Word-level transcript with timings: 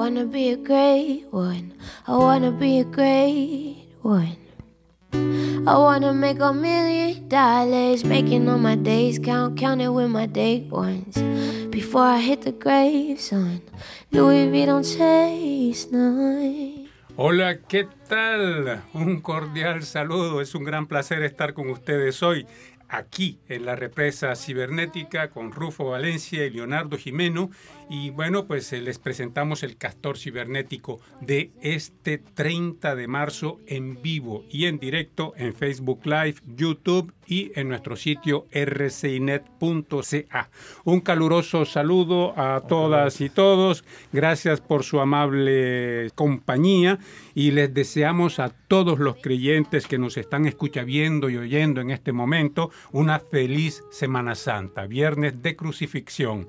wanna 0.00 0.24
be 0.24 0.48
a 0.48 0.56
great 0.56 1.26
one. 1.30 1.74
I 2.06 2.16
wanna 2.16 2.50
be 2.50 2.80
a 2.80 2.84
great 2.84 3.84
one. 4.00 4.38
I 5.12 5.76
wanna 5.76 6.14
make 6.14 6.40
a 6.40 6.54
million 6.54 7.28
dollars, 7.28 8.02
making 8.02 8.48
all 8.48 8.56
my 8.56 8.76
days 8.76 9.18
count, 9.18 9.58
counting 9.58 9.92
with 9.92 10.08
my 10.08 10.24
day 10.24 10.66
ones. 10.70 11.20
Before 11.70 12.06
I 12.16 12.18
hit 12.18 12.40
the 12.40 12.52
grave, 12.52 13.20
son, 13.20 13.60
Louis 14.10 14.48
V 14.48 14.64
don't 14.64 14.84
chase 14.84 15.92
none. 15.92 16.88
Hola, 17.16 17.58
¿qué 17.68 17.86
tal? 18.08 18.82
Un 18.94 19.20
cordial 19.20 19.82
saludo. 19.82 20.40
Es 20.40 20.54
un 20.54 20.64
gran 20.64 20.86
placer 20.86 21.22
estar 21.22 21.52
con 21.52 21.68
ustedes 21.68 22.22
hoy 22.22 22.46
aquí 22.90 23.38
en 23.48 23.64
la 23.64 23.76
represa 23.76 24.34
cibernética 24.34 25.30
con 25.30 25.52
Rufo 25.52 25.90
Valencia 25.90 26.44
y 26.44 26.50
Leonardo 26.50 26.96
Jimeno. 26.96 27.50
Y 27.90 28.10
bueno, 28.10 28.46
pues 28.46 28.72
eh, 28.72 28.80
les 28.80 29.00
presentamos 29.00 29.64
el 29.64 29.76
castor 29.76 30.16
cibernético 30.16 31.00
de 31.20 31.50
este 31.60 32.18
30 32.18 32.94
de 32.94 33.08
marzo 33.08 33.58
en 33.66 34.00
vivo 34.00 34.44
y 34.48 34.66
en 34.66 34.78
directo 34.78 35.34
en 35.36 35.52
Facebook 35.52 36.06
Live, 36.06 36.36
YouTube 36.56 37.12
y 37.26 37.50
en 37.56 37.68
nuestro 37.68 37.96
sitio 37.96 38.46
rcinet.ca. 38.52 40.50
Un 40.84 41.00
caluroso 41.00 41.64
saludo 41.64 42.38
a 42.38 42.60
todas 42.60 43.20
y 43.20 43.28
todos. 43.28 43.84
Gracias 44.12 44.60
por 44.60 44.84
su 44.84 45.00
amable 45.00 46.10
compañía 46.14 47.00
y 47.34 47.50
les 47.50 47.74
deseamos 47.74 48.38
a 48.38 48.50
todos 48.50 49.00
los 49.00 49.16
creyentes 49.16 49.88
que 49.88 49.98
nos 49.98 50.16
están 50.16 50.46
escuchando 50.46 50.70
y 51.28 51.36
oyendo 51.36 51.80
en 51.80 51.90
este 51.90 52.12
momento 52.12 52.70
una 52.92 53.18
feliz 53.18 53.82
Semana 53.90 54.36
Santa, 54.36 54.86
viernes 54.86 55.42
de 55.42 55.56
crucifixión. 55.56 56.46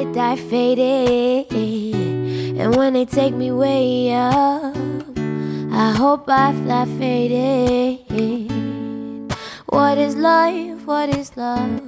I 0.00 0.04
die 0.12 0.36
faded. 0.36 1.52
And 2.58 2.74
when 2.74 2.94
they 2.94 3.04
take 3.04 3.34
me 3.34 3.52
way 3.52 4.14
up, 4.14 4.74
I 5.70 5.92
hope 5.94 6.24
I 6.26 6.54
fly 6.54 6.86
faded. 6.98 8.00
What 9.66 9.98
is 9.98 10.16
life? 10.16 10.86
What 10.86 11.10
is 11.10 11.36
love? 11.36 11.82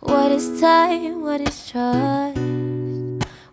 What 0.00 0.30
is 0.30 0.60
time? 0.60 1.22
What 1.22 1.40
is 1.40 1.70
trust? 1.70 2.38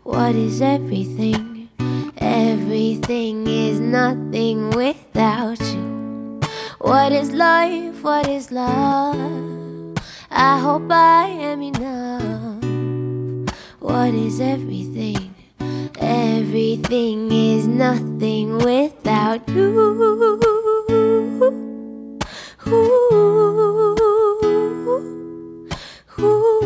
What 0.03 0.35
is 0.35 0.61
everything? 0.61 1.69
Everything 2.17 3.47
is 3.47 3.79
nothing 3.79 4.71
without 4.71 5.61
you. 5.61 6.41
What 6.79 7.13
is 7.13 7.31
life? 7.31 8.03
What 8.03 8.27
is 8.27 8.51
love? 8.51 9.97
I 10.29 10.59
hope 10.59 10.91
I 10.91 11.27
am 11.27 11.61
enough. 11.61 12.10
What 13.81 14.13
is 14.13 14.39
everything? 14.39 15.33
Everything 15.99 17.31
is 17.31 17.65
nothing 17.65 18.59
without 18.59 19.49
you. 19.49 20.39
Everything 26.17 26.60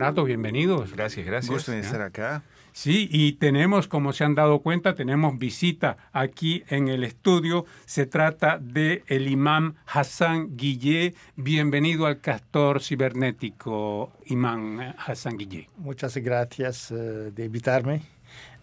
Leonardo, 0.00 0.24
bienvenidos. 0.24 0.92
Gracias, 0.92 1.26
gracias. 1.26 1.52
Gusto 1.52 1.74
en 1.74 1.80
estar 1.80 2.00
acá. 2.00 2.42
Sí, 2.72 3.06
y 3.12 3.32
tenemos, 3.32 3.86
como 3.86 4.14
se 4.14 4.24
han 4.24 4.34
dado 4.34 4.60
cuenta, 4.60 4.94
tenemos 4.94 5.38
visita 5.38 5.98
aquí 6.14 6.64
en 6.68 6.88
el 6.88 7.04
estudio. 7.04 7.66
Se 7.84 8.06
trata 8.06 8.56
de 8.58 9.04
el 9.08 9.28
imán 9.28 9.76
Hassan 9.84 10.56
Guillé. 10.56 11.14
Bienvenido 11.36 12.06
al 12.06 12.22
Castor 12.22 12.82
Cibernético, 12.82 14.10
imán 14.24 14.94
Hassan 15.06 15.36
Guillé. 15.36 15.68
Muchas 15.76 16.16
gracias 16.16 16.90
eh, 16.90 16.94
de 16.94 17.44
invitarme. 17.44 18.00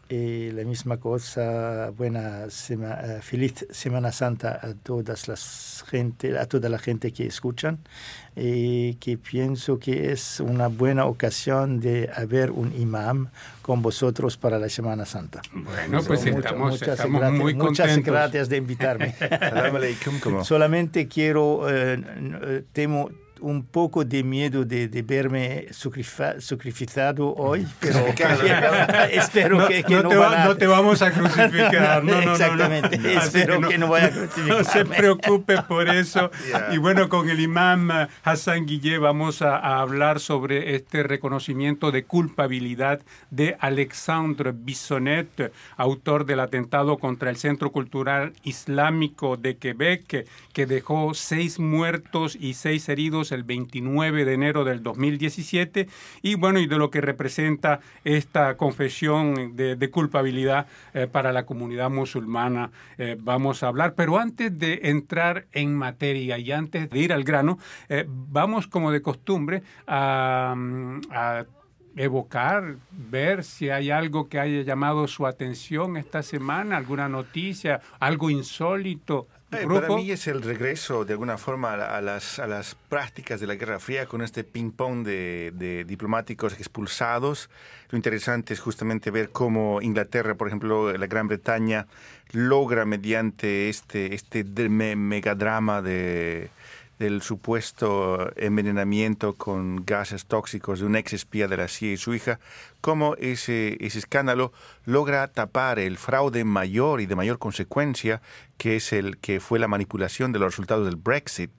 Y 0.09 0.51
la 0.51 0.63
misma 0.63 0.97
cosa, 0.97 1.89
buena 1.89 2.49
sema- 2.49 2.99
eh, 3.03 3.19
feliz 3.21 3.65
Semana 3.71 4.13
Santa 4.13 4.57
a 4.63 4.73
todas 4.73 5.27
las 5.27 5.83
gente, 5.89 6.37
a 6.39 6.45
toda 6.45 6.69
la 6.69 6.79
gente 6.79 7.11
que 7.11 7.25
escuchan 7.25 7.79
y 8.33 8.93
que 8.95 9.17
pienso 9.17 9.79
que 9.79 10.13
es 10.13 10.39
una 10.39 10.67
buena 10.67 11.05
ocasión 11.07 11.81
de 11.81 12.09
haber 12.15 12.51
un 12.51 12.73
imam 12.79 13.27
con 13.61 13.81
vosotros 13.81 14.37
para 14.37 14.57
la 14.59 14.69
Semana 14.69 15.05
Santa. 15.05 15.41
Bueno, 15.51 16.01
pues 16.07 16.23
Mucho- 16.25 16.37
estamos, 16.39 16.71
muchas 16.71 16.87
estamos 16.99 17.19
gracias, 17.19 17.41
muy 17.41 17.53
muchas 17.55 17.87
contentos. 17.87 18.13
gracias 18.13 18.49
de 18.49 18.57
invitarme. 18.57 19.13
Solamente 20.45 21.07
quiero, 21.09 21.69
eh, 21.69 22.01
eh, 22.43 22.63
temo 22.71 23.09
un 23.41 23.63
poco 23.65 24.03
de 24.05 24.23
miedo 24.23 24.65
de, 24.65 24.87
de 24.87 25.01
verme 25.01 25.67
sacrificado 26.39 27.33
hoy, 27.35 27.65
pero 27.79 27.99
espero 29.11 29.59
No, 29.59 29.67
que, 29.67 29.83
que 29.83 29.95
no 29.95 30.03
no, 30.03 30.09
te 30.09 30.15
va- 30.17 30.43
a- 30.43 30.45
no 30.45 30.55
te 30.57 30.67
vamos 30.67 31.01
a 31.01 31.11
crucificar. 31.13 32.03
No, 32.03 32.13
no, 32.13 32.19
no, 32.19 32.25
no. 32.25 32.31
Exactamente, 32.33 33.13
espero 33.15 33.61
que 33.61 33.67
que 33.67 33.77
no 33.77 33.87
vaya 33.89 34.07
a 34.07 34.39
No 34.47 34.63
se 34.63 34.85
preocupe 34.85 35.61
por 35.63 35.89
eso. 35.89 36.31
Yeah. 36.47 36.73
Y 36.73 36.77
bueno, 36.77 37.09
con 37.09 37.29
el 37.29 37.39
imán 37.39 37.89
eh, 37.91 38.07
Hassan 38.23 38.65
Guillé 38.65 38.97
vamos 38.97 39.41
a, 39.41 39.57
a 39.57 39.81
hablar 39.81 40.19
sobre 40.19 40.75
este 40.75 41.03
reconocimiento 41.03 41.91
de 41.91 42.05
culpabilidad 42.05 43.01
de 43.29 43.57
Alexandre 43.59 44.53
Bissonet, 44.55 45.51
autor 45.75 46.25
del 46.25 46.39
atentado 46.39 46.97
contra 46.97 47.29
el 47.29 47.37
Centro 47.37 47.71
Cultural 47.71 48.33
Islámico 48.43 49.37
de 49.37 49.57
Quebec, 49.57 50.27
que 50.53 50.65
dejó 50.65 51.13
seis 51.13 51.59
muertos 51.59 52.37
y 52.39 52.53
seis 52.53 52.87
heridos 52.89 53.26
el 53.31 53.43
29 53.43 54.25
de 54.25 54.33
enero 54.33 54.63
del 54.63 54.83
2017. 54.83 55.87
Y 56.21 56.35
bueno, 56.35 56.59
y 56.59 56.67
de 56.67 56.77
lo 56.77 56.89
que 56.89 57.01
representa 57.01 57.79
esta 58.03 58.57
confesión 58.57 59.55
de, 59.55 59.87
culpabilidad 59.91 60.67
eh, 60.93 61.07
para 61.07 61.31
la 61.31 61.45
comunidad 61.45 61.89
musulmana 61.89 62.71
eh, 62.97 63.15
vamos 63.19 63.63
a 63.63 63.67
hablar. 63.67 63.93
Pero 63.95 64.17
antes 64.17 64.57
de 64.57 64.81
entrar 64.83 65.45
en 65.51 65.75
materia 65.75 66.37
y 66.37 66.51
antes 66.51 66.89
de 66.89 66.99
ir 66.99 67.13
al 67.13 67.23
grano, 67.23 67.57
eh, 67.89 68.05
vamos 68.07 68.67
como 68.67 68.91
de 68.91 69.01
costumbre 69.01 69.63
a, 69.87 70.55
a 71.11 71.45
evocar, 71.97 72.75
ver 72.91 73.43
si 73.43 73.69
hay 73.69 73.89
algo 73.89 74.29
que 74.29 74.39
haya 74.39 74.61
llamado 74.61 75.07
su 75.07 75.25
atención 75.25 75.97
esta 75.97 76.21
semana, 76.21 76.77
alguna 76.77 77.09
noticia, 77.09 77.81
algo 77.99 78.29
insólito. 78.29 79.27
Eh, 79.49 79.65
para 79.65 79.87
mí 79.95 80.11
es 80.11 80.27
el 80.27 80.41
regreso 80.41 81.05
de 81.05 81.13
alguna 81.13 81.37
forma 81.37 81.71
a, 81.73 81.77
la- 81.77 81.97
a 81.97 82.01
las, 82.01 82.37
a 82.39 82.47
las 82.47 82.75
prácticas 82.75 83.39
de 83.39 83.47
la 83.47 83.55
Guerra 83.55 83.79
Fría 83.79 84.05
con 84.05 84.21
este 84.21 84.43
ping-pong 84.43 85.05
de, 85.05 85.53
de 85.55 85.85
diplomáticos 85.85 86.53
expulsados. 86.53 87.49
Lo 87.89 87.95
interesante 87.97 88.53
es 88.53 88.59
justamente 88.59 89.09
ver 89.09 89.29
cómo 89.29 89.81
Inglaterra, 89.81 90.35
por 90.35 90.47
ejemplo, 90.49 90.91
la 90.91 91.07
Gran 91.07 91.29
Bretaña, 91.29 91.87
logra 92.33 92.83
mediante 92.85 93.69
este, 93.69 94.13
este 94.13 94.43
de- 94.43 94.67
me- 94.67 94.97
megadrama 94.97 95.81
de, 95.81 96.49
del 96.99 97.21
supuesto 97.21 98.31
envenenamiento 98.35 99.35
con 99.35 99.85
gases 99.85 100.25
tóxicos 100.25 100.79
de 100.79 100.85
un 100.85 100.95
ex 100.95 101.13
espía 101.13 101.47
de 101.47 101.57
la 101.57 101.67
CIA 101.67 101.93
y 101.93 101.97
su 101.97 102.13
hija, 102.13 102.39
cómo 102.81 103.15
ese, 103.15 103.77
ese 103.79 103.99
escándalo 103.99 104.51
logra 104.85 105.27
tapar 105.27 105.79
el 105.79 105.97
fraude 105.97 106.43
mayor 106.43 107.01
y 107.01 107.05
de 107.05 107.15
mayor 107.15 107.39
consecuencia, 107.39 108.21
que 108.57 108.77
es 108.77 108.93
el 108.93 109.17
que 109.17 109.39
fue 109.39 109.59
la 109.59 109.67
manipulación 109.67 110.31
de 110.31 110.39
los 110.39 110.53
resultados 110.53 110.85
del 110.85 110.95
Brexit 110.95 111.51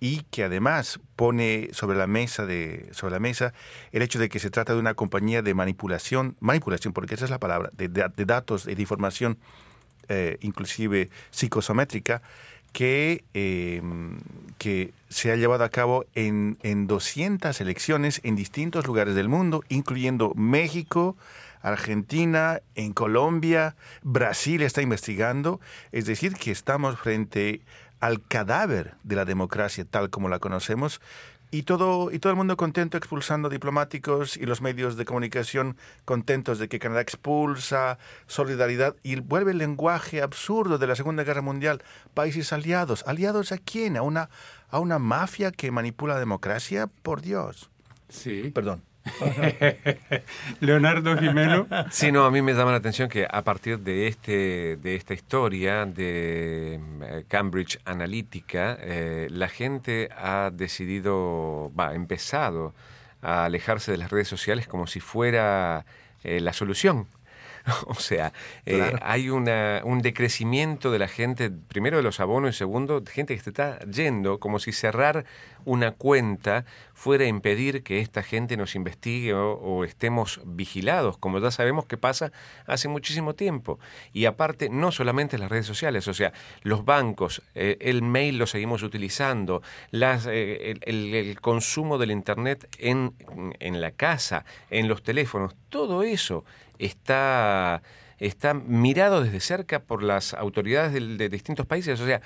y 0.00 0.22
que 0.30 0.44
además 0.44 1.00
pone 1.16 1.70
sobre 1.72 1.96
la 1.96 2.06
mesa 2.06 2.44
de 2.44 2.88
sobre 2.92 3.12
la 3.12 3.20
mesa 3.20 3.54
el 3.90 4.02
hecho 4.02 4.18
de 4.18 4.28
que 4.28 4.38
se 4.38 4.50
trata 4.50 4.74
de 4.74 4.78
una 4.78 4.92
compañía 4.92 5.40
de 5.40 5.54
manipulación 5.54 6.36
manipulación 6.40 6.92
porque 6.92 7.14
esa 7.14 7.24
es 7.24 7.30
la 7.30 7.38
palabra 7.38 7.70
de, 7.72 7.88
datos 8.26 8.66
y 8.66 8.74
de 8.74 8.82
información 8.82 9.38
eh, 10.08 10.36
inclusive 10.42 11.08
psicosométrica 11.30 12.20
que, 12.74 13.24
em, 13.34 14.18
que 14.58 14.92
se 15.08 15.30
ha 15.30 15.36
llevado 15.36 15.62
a 15.62 15.68
cabo 15.68 16.04
en, 16.14 16.58
en 16.64 16.88
200 16.88 17.58
elecciones 17.60 18.20
en 18.24 18.34
distintos 18.34 18.86
lugares 18.86 19.14
del 19.14 19.28
mundo, 19.28 19.62
incluyendo 19.68 20.34
México, 20.34 21.16
Argentina, 21.62 22.60
en 22.74 22.92
Colombia, 22.92 23.76
Brasil 24.02 24.60
está 24.62 24.82
investigando. 24.82 25.60
Es 25.92 26.04
decir, 26.04 26.34
que 26.34 26.50
estamos 26.50 26.98
frente 26.98 27.62
al 28.00 28.20
cadáver 28.26 28.94
de 29.04 29.16
la 29.16 29.24
democracia 29.24 29.84
tal 29.84 30.10
como 30.10 30.28
la 30.28 30.40
conocemos 30.40 31.00
y 31.50 31.62
todo, 31.62 32.10
y 32.10 32.18
todo 32.18 32.30
el 32.30 32.36
mundo 32.36 32.56
contento 32.56 32.96
expulsando 32.96 33.48
diplomáticos 33.48 34.36
y 34.36 34.46
los 34.46 34.60
medios 34.60 34.96
de 34.96 35.04
comunicación 35.04 35.76
contentos 36.04 36.58
de 36.58 36.68
que 36.68 36.78
Canadá 36.78 37.00
expulsa, 37.00 37.98
solidaridad 38.26 38.96
y 39.02 39.20
vuelve 39.20 39.52
el 39.52 39.58
lenguaje 39.58 40.22
absurdo 40.22 40.78
de 40.78 40.86
la 40.86 40.96
Segunda 40.96 41.24
Guerra 41.24 41.42
Mundial. 41.42 41.82
Países 42.12 42.52
aliados. 42.52 43.04
¿Aliados 43.06 43.52
a 43.52 43.58
quién? 43.58 43.96
¿A 43.96 44.02
una, 44.02 44.30
a 44.68 44.78
una 44.78 44.98
mafia 44.98 45.52
que 45.52 45.70
manipula 45.70 46.14
la 46.14 46.20
democracia? 46.20 46.88
Por 47.02 47.20
Dios. 47.20 47.70
Sí. 48.08 48.50
Perdón. 48.54 48.82
Leonardo 50.60 51.16
Jimeno. 51.16 51.66
Sí, 51.90 52.10
no, 52.10 52.24
a 52.24 52.30
mí 52.30 52.42
me 52.42 52.54
llama 52.54 52.70
la 52.72 52.78
atención 52.78 53.08
que 53.08 53.26
a 53.30 53.42
partir 53.42 53.78
de, 53.80 54.08
este, 54.08 54.76
de 54.76 54.96
esta 54.96 55.14
historia 55.14 55.84
de 55.86 56.80
eh, 57.02 57.24
Cambridge 57.28 57.78
Analytica, 57.84 58.78
eh, 58.80 59.28
la 59.30 59.48
gente 59.48 60.08
ha 60.16 60.50
decidido, 60.52 61.70
va, 61.78 61.94
empezado 61.94 62.74
a 63.22 63.44
alejarse 63.44 63.92
de 63.92 63.98
las 63.98 64.10
redes 64.10 64.28
sociales 64.28 64.66
como 64.66 64.86
si 64.86 65.00
fuera 65.00 65.84
eh, 66.22 66.40
la 66.40 66.52
solución. 66.52 67.06
o 67.86 67.94
sea, 67.94 68.32
hay 69.02 69.30
una, 69.30 69.80
un 69.84 70.02
decrecimiento 70.02 70.90
de 70.90 70.98
la 70.98 71.08
gente, 71.08 71.50
primero 71.50 71.96
de 71.96 72.02
los 72.02 72.20
abonos 72.20 72.54
y 72.54 72.58
segundo, 72.58 73.02
gente 73.10 73.34
que 73.34 73.42
se 73.42 73.50
está 73.50 73.78
yendo, 73.80 74.38
como 74.38 74.58
si 74.58 74.72
cerrar 74.72 75.24
una 75.64 75.92
cuenta 75.92 76.64
fuera 76.92 77.24
a 77.24 77.28
impedir 77.28 77.82
que 77.82 78.00
esta 78.00 78.22
gente 78.22 78.56
nos 78.56 78.74
investigue 78.74 79.32
o, 79.34 79.84
estemos 79.84 80.40
vigilados, 80.44 81.18
como 81.18 81.38
ya 81.38 81.50
sabemos 81.50 81.86
que 81.86 81.96
pasa 81.96 82.32
hace 82.66 82.88
muchísimo 82.88 83.34
tiempo. 83.34 83.78
Y 84.12 84.26
aparte, 84.26 84.68
no 84.68 84.92
solamente 84.92 85.38
las 85.38 85.50
redes 85.50 85.66
sociales, 85.66 86.06
o 86.08 86.14
sea, 86.14 86.32
los 86.62 86.84
bancos, 86.84 87.42
eh, 87.54 87.78
el 87.80 88.02
mail 88.02 88.38
lo 88.38 88.46
seguimos 88.46 88.82
utilizando, 88.82 89.62
las, 89.90 90.26
eh, 90.26 90.74
el, 90.82 91.40
consumo 91.40 91.98
del 91.98 92.10
Internet 92.10 92.68
en, 92.78 93.14
en 93.58 93.80
la 93.80 93.90
casa, 93.90 94.44
en 94.70 94.88
los 94.88 95.02
teléfonos, 95.02 95.54
todo 95.68 96.02
eso 96.02 96.44
está 96.78 97.82
está 98.18 98.54
mirado 98.54 99.22
desde 99.22 99.40
cerca 99.40 99.80
por 99.80 100.02
las 100.02 100.34
autoridades 100.34 100.92
de, 100.92 101.28
distintos 101.28 101.66
países. 101.66 102.00
O 102.00 102.06
sea, 102.06 102.20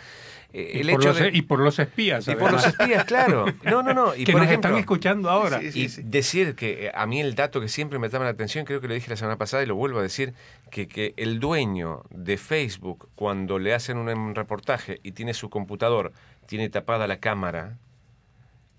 eh, 0.53 0.81
el 0.81 0.91
y 0.91 0.95
hecho 0.95 1.15
de... 1.15 1.31
Y 1.33 1.43
por 1.43 1.61
los 1.61 1.79
espías. 1.79 2.29
Y 2.29 2.35
por 2.35 2.53
los 2.53 2.67
espías, 2.67 3.05
claro. 3.05 3.47
No, 3.65 3.83
no, 3.83 3.93
no. 3.95 4.15
Y 4.15 4.25
que 4.25 4.33
por 4.33 4.43
nos 4.43 4.51
están 4.51 4.77
escuchando 4.77 5.31
ahora. 5.31 5.61
y 5.63 5.89
decir 6.03 6.55
que 6.55 6.87
eh, 6.87 6.93
a 6.95 7.07
mí 7.07 7.21
el 7.21 7.35
dato 7.35 7.61
que 7.61 7.69
siempre 7.69 7.99
me 7.99 8.09
llama 8.09 8.25
la 8.25 8.31
atención, 8.31 8.65
creo 8.65 8.81
que 8.81 8.89
lo 8.89 8.95
dije 8.95 9.11
la 9.11 9.17
semana 9.17 9.37
pasada 9.37 9.63
y 9.63 9.67
lo 9.67 9.75
vuelvo 9.75 9.99
a 9.99 10.03
decir, 10.03 10.35
que, 10.71 10.89
que 10.89 11.15
el 11.17 11.41
dueño 11.41 12.03
de 12.11 12.37
Facebook, 12.37 13.09
cuando 13.15 13.59
le 13.59 13.75
hacen 13.75 13.99
un 13.99 14.35
reportaje 14.35 15.01
y 15.03 15.13
tiene 15.13 15.35
su 15.35 15.51
computador, 15.51 16.13
tiene 16.47 16.69
tapada 16.69 17.07
la 17.07 17.19
cámara, 17.19 17.79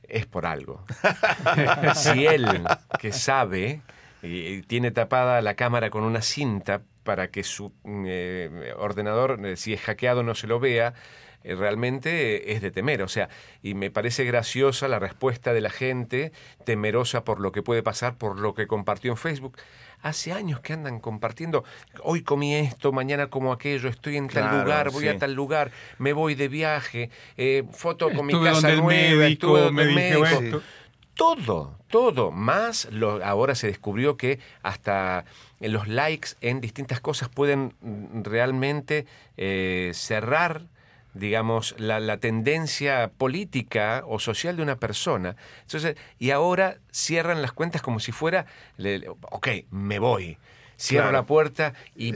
es 0.04 0.26
por 0.26 0.46
algo. 0.46 0.84
si 1.96 2.26
él, 2.26 2.64
que 3.00 3.12
sabe, 3.12 3.82
y 4.22 4.62
tiene 4.64 4.92
tapada 4.92 5.42
la 5.42 5.56
cámara 5.56 5.90
con 5.90 6.04
una 6.04 6.22
cinta 6.22 6.82
para 7.04 7.32
que 7.32 7.44
su 7.44 7.72
mm, 7.84 8.06
eh, 8.08 8.74
ordenador, 8.78 9.44
eh, 9.46 9.56
si 9.56 9.74
es 9.74 9.82
hackeado, 9.82 10.24
no 10.24 10.36
se 10.36 10.46
lo 10.46 10.60
vea, 10.60 10.94
eh, 11.44 11.56
realmente 11.56 12.52
es 12.52 12.62
de 12.62 12.70
temer. 12.70 13.02
O 13.02 13.08
sea, 13.08 13.30
y 13.64 13.74
me 13.74 13.90
parece 13.90 14.26
graciosa 14.26 14.88
la 14.88 15.00
respuesta 15.00 15.54
de 15.54 15.62
la 15.62 15.70
gente, 15.70 16.34
temerosa 16.66 17.24
por 17.24 17.40
lo 17.40 17.52
que 17.52 17.64
puede 17.64 17.82
pasar, 17.82 18.18
por 18.18 18.40
lo 18.40 18.54
que 18.54 18.68
compartió 18.68 19.12
en 19.12 19.18
Facebook. 19.18 19.58
Hace 20.02 20.34
años 20.34 20.60
que 20.62 20.74
andan 20.74 21.00
compartiendo, 21.00 21.64
hoy 22.04 22.22
comí 22.22 22.56
esto, 22.56 22.92
mañana 22.92 23.28
como 23.28 23.52
aquello, 23.52 23.90
estoy 23.90 24.16
en 24.16 24.28
tal 24.28 24.60
lugar, 24.60 24.92
voy 24.92 25.10
a 25.10 25.18
tal 25.18 25.34
lugar, 25.34 25.72
me 25.98 26.14
voy 26.14 26.36
de 26.36 26.48
viaje, 26.48 27.10
foto 27.74 28.10
con 28.10 28.26
mi 28.26 28.34
casa 28.42 28.72
nueva, 28.76 29.28
estuve 29.28 29.72
me 29.72 29.86
médico 29.94 30.62
todo, 31.20 31.76
todo, 31.90 32.32
más 32.32 32.88
lo, 32.94 33.22
ahora 33.26 33.54
se 33.54 33.68
descubrió 33.68 34.16
que 34.16 34.40
hasta 34.64 35.26
los 35.60 35.90
likes 35.90 36.30
en 36.40 36.62
distintas 36.62 37.02
cosas 37.02 37.28
pueden 37.28 37.74
realmente 38.24 39.06
eh, 39.36 39.92
cerrar 39.94 40.62
digamos, 41.14 41.76
la, 41.78 42.18
tendencia 42.20 43.12
política 43.18 44.04
o 44.08 44.20
social 44.20 44.56
de 44.56 44.64
una 44.64 44.78
persona. 44.78 45.36
Entonces, 45.64 45.98
y 46.20 46.30
ahora 46.30 46.78
cierran 46.90 47.42
las 47.42 47.52
cuentas 47.52 47.82
como 47.82 48.00
si 48.00 48.14
fuera, 48.14 48.46
ok, 49.24 49.48
me 49.72 50.00
voy. 50.00 50.38
Cierro 50.80 51.12
la 51.12 51.24
puerta 51.24 51.74
y 51.98 52.14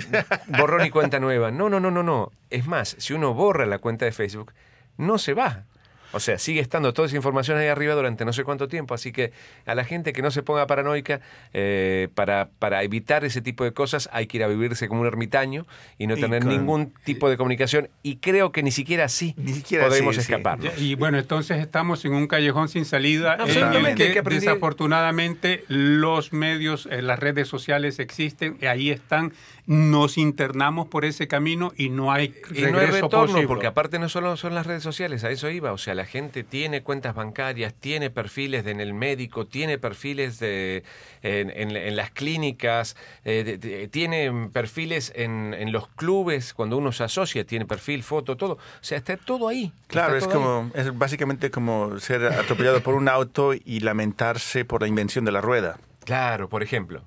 borrón 0.48 0.86
y 0.86 0.92
cuenta 0.92 1.20
nueva. 1.20 1.52
No, 1.52 1.70
no, 1.70 1.82
no, 1.82 1.92
no, 1.92 2.04
no. 2.04 2.32
Es 2.50 2.68
más, 2.68 2.96
si 3.00 3.12
uno 3.12 3.34
borra 3.34 3.66
la 3.66 3.80
cuenta 3.80 4.06
de 4.06 4.14
Facebook, 4.14 4.54
no 4.96 5.18
se 5.18 5.34
va. 5.34 5.66
O 6.14 6.20
sea, 6.20 6.38
sigue 6.38 6.62
estando 6.62 6.94
toda 6.94 7.08
esa 7.08 7.16
información 7.16 7.58
ahí 7.58 7.68
arriba 7.68 7.96
durante 7.96 8.24
no 8.24 8.34
sé 8.34 8.44
cuánto 8.44 8.68
tiempo. 8.68 8.94
Así 8.94 9.12
que 9.12 9.34
a 9.66 9.76
la 9.76 9.84
gente 9.84 10.14
que 10.14 10.22
no 10.22 10.32
se 10.32 10.44
ponga 10.44 10.68
paranoica, 10.68 11.22
eh, 11.54 12.08
para, 12.16 12.50
para 12.60 12.84
evitar 12.84 13.26
ese 13.26 13.42
tipo 13.42 13.64
de 13.64 13.74
cosas 13.74 14.10
hay 14.12 14.28
que 14.28 14.38
ir 14.38 14.44
a 14.44 14.48
vivirse 14.48 14.88
como 14.88 15.02
un 15.02 15.08
ermitaño 15.08 15.66
y 15.98 16.08
no 16.08 16.16
tener 16.16 16.46
ningún 16.46 16.94
tipo 17.04 17.30
de 17.30 17.38
comunicación. 17.38 17.90
Y 18.04 18.18
creo 18.18 18.52
que 18.52 18.64
ni 18.64 18.72
siquiera 18.72 19.06
así 19.06 19.36
podemos 19.70 20.18
escapar. 20.18 20.60
Y 20.78 20.96
bueno, 20.96 21.18
entonces 21.18 21.60
estamos 21.60 22.06
en 22.06 22.14
un 22.14 22.28
callejón 22.28 22.70
sin 22.70 22.86
salida 22.86 23.38
en 23.46 23.86
el 23.86 23.96
que, 23.96 24.22
desafortunadamente 24.22 25.64
los 25.68 26.34
medios, 26.34 26.88
eh, 26.92 27.02
las 27.02 27.20
redes 27.20 27.48
sociales 27.48 28.00
existen, 28.00 28.58
y 28.62 28.66
ahí 28.66 28.90
están 28.90 29.34
nos 29.66 30.18
internamos 30.18 30.88
por 30.88 31.06
ese 31.06 31.28
camino 31.28 31.72
y 31.78 31.90
no 31.90 32.12
hay 32.12 32.34
regreso 32.50 32.68
y 32.68 32.72
no 32.72 32.80
hay 32.80 32.88
retorno, 32.88 33.48
porque 33.48 33.68
aparte 33.68 33.98
no 33.98 34.10
solo 34.10 34.36
son 34.36 34.56
las 34.56 34.68
redes 34.68 34.84
sociales, 34.84 35.24
a 35.24 35.32
eso 35.32 35.50
iba, 35.50 35.72
o 35.72 35.78
sea, 35.78 35.96
la 35.96 36.03
gente 36.06 36.44
tiene 36.44 36.84
cuentas 36.84 37.16
bancarias, 37.16 37.74
tiene 37.74 38.10
perfiles 38.10 38.66
en 38.66 38.80
el 38.80 38.94
médico, 38.94 39.46
tiene 39.46 39.78
perfiles 39.78 40.40
de, 40.40 40.84
en, 41.22 41.96
las 41.96 42.12
clínicas, 42.12 42.96
eh, 43.26 43.90
tiene 43.92 44.50
perfiles 44.52 45.12
en, 45.16 45.72
los 45.72 45.88
clubes, 45.88 46.54
cuando 46.54 46.78
uno 46.78 46.92
se 46.92 47.04
asocia, 47.04 47.46
tiene 47.46 47.66
perfil, 47.66 48.04
foto, 48.04 48.38
todo, 48.38 48.54
o 48.54 48.60
sea, 48.82 48.98
está 48.98 49.18
todo 49.18 49.48
ahí. 49.48 49.72
Claro, 49.88 50.18
es 50.18 50.28
como, 50.28 50.72
es 50.76 50.98
básicamente 50.98 51.50
como 51.52 52.00
ser 52.00 52.26
atropellado 52.26 52.82
por 52.82 52.96
un 52.96 53.08
auto 53.08 53.54
y 53.54 53.80
lamentarse 53.80 54.66
por 54.66 54.82
la 54.82 54.88
invención 54.88 55.26
de 55.26 55.32
la 55.32 55.42
rueda. 55.42 55.78
Claro, 56.06 56.50
por 56.50 56.64
ejemplo. 56.64 57.04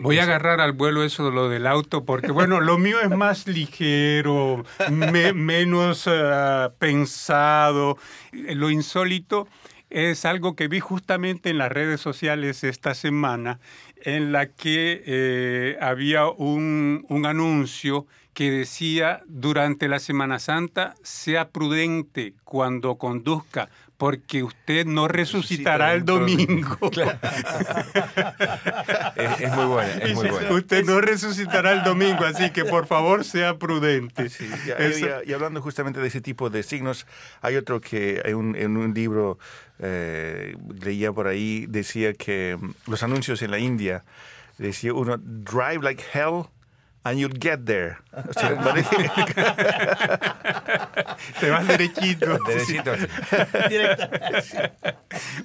voy 0.00 0.18
a 0.18 0.22
agarrar 0.22 0.60
al 0.60 0.72
vuelo 0.72 1.02
eso 1.04 1.26
de 1.26 1.32
lo 1.32 1.48
del 1.48 1.66
auto 1.66 2.04
porque, 2.04 2.30
bueno, 2.30 2.60
lo 2.60 2.78
mío 2.78 3.00
es 3.00 3.10
más 3.10 3.46
ligero, 3.46 4.64
menos 4.90 6.06
eh, 6.06 6.68
pensado. 6.78 7.98
Lo 8.32 8.70
insólito 8.70 9.46
es 9.90 10.24
algo 10.24 10.56
que 10.56 10.68
vi 10.68 10.80
justamente 10.80 11.50
en 11.50 11.58
las 11.58 11.70
redes 11.70 12.00
sociales 12.00 12.64
esta 12.64 12.94
semana, 12.94 13.60
en 14.04 14.32
la 14.32 14.46
que 14.46 15.02
eh, 15.06 15.76
había 15.80 16.28
un, 16.28 17.04
un 17.08 17.26
anuncio 17.26 18.06
que 18.36 18.50
decía 18.50 19.22
durante 19.28 19.88
la 19.88 19.98
Semana 19.98 20.38
Santa, 20.38 20.94
sea 21.02 21.48
prudente 21.48 22.34
cuando 22.44 22.96
conduzca, 22.96 23.70
porque 23.96 24.42
usted 24.42 24.84
no 24.84 25.08
resucitará 25.08 25.94
el 25.94 26.04
domingo. 26.04 26.78
es, 29.16 29.54
muy 29.54 29.64
buena, 29.64 29.92
es 29.94 30.14
muy 30.14 30.28
buena. 30.28 30.52
Usted 30.52 30.84
no 30.84 31.00
resucitará 31.00 31.72
el 31.72 31.82
domingo, 31.82 32.24
así 32.24 32.50
que 32.50 32.64
por 32.64 32.86
favor 32.86 33.24
sea 33.24 33.56
prudente. 33.58 34.28
y, 35.26 35.32
hablando 35.32 35.62
justamente 35.62 36.00
de 36.00 36.08
ese 36.08 36.20
tipo 36.20 36.50
de 36.50 36.62
signos, 36.62 37.06
hay 37.40 37.56
otro 37.56 37.80
que 37.80 38.20
en 38.24 38.76
un 38.76 38.92
libro 38.94 39.38
eh, 39.78 40.56
leía 40.80 41.12
por 41.12 41.26
ahí, 41.26 41.66
decía 41.66 42.14
que 42.14 42.56
mm, 42.58 42.90
los 42.90 43.02
anuncios 43.02 43.42
en 43.42 43.50
la 43.50 43.58
India, 43.58 44.04
decía 44.58 44.94
uno, 44.94 45.16
drive 45.18 45.82
like 45.82 46.02
hell 46.12 46.46
and 47.06 47.20
you'll 47.20 47.30
get 47.30 47.66
there. 47.66 47.98
Te 51.40 51.50
vas 51.50 51.66
derechito. 51.66 52.38
Derechito. 52.46 52.92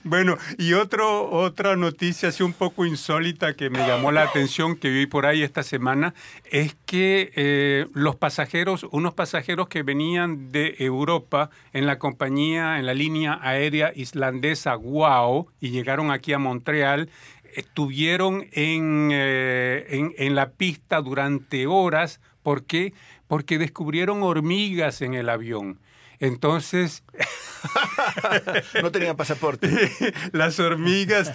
Bueno, 0.04 0.38
y 0.58 0.74
otro, 0.74 1.30
otra 1.30 1.76
noticia 1.76 2.30
así 2.30 2.44
un 2.44 2.54
poco 2.54 2.86
insólita 2.86 3.54
que 3.54 3.70
me 3.70 3.80
llamó 3.80 4.12
la 4.12 4.24
atención 4.24 4.76
que 4.76 4.90
vi 4.90 5.06
por 5.06 5.26
ahí 5.26 5.44
esta 5.44 5.64
semana 5.64 6.14
es 6.50 6.76
que 6.86 7.32
eh, 7.36 7.88
los 7.94 8.16
pasajeros, 8.16 8.86
unos 8.92 9.14
pasajeros 9.14 9.68
que 9.68 9.84
venían 9.84 10.52
de 10.52 10.76
Europa 10.80 11.50
en 11.74 11.86
la 11.86 12.00
compañía, 12.00 12.80
en 12.80 12.86
la 12.86 12.94
línea 12.94 13.40
aérea 13.42 13.92
islandesa 13.96 14.76
WOW 14.76 15.48
y 15.60 15.70
llegaron 15.70 16.12
aquí 16.12 16.34
a 16.34 16.40
Montreal, 16.40 17.10
estuvieron 17.56 18.48
en, 18.52 19.10
eh, 19.12 19.86
en, 19.90 20.14
en 20.18 20.36
la 20.36 20.52
pista 20.52 21.02
durante 21.02 21.68
horas. 21.68 22.20
¿Por 22.44 22.66
qué? 22.66 22.94
Porque 23.28 23.58
descubrieron 23.58 24.24
hormigas 24.24 25.02
en 25.02 25.14
el 25.14 25.30
avión. 25.30 25.80
Entonces, 26.22 27.04
no 28.82 28.92
tenían 28.92 29.18
pasaporte. 29.18 29.68
las 30.32 30.60
hormigas 30.60 31.34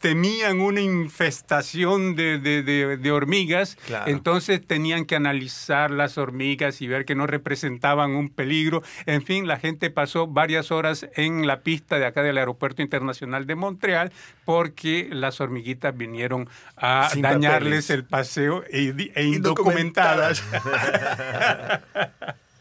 temían 0.00 0.60
una 0.60 0.80
infestación 0.82 2.14
de, 2.16 2.38
de- 2.38 2.62
de- 2.62 2.96
de 2.98 3.10
hormigas, 3.10 3.76
Claro. 3.86 4.10
entonces 4.10 4.64
tenían 4.64 5.06
que 5.06 5.16
analizar 5.16 5.90
las 5.90 6.18
hormigas 6.18 6.82
y 6.82 6.86
ver 6.86 7.04
que 7.06 7.14
no 7.14 7.26
representaban 7.26 8.10
un 8.12 8.28
peligro. 8.28 8.82
En 9.06 9.22
fin, 9.24 9.46
la 9.48 9.58
gente 9.58 9.88
pasó 9.90 10.26
varias 10.26 10.70
horas 10.70 11.06
en 11.16 11.46
la 11.46 11.60
pista 11.62 11.98
de 11.98 12.04
acá 12.06 12.22
del 12.22 12.36
Aeropuerto 12.38 12.82
Internacional 12.82 13.46
de 13.46 13.54
Montreal 13.54 14.12
porque 14.44 15.08
las 15.10 15.40
hormiguitas 15.40 15.96
vinieron 15.96 16.46
a 16.76 17.08
Sin 17.10 17.22
dañarles 17.22 17.86
papeles. 17.86 17.90
el 17.90 18.04
paseo 18.04 18.64
e, 18.70 19.12
e 19.14 19.24
indocumentadas. 19.24 20.42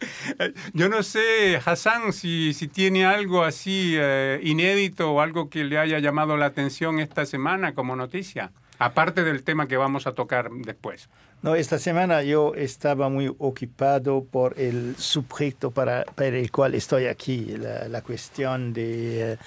Yo 0.73 0.89
no 0.89 1.03
sé, 1.03 1.59
Hassan, 1.63 2.13
si, 2.13 2.53
si 2.53 2.67
tiene 2.67 3.05
algo 3.05 3.43
así 3.43 3.95
eh, 3.97 4.39
inédito 4.43 5.11
o 5.11 5.21
algo 5.21 5.49
que 5.49 5.63
le 5.63 5.77
haya 5.77 5.99
llamado 5.99 6.37
la 6.37 6.47
atención 6.47 6.99
esta 6.99 7.25
semana 7.25 7.73
como 7.73 7.95
noticia, 7.95 8.51
aparte 8.77 9.23
del 9.23 9.43
tema 9.43 9.67
que 9.67 9.77
vamos 9.77 10.07
a 10.07 10.13
tocar 10.13 10.49
después. 10.51 11.09
No, 11.41 11.55
esta 11.55 11.79
semana 11.79 12.21
yo 12.21 12.53
estaba 12.53 13.07
muy 13.07 13.27
ocupado 13.27 14.25
por 14.25 14.59
el 14.59 14.95
sujeto 14.97 15.71
para, 15.71 16.03
el 16.17 16.51
cual 16.51 16.75
estoy 16.75 17.05
aquí, 17.05 17.55
la, 17.57 17.87
la 17.87 18.01
cuestión 18.01 18.73
de, 18.73 19.33
eh, 19.33 19.37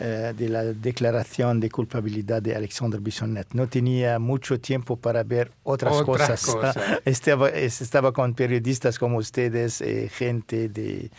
eh, 0.00 0.32
de 0.36 0.48
la 0.48 0.62
declaración 0.64 1.60
de 1.60 1.70
culpabilidad 1.70 2.42
de 2.42 2.54
Alexandre 2.56 3.00
Bissonnet. 3.00 3.48
No 3.52 3.66
tenía 3.68 4.18
mucho 4.18 4.58
tiempo 4.60 4.96
para 4.96 5.22
ver 5.22 5.52
otras, 5.62 5.94
Otras 5.94 6.44
cosas. 6.44 6.74
cosas. 6.74 6.76
Estaba, 7.04 7.48
es- 7.48 7.80
estaba 7.80 8.12
con 8.12 8.34
periodistas 8.34 8.98
como 8.98 9.18
ustedes, 9.18 9.80
eh, 9.80 10.08
gente 10.12 10.68
de, 10.68 11.10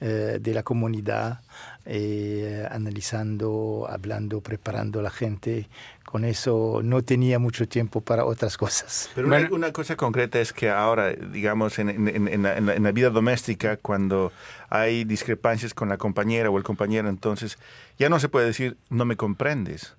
eh, 0.00 0.38
de 0.40 0.54
la 0.54 0.62
comunidad, 0.62 1.40
eh, 1.84 2.66
analizando, 2.70 3.86
hablando, 3.90 4.40
preparando 4.40 5.00
a 5.00 5.02
la 5.02 5.10
gente. 5.10 5.68
Con 6.04 6.24
eso 6.26 6.80
no 6.84 7.02
tenía 7.02 7.38
mucho 7.38 7.66
tiempo 7.66 8.00
para 8.02 8.24
otras 8.24 8.56
cosas. 8.58 9.10
Pero 9.14 9.26
una, 9.26 9.38
Bueno. 9.38 9.54
una 9.56 9.72
cosa 9.72 9.96
concreta 9.96 10.40
es 10.40 10.52
que 10.52 10.68
ahora, 10.70 11.10
digamos, 11.12 11.78
en, 11.78 11.88
en- 11.90 12.08
en- 12.08 12.28
en 12.28 12.42
la, 12.42 12.56
en 12.56 12.82
la- 12.82 12.92
vida 12.92 13.10
doméstica, 13.10 13.76
cuando 13.78 14.30
hay 14.68 15.04
discrepancias 15.04 15.72
con 15.74 15.88
la 15.88 15.96
compañera 15.96 16.50
o 16.50 16.58
el 16.58 16.64
compañero, 16.64 17.08
entonces 17.08 17.58
ya 17.98 18.08
no 18.08 18.20
se 18.20 18.28
puede 18.28 18.46
decir 18.46 18.76
no 18.90 19.04
me 19.04 19.16
comprendes. 19.16 19.96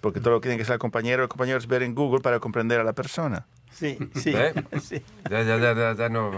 Porque 0.00 0.20
todo 0.20 0.34
lo 0.34 0.40
que 0.40 0.48
tiene 0.48 0.56
que 0.58 0.62
hacer 0.62 0.74
el 0.74 0.78
compañero 0.78 1.22
o 1.22 1.24
el 1.24 1.28
compañero 1.28 1.58
es 1.58 1.66
ver 1.66 1.82
en 1.82 1.94
Google 1.94 2.20
para 2.20 2.38
comprender 2.38 2.78
a 2.78 2.84
la 2.84 2.92
persona. 2.92 3.46
Sí, 3.72 3.98
sí. 4.14 4.30
¿Eh? 4.36 4.52
sí. 4.80 5.02
Ya, 5.28 5.42
ya, 5.42 5.56
ya, 5.58 5.74
ya, 5.74 5.94
ya 5.96 6.08
no. 6.08 6.30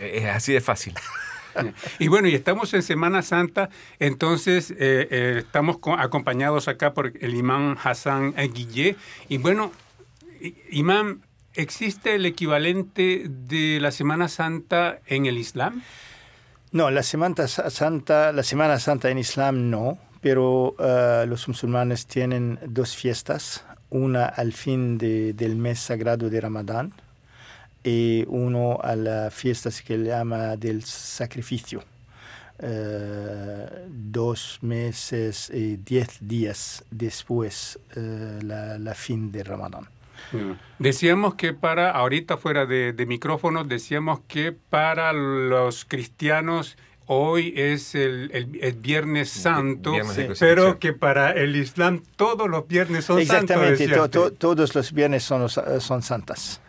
Es 0.00 0.24
así 0.24 0.54
de 0.54 0.60
fácil. 0.62 0.94
Y 1.98 2.08
bueno, 2.08 2.28
y 2.28 2.34
estamos 2.34 2.72
en 2.74 2.82
Semana 2.82 3.22
Santa, 3.22 3.70
entonces 3.98 4.70
eh, 4.72 4.76
eh, 5.10 5.34
estamos 5.38 5.78
co- 5.78 5.94
acompañados 5.98 6.68
acá 6.68 6.94
por 6.94 7.12
el 7.20 7.34
imán 7.34 7.76
Hassan 7.82 8.34
Guillé. 8.54 8.96
Y 9.28 9.38
bueno, 9.38 9.72
imán, 10.70 11.20
¿existe 11.54 12.14
el 12.14 12.26
equivalente 12.26 13.26
de 13.28 13.78
la 13.80 13.90
Semana 13.90 14.28
Santa 14.28 15.00
en 15.06 15.26
el 15.26 15.36
Islam? 15.38 15.82
No, 16.72 16.90
la 16.90 17.02
Semana 17.02 17.48
Santa, 17.48 18.32
la 18.32 18.42
Semana 18.42 18.78
Santa 18.78 19.10
en 19.10 19.18
Islam 19.18 19.70
no, 19.70 19.98
pero 20.20 20.76
eh, 20.78 21.24
los 21.26 21.48
musulmanes 21.48 22.06
tienen 22.06 22.58
dos 22.66 22.94
fiestas, 22.94 23.64
una 23.88 24.26
al 24.26 24.52
fin 24.52 24.96
de- 24.98 25.32
del 25.32 25.56
mes 25.56 25.80
sagrado 25.80 26.30
de 26.30 26.40
Ramadán 26.40 26.92
y 27.84 28.24
uno 28.28 28.78
a 28.82 28.94
la 28.96 29.30
fiesta 29.30 29.70
que 29.70 29.96
se 29.96 30.04
llama 30.04 30.56
del 30.56 30.82
sacrificio. 30.84 31.82
Eh, 32.62 33.66
dos 33.88 34.58
meses 34.60 35.50
y 35.52 35.76
diez 35.76 36.18
días 36.20 36.84
después 36.90 37.78
eh, 37.96 38.38
la, 38.42 38.78
la 38.78 38.94
fin 38.94 39.32
de 39.32 39.42
Ramadán. 39.44 39.84
Mm. 40.32 40.52
Decíamos 40.78 41.34
que 41.36 41.54
para, 41.54 41.90
ahorita 41.92 42.36
fuera 42.36 42.66
de, 42.66 42.92
de 42.92 43.06
micrófonos, 43.06 43.66
decíamos 43.66 44.20
que 44.28 44.52
para 44.52 45.14
los 45.14 45.86
cristianos 45.86 46.76
hoy 47.06 47.54
es 47.56 47.94
el, 47.94 48.30
el- 48.34 48.58
el 48.62 48.74
Viernes 48.74 49.30
Santo, 49.30 49.92
Viernes 49.92 50.38
pero 50.38 50.78
que 50.78 50.92
para 50.92 51.30
el 51.32 51.56
Islam 51.56 52.02
todos 52.16 52.48
los 52.48 52.68
viernes 52.68 53.06
son 53.06 53.24
santos. 53.24 53.56
Exactamente, 53.56 53.88
to- 53.88 54.10
to- 54.10 54.32
todos 54.32 54.74
los 54.74 54.92
viernes 54.92 55.22
son, 55.24 55.40
los- 55.40 55.58
son 55.78 56.02
santas. 56.02 56.60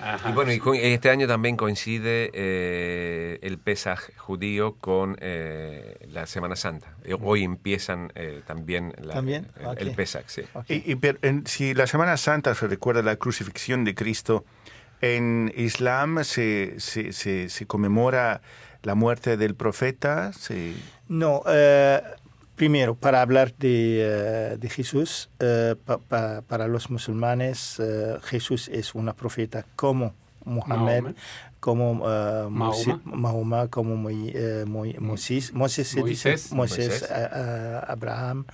Ajá. 0.00 0.30
Y 0.30 0.32
bueno, 0.32 0.52
y 0.52 0.60
este 0.82 1.10
año 1.10 1.26
también 1.26 1.56
coincide 1.56 2.30
eh, 2.34 3.38
el 3.42 3.58
Pesaj 3.58 4.00
judío 4.16 4.76
con 4.76 5.16
eh, 5.20 5.96
la 6.10 6.26
Semana 6.26 6.56
Santa. 6.56 6.94
Eh, 7.04 7.16
Hoy 7.20 7.44
empiezan 7.44 8.12
eh, 8.14 8.42
también, 8.46 8.94
la- 9.02 9.14
¿También? 9.14 9.48
el, 9.60 9.66
Ok. 9.66 9.76
el 9.80 9.90
Pesaj, 9.92 10.24
sí. 10.26 10.42
Ok. 10.54 10.64
Y, 10.70 10.92
y 10.92 10.94
pero 10.96 11.18
en- 11.22 11.46
si 11.46 11.74
la 11.74 11.86
Semana 11.86 12.16
Santa 12.16 12.54
se 12.54 12.66
recuerda 12.68 13.02
la 13.02 13.16
crucifixión 13.16 13.84
de 13.84 13.94
Cristo, 13.94 14.44
en 15.00 15.52
Islam 15.56 16.24
se, 16.24 16.74
se, 16.78 17.12
se, 17.12 17.48
se 17.48 17.66
conmemora 17.66 18.40
la 18.82 18.94
muerte 18.94 19.36
del 19.36 19.54
profeta. 19.54 20.32
Se, 20.32 20.74
No, 21.08 21.42
eh, 21.48 22.00
primero, 22.58 22.94
para 22.94 23.22
hablar 23.22 23.54
de, 23.56 24.00
eh, 24.02 24.56
de 24.58 24.68
Jesús, 24.68 25.30
eh, 25.40 25.74
pa- 25.86 25.98
pa- 25.98 26.42
para 26.42 26.66
los 26.68 26.90
musulmanes, 26.90 27.78
eh, 27.80 28.18
Jesús 28.24 28.68
es 28.68 28.94
una 28.94 29.12
profeta 29.14 29.64
como 29.76 30.12
Mohammed, 30.44 31.02
Mahoma. 31.02 31.14
como 31.60 31.94
Mosi- 32.50 33.00
Mahoma. 33.04 33.16
Mahoma, 33.16 33.68
como 33.68 33.96
Moi- 33.96 34.96
Moisés, 34.98 35.52
Moisés, 35.52 35.88
se 35.88 36.02
dice, 36.02 36.30
Moisés. 36.30 36.52
Moisés, 36.52 37.08
Abraham. 37.86 38.44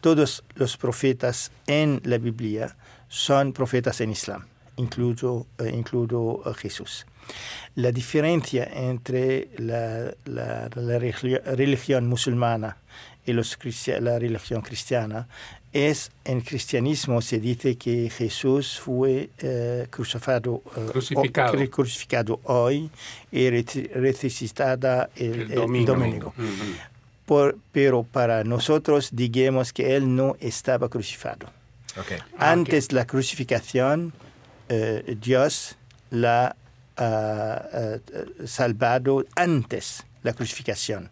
Todos 0.00 0.42
los 0.56 0.76
profetas 0.76 1.50
en 1.66 2.00
la 2.04 2.18
Biblia 2.18 2.76
son 3.08 3.52
profetas 3.52 4.00
en 4.00 4.10
Islam, 4.10 4.42
incluyo, 4.76 5.46
incluyo 5.72 6.42
eh, 6.50 6.54
Jesús. 6.54 7.06
La 7.74 7.90
diferencia 7.92 8.64
entre 8.72 9.48
la, 9.58 10.12
la- 10.24 10.68
la 10.74 10.98
religi- 10.98 11.40
religión 11.56 12.06
musulmana 12.08 12.76
y 13.26 13.32
los 13.32 13.56
la 14.00 14.18
religión 14.18 14.60
cristiana 14.62 15.26
es 15.72 16.12
en 16.24 16.40
cristianismo 16.40 17.20
se 17.20 17.40
dice 17.40 17.76
que 17.76 18.08
Jesús 18.10 18.78
fue 18.78 19.30
eh, 19.38 19.86
crucificado, 19.90 20.62
eh, 20.76 20.86
Crucificado. 20.92 21.52
o- 21.52 21.56
cru- 21.56 21.70
crucificado 21.70 22.40
hoy 22.44 22.90
y 23.32 23.48
resucitada 23.50 25.10
el, 25.16 25.32
el 25.32 25.50
el 25.52 25.84
domingo. 25.86 26.34
Por- 27.26 27.56
pero 27.72 28.02
para 28.04 28.44
nosotros 28.44 29.08
digamos 29.12 29.72
que 29.72 29.96
él 29.96 30.14
no 30.14 30.36
estaba 30.40 30.88
crucificado. 30.88 31.48
Antes 32.38 32.92
la 32.92 33.06
crucificación, 33.06 34.12
eh, 34.68 35.16
Dios 35.20 35.76
la 36.10 36.54
ha 36.96 37.98
salvado 38.46 39.24
antes 39.34 40.04
la 40.22 40.32
crucificación. 40.34 41.10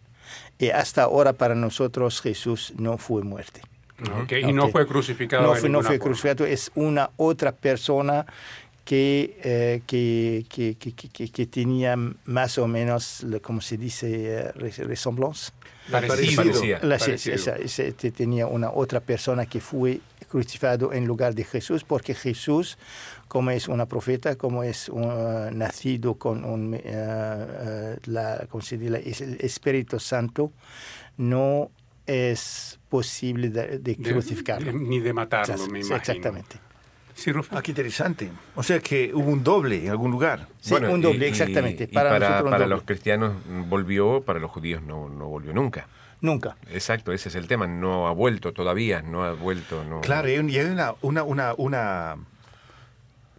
Y 0.63 0.71
hasta 0.71 1.03
ahora 1.03 1.33
para 1.33 1.57
nosotros 1.57 2.21
Jesús 2.21 2.73
no 2.77 2.97
fue 2.97 3.25
muerte. 3.25 3.63
Y 4.31 4.53
no 4.53 4.69
fue 4.69 4.87
crucificado. 4.87 5.43
No 5.43 5.57
fue, 5.57 5.69
no 5.69 5.83
fue 5.83 5.99
crucificado, 5.99 6.47
es 6.47 6.71
una 6.77 7.11
otra 7.17 7.51
persona 7.51 8.27
que, 8.85 9.39
eh, 9.45 9.83
que, 9.87 10.45
que, 10.49 10.75
que- 10.77 11.29
que- 11.31 11.47
tenía 11.47 11.97
más 12.25 12.59
o 12.59 12.67
menos, 12.67 13.25
como 13.43 13.61
se 13.61 13.77
dice, 13.77 14.39
eh, 14.41 14.53
res- 14.53 14.79
ressemblance. 14.79 15.53
Parecido. 15.91 16.43
Parecía. 16.43 16.79
La- 16.83 16.99
sí, 16.99 17.05
Parecido. 17.07 17.35
esa- 17.37 17.57
esa- 17.57 17.93
te- 17.93 18.11
tenía 18.11 18.47
una 18.47 18.71
otra 18.71 19.01
persona 19.01 19.47
que 19.47 19.61
fue 19.61 20.01
crucificado 20.29 20.93
en 20.93 21.07
lugar 21.07 21.35
de 21.35 21.45
Jesús, 21.45 21.85
porque 21.85 22.15
Jesús, 22.15 22.79
como 23.29 23.51
es 23.51 23.69
una 23.69 23.87
profeta, 23.87 24.35
como 24.37 24.63
es 24.65 24.89
un, 24.89 25.57
nacido 25.59 26.15
con 26.15 26.45
un, 26.45 26.75
eh, 26.75 26.81
eh, 26.85 27.97
la, 28.07 28.47
¿cómo 28.49 28.63
se 28.63 28.79
dice? 28.79 29.09
Es 29.09 29.21
el 29.21 29.37
Espíritu 29.41 30.01
Santo, 30.01 30.51
no 31.19 31.71
es 32.07 32.79
posible 32.89 33.49
de, 33.51 33.79
de 33.79 33.95
De- 33.95 33.97
crucificarlo. 33.97 34.73
de- 34.73 34.79
ni 34.79 34.99
de 35.01 35.13
matarlo, 35.13 35.57
me 35.69 35.79
imagino. 35.81 35.97
Exactamente. 35.97 36.57
Sí, 37.15 37.31
Rufo. 37.33 37.57
Ah, 37.57 37.63
qué 37.63 37.71
interesante. 37.73 38.31
O 38.55 38.63
sea 38.63 38.81
que 38.81 39.11
hubo 39.15 39.31
un 39.31 39.43
doble 39.45 39.85
en 39.85 39.91
algún 39.91 40.11
lugar. 40.11 40.49
Sí, 40.61 40.75
un 40.75 41.01
doble, 41.01 41.29
exactamente. 41.29 41.85
Y 41.85 41.87
Para 41.95 42.11
para, 42.11 42.43
doble. 42.43 42.67
los 42.67 42.83
cristianos 42.83 43.35
volvió, 43.69 44.23
para 44.23 44.39
los 44.41 44.51
judíos 44.51 44.83
no, 44.83 45.09
no 45.09 45.29
volvió 45.29 45.53
nunca. 45.53 45.87
Nunca. 46.21 46.57
Exacto, 46.71 47.13
ese 47.13 47.29
es 47.29 47.35
el 47.35 47.49
tema. 47.49 47.67
No 47.67 48.07
ha 48.07 48.13
vuelto 48.13 48.53
todavía, 48.53 49.03
no 49.03 49.25
ha 49.25 49.33
vuelto. 49.33 49.83
No. 49.85 50.01
Claro, 50.03 50.29
y 50.29 50.33
hay, 50.35 50.39
un- 50.39 50.51
y 50.51 50.57
hay 50.59 50.67
una, 50.67 50.95
una, 51.03 51.23
una, 51.25 51.55
una- 51.57 52.17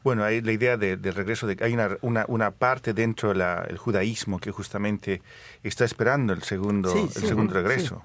bueno, 0.04 0.24
hay 0.24 0.42
la 0.42 0.52
idea 0.52 0.78
de- 0.78 0.98
del 0.98 1.14
regreso, 1.16 1.48
de, 1.48 1.58
hay 1.64 1.74
una, 1.74 1.98
una, 2.02 2.26
una 2.28 2.52
parte 2.52 2.94
dentro 2.94 3.34
del 3.34 3.78
judaísmo 3.78 4.40
que 4.40 4.52
justamente 4.52 5.22
está 5.64 5.86
esperando 5.86 6.34
el 6.34 6.44
segundo, 6.44 6.92
Sí, 6.92 7.00
el 7.00 7.10
sí, 7.22 7.28
segundo 7.28 7.54
sí. 7.54 7.62
regreso. 7.62 8.04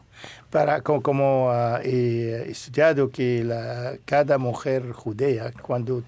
Para, 0.51 0.81
como, 0.83 1.03
como, 1.03 1.51
ah, 1.51 1.81
he 1.83 2.47
estudiado 2.51 3.11
que 3.11 3.45
la, 3.45 3.97
cada 4.05 4.39
mujer 4.39 4.93
judea, 4.93 5.53
cuando 5.63 6.03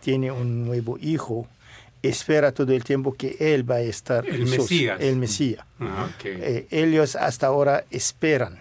tiene 0.00 0.30
un 0.30 0.64
nuevo 0.66 0.96
hijo, 1.00 1.46
espera 2.02 2.52
todo 2.52 2.72
el 2.72 2.82
tiempo 2.84 3.12
que 3.12 3.36
él 3.38 3.70
va 3.70 3.76
a 3.76 3.80
estar 3.80 4.26
El 4.26 4.46
Jesús, 4.48 4.70
Mesías. 4.70 4.98
el 5.00 5.16
Mesías. 5.16 5.64
Ah. 5.80 6.08
Eh, 6.24 6.66
ellos 6.70 7.14
hasta 7.16 7.46
ahora 7.48 7.84
esperan 7.90 8.58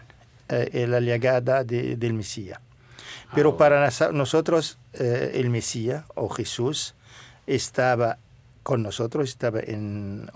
eh, 0.49 0.85
la 0.87 0.99
llegada 0.99 1.63
de- 1.63 1.95
del 1.95 2.13
Mesías. 2.13 2.59
Pero 3.35 3.51
Ah, 3.51 3.57
para 3.57 3.85
nos- 3.85 4.13
nosotros 4.13 4.77
eh, 4.93 5.31
el 5.35 5.49
Mesías 5.49 6.05
o 6.15 6.29
Jesús 6.29 6.95
estaba 7.47 8.17
con 8.63 8.81
nosotros, 8.83 9.29
estaba 9.29 9.59
en, 9.59 10.29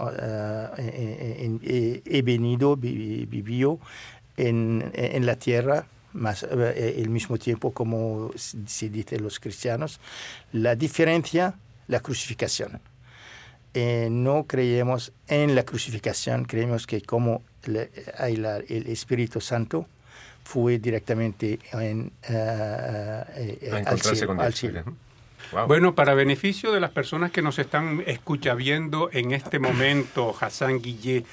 en- 0.78 0.80
en- 0.80 1.62
en- 1.64 2.02
he 2.06 2.22
venido, 2.22 2.76
vi- 2.76 3.26
vivió 3.26 3.80
en, 4.38 4.92
en 4.94 5.26
la 5.26 5.36
tierra, 5.36 5.86
más 6.14 6.44
eh, 6.44 6.96
el 6.98 7.10
mismo 7.10 7.38
tiempo 7.38 7.72
como 7.72 8.32
se 8.36 8.90
dice 8.90 9.20
los 9.20 9.40
cristianos. 9.40 10.00
La 10.52 10.76
diferencia, 10.76 11.56
la 11.88 12.00
crucificación 12.00 12.80
eh, 13.76 14.08
no 14.12 14.46
creemos 14.46 15.12
en 15.28 15.56
la 15.56 15.64
crucificación, 15.64 16.46
creemos 16.46 16.86
que 16.86 17.02
como 17.02 17.42
hay 18.20 18.36
la- 18.36 18.58
el 18.58 18.86
Espíritu 18.88 19.42
Santo 19.42 19.88
fue 20.44 20.78
directamente 20.80 21.60
en, 21.72 22.12
A 22.30 23.26
al 23.86 24.00
cielo, 24.02 24.28
con 24.28 24.40
al 24.40 24.48
Dios. 24.48 24.60
cielo. 24.60 24.84
Wow. 25.52 25.68
Bueno, 25.68 25.94
para 25.96 26.14
beneficio 26.14 26.72
de 26.72 26.80
las 26.80 26.92
personas 26.92 27.32
que 27.32 27.42
nos 27.42 27.60
están 27.60 28.04
escucha 28.08 28.56
viendo 28.56 29.10
en 29.12 29.32
este 29.34 29.60
momento, 29.60 30.36
Hassan 30.40 30.82
Guillé, 30.82 31.26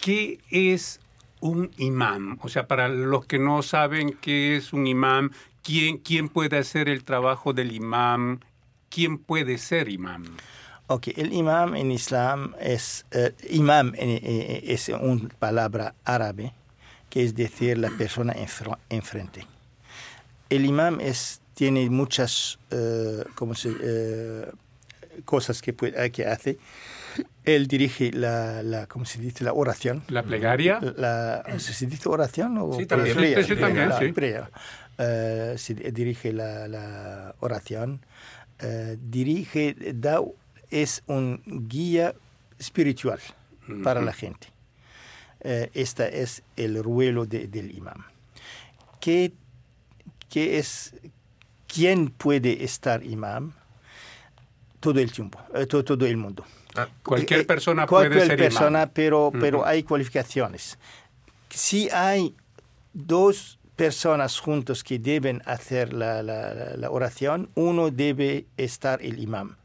¿qué 0.00 0.38
es 0.50 1.00
un 1.40 1.70
imán? 1.76 2.38
O 2.42 2.48
sea, 2.48 2.66
para 2.66 2.88
los 2.88 3.26
que 3.26 3.38
no 3.38 3.62
saben 3.62 4.16
qué 4.20 4.56
es 4.56 4.72
un 4.72 4.86
imán, 4.86 5.32
¿quién, 5.62 5.98
quién 5.98 6.28
puede 6.28 6.56
hacer 6.56 6.88
el 6.88 7.04
trabajo 7.04 7.52
del 7.52 7.72
imán? 7.72 8.44
¿Quién 8.88 9.18
puede 9.18 9.58
ser 9.58 9.88
imán? 9.88 10.24
Ok, 10.86 11.08
el 11.16 11.32
imam 11.32 11.74
en 11.76 11.90
Islam 11.90 12.54
es, 12.60 13.06
eh, 13.10 13.32
imam 13.50 13.92
eh, 13.96 14.62
es 14.66 14.88
una 14.90 15.30
palabra 15.38 15.94
árabe, 16.04 16.52
que 17.14 17.22
es 17.22 17.36
decir 17.36 17.78
la 17.78 17.90
persona 17.90 18.32
enfr- 18.34 18.76
enfrente. 18.90 19.46
El 20.50 20.66
imam 20.66 20.98
es, 21.00 21.40
tiene 21.54 21.88
muchas 21.88 22.58
eh, 22.72 23.22
¿cómo 23.36 23.54
se- 23.54 23.72
eh, 23.80 24.50
cosas 25.24 25.62
que, 25.62 25.72
puede, 25.72 26.10
que 26.10 26.26
hace. 26.26 26.58
Él 27.44 27.68
dirige 27.68 28.10
la, 28.10 28.64
la, 28.64 28.88
¿cómo 28.88 29.04
se 29.04 29.20
dice? 29.20 29.44
la 29.44 29.52
oración. 29.52 30.02
¿La 30.08 30.24
plegaria? 30.24 30.80
La, 30.80 31.44
¿Se 31.60 31.86
dice 31.86 32.08
oración 32.08 32.58
o 32.58 32.72
Sí, 32.76 32.84
también. 32.86 33.16
Sí, 33.16 33.44
sí, 33.44 33.54
también, 33.54 33.88
La 33.90 33.98
sí. 34.00 34.12
se 35.56 35.74
dirige 35.92 36.32
la, 36.32 36.66
la 36.66 37.36
oración. 37.38 38.04
Eh, 38.58 38.96
dirige, 39.00 39.76
da, 39.94 40.20
es 40.70 41.04
un 41.06 41.40
guía 41.68 42.12
espiritual 42.58 43.20
para 43.84 44.02
la 44.02 44.12
gente. 44.12 44.48
Eh, 45.44 45.70
este 45.74 46.22
es 46.22 46.42
el 46.56 46.82
ruelo 46.82 47.26
de- 47.26 47.46
del 47.48 47.70
imam. 47.76 48.02
¿Qué, 49.00 49.32
qué 50.30 50.58
es, 50.58 50.94
¿Quién 51.66 52.08
puede 52.10 52.64
estar 52.64 53.04
imam? 53.04 53.52
Todo 54.80 55.00
el 55.00 55.12
tiempo, 55.12 55.38
eh, 55.54 55.66
todo, 55.66 55.84
todo 55.84 56.06
el 56.06 56.16
mundo. 56.16 56.44
Ah, 56.76 56.88
Cualquier 57.02 57.40
Eh, 57.40 57.44
persona 57.44 57.86
cualquier 57.86 58.12
puede 58.14 58.26
ser 58.26 58.38
persona, 58.38 58.78
imán. 58.80 58.90
pero, 58.94 59.30
pero 59.38 59.66
hay 59.66 59.82
cualificaciones. 59.82 60.78
Si 61.50 61.88
hay 61.90 62.34
dos 62.92 63.58
personas 63.76 64.38
juntos 64.40 64.82
que 64.84 64.98
deben 64.98 65.42
hacer 65.46 65.92
la, 65.92 66.22
la- 66.22 66.54
la- 66.54 66.76
la 66.76 66.90
oración, 66.90 67.50
uno 67.54 67.90
debe 67.90 68.46
estar 68.56 69.02
el 69.02 69.18
imam. 69.18 69.56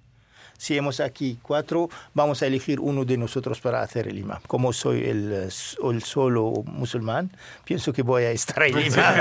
Si 0.62 0.76
hemos 0.78 1.00
aquí 1.00 1.39
cuatro, 1.41 1.89
vamos 2.13 2.41
a 2.43 2.48
elegir 2.48 2.82
uno 2.82 3.06
de 3.06 3.15
nosotros 3.17 3.62
para 3.62 3.82
hacer 3.82 4.10
el 4.10 4.17
imam. 4.19 4.39
Como 4.45 4.74
soy 4.74 5.06
el, 5.06 5.32
el 5.32 6.04
solo 6.04 6.52
musulmán, 6.65 7.32
pienso 7.63 7.93
que 7.93 8.02
voy 8.02 8.24
a 8.26 8.32
estar 8.32 8.63
el 8.63 8.78
imam. 8.88 9.15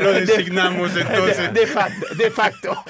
Lo 0.00 0.12
designamos 0.12 0.94
De, 0.94 1.00
entonces. 1.00 1.54
de 1.54 1.66
facto. 1.66 2.14
De 2.14 2.30
facto. 2.30 2.84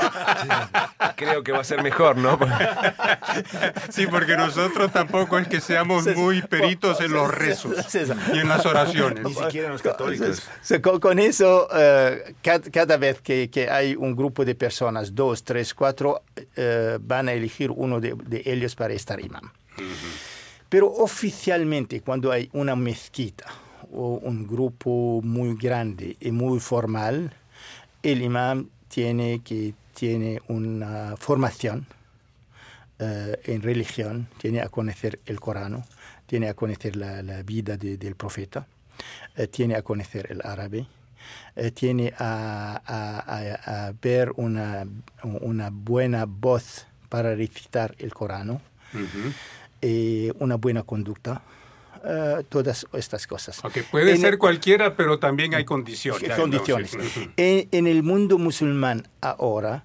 creo 1.17 1.45
que 1.45 1.53
va 1.53 1.61
a 1.61 1.65
ser 1.65 1.81
mejor, 1.83 2.17
¿no? 2.17 2.39
Sí, 3.91 4.07
porque 4.07 4.37
nosotros 4.37 4.91
tampoco 4.93 5.39
es 5.39 5.47
que 5.49 5.61
seamos 5.61 6.07
muy 6.17 6.43
peritos 6.43 7.01
en 7.01 7.13
los 7.13 7.33
rezos 7.33 7.77
y 8.35 8.39
en 8.39 8.49
las 8.49 8.67
oraciones. 8.67 9.25
Ni 9.25 9.35
siquiera 9.35 9.69
los 9.69 9.83
católicos. 9.83 10.43
So, 10.63 10.81
con, 10.83 10.99
con 11.01 11.19
eso, 11.19 11.69
eh, 11.75 12.35
ca- 12.43 12.61
cada, 12.61 12.97
vez 12.97 13.21
que, 13.21 13.49
que 13.51 13.71
hay 13.71 13.95
un 13.95 14.17
grupo 14.17 14.45
de 14.45 14.55
personas, 14.55 15.15
dos, 15.15 15.45
tres, 15.45 15.73
cuatro, 15.75 16.23
eh, 16.57 16.99
van 17.13 17.29
a 17.29 17.33
elegir 17.33 17.71
uno 17.71 18.01
de, 18.01 18.17
ellos 18.47 18.75
para 18.75 18.95
estar 18.95 19.21
imam. 19.21 19.51
Pero 20.69 20.87
oficialmente, 20.91 22.01
cuando 22.01 22.33
hay 22.33 22.49
una 22.55 22.75
mezquita 22.77 23.45
o 23.93 24.19
un 24.23 24.47
grupo 24.47 25.21
muy 25.23 25.55
grande 25.57 26.17
y 26.21 26.31
muy 26.31 26.59
formal, 26.61 27.35
el 28.03 28.23
imam 28.23 28.69
tiene 28.89 29.41
que 29.45 29.75
tiene 29.95 30.41
una 30.49 31.15
formación 31.19 31.87
eh, 32.99 33.37
en 33.45 33.61
religión, 33.63 34.29
tiene 34.41 34.61
a 34.63 34.69
conocer 34.71 35.21
el 35.27 35.39
Corán, 35.41 35.85
tiene 36.27 36.49
a 36.49 36.55
conocer 36.55 36.97
la, 36.97 37.21
vida 37.43 37.77
de- 37.77 37.99
del 37.99 38.15
profeta, 38.15 38.67
eh, 39.37 39.47
tiene 39.49 39.75
a 39.75 39.83
conocer 39.83 40.29
el 40.31 40.41
árabe, 40.45 40.87
eh, 41.57 41.71
tiene 41.73 42.15
a, 42.19 42.81
a- 42.87 43.21
a- 43.37 43.87
a 43.89 43.93
ver 44.01 44.33
una, 44.37 44.87
una 45.23 45.69
buena 45.71 46.25
voz 46.27 46.87
para 47.13 47.35
recitar 47.35 47.95
el 47.99 48.15
Corán, 48.15 48.49
Ujú. 48.53 48.61
eh, 49.83 50.33
una 50.39 50.55
buena 50.57 50.83
conducta, 50.83 51.43
eh, 52.03 52.43
todas 52.49 52.87
estas 52.95 53.27
cosas. 53.27 53.63
Ok, 53.63 53.81
puede 53.91 54.13
En 54.13 54.19
ser 54.19 54.33
el- 54.33 54.39
cualquiera, 54.39 54.97
pero 54.97 55.19
también 55.19 55.55
hay 55.55 55.67
condiciones. 55.67 56.35
condiciones. 56.35 56.95
Entonces, 56.95 57.17
ujú. 57.19 57.31
En, 57.37 57.69
en 57.71 57.87
el 57.87 58.03
mundo 58.03 58.39
musulmán 58.39 59.07
ahora 59.21 59.85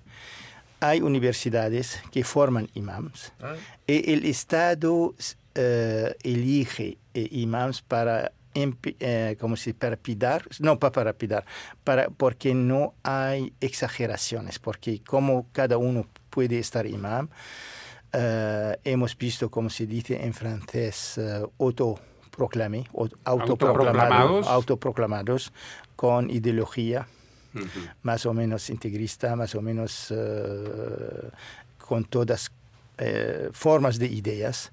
hay 0.80 1.02
universidades 1.02 2.00
que 2.14 2.24
forman 2.24 2.70
imams 2.76 3.34
Ah. 3.42 3.56
y 3.86 4.14
el 4.14 4.24
Estado 4.26 5.14
eh, 5.56 6.16
elige 6.24 6.98
eh, 7.14 7.28
imams 7.32 7.82
para 7.82 8.32
eh, 8.54 9.36
como 9.40 9.56
si 9.58 9.74
para 9.74 9.98
pidar, 9.98 10.44
no 10.60 10.80
pa- 10.80 10.92
para 10.94 11.12
pidar, 11.14 11.46
para, 11.84 12.10
porque 12.10 12.56
no 12.56 12.94
hay 13.04 13.52
exageraciones, 13.62 14.58
porque 14.60 15.02
como 15.04 15.46
cada 15.52 15.78
uno 15.78 16.08
puede 16.38 16.60
estar 16.60 16.86
imam, 16.86 17.28
eh, 18.14 18.78
hemos 18.84 19.18
visto, 19.18 19.50
como 19.50 19.72
se 19.72 19.88
dice 19.88 20.24
en 20.24 20.36
francés, 20.36 21.18
eh, 21.18 21.42
autoproclamé, 21.60 22.86
autoproclamados, 23.26 24.48
Autoproclamados. 24.48 25.52
con 25.96 26.30
ideología 26.30 27.08
más 28.04 28.28
o 28.28 28.36
menos 28.36 28.70
integrista, 28.70 29.36
más 29.36 29.56
o 29.56 29.64
menos 29.64 30.14
eh, 30.16 31.32
con 31.88 32.06
todas 32.06 32.52
formas 33.52 33.98
de 33.98 34.06
ideas. 34.08 34.72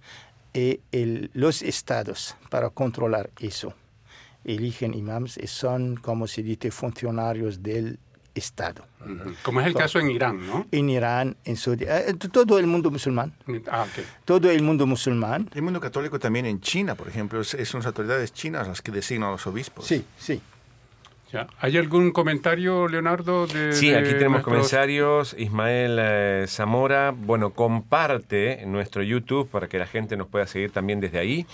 Y 0.52 0.80
el- 0.92 1.30
los 1.32 1.62
estados, 1.62 2.36
para 2.50 2.68
controlar 2.70 3.30
eso, 3.40 3.72
eligen 4.44 4.92
imams 4.92 5.38
y 5.38 5.46
son, 5.46 5.96
como 5.96 6.26
se 6.26 6.42
dice, 6.42 6.70
funcionarios 6.70 7.62
del 7.62 7.98
Estado. 8.34 8.86
Como 9.42 9.60
es 9.60 9.66
el 9.66 9.74
caso 9.74 9.98
en 10.00 10.10
Irán, 10.10 10.46
¿no? 10.46 10.66
En 10.72 10.88
Irán, 10.90 11.36
en 11.44 11.56
Saudi, 11.56 11.84
eh, 11.86 12.14
todo 12.32 12.58
el 12.58 12.66
mundo 12.66 12.90
musulmán, 12.90 13.32
Ah, 13.70 13.82
ok. 13.88 14.04
todo 14.24 14.50
el 14.50 14.62
mundo 14.62 14.86
musulmán. 14.86 15.48
El 15.54 15.62
mundo 15.62 15.78
católico 15.80 16.18
también 16.18 16.46
en 16.46 16.60
China, 16.60 16.94
por 16.94 17.08
ejemplo, 17.08 17.40
es, 17.40 17.48
son 17.68 17.80
las 17.80 17.86
autoridades 17.86 18.32
chinas 18.32 18.66
las 18.66 18.82
que 18.82 18.90
designan 18.92 19.28
a 19.28 19.32
los 19.32 19.46
obispos. 19.46 19.86
Sí, 19.86 20.04
sí. 20.18 20.40
Ya. 21.32 21.48
¿Hay 21.58 21.76
algún 21.76 22.12
comentario, 22.12 22.86
Leonardo? 22.86 23.48
De, 23.48 23.72
Sí, 23.72 23.90
de 23.90 23.96
aquí 23.98 24.10
tenemos 24.10 24.46
nuestros- 24.46 24.68
comentarios. 24.68 25.34
Ismael 25.36 25.98
eh, 26.00 26.44
Zamora, 26.46 27.10
bueno, 27.16 27.50
comparte 27.50 28.62
nuestro 28.66 29.02
YouTube 29.02 29.48
para 29.48 29.66
que 29.68 29.78
la 29.80 29.86
gente 29.86 30.16
nos 30.16 30.28
pueda 30.28 30.46
seguir 30.46 30.70
también 30.70 31.00
desde 31.00 31.18
ahí. 31.18 31.44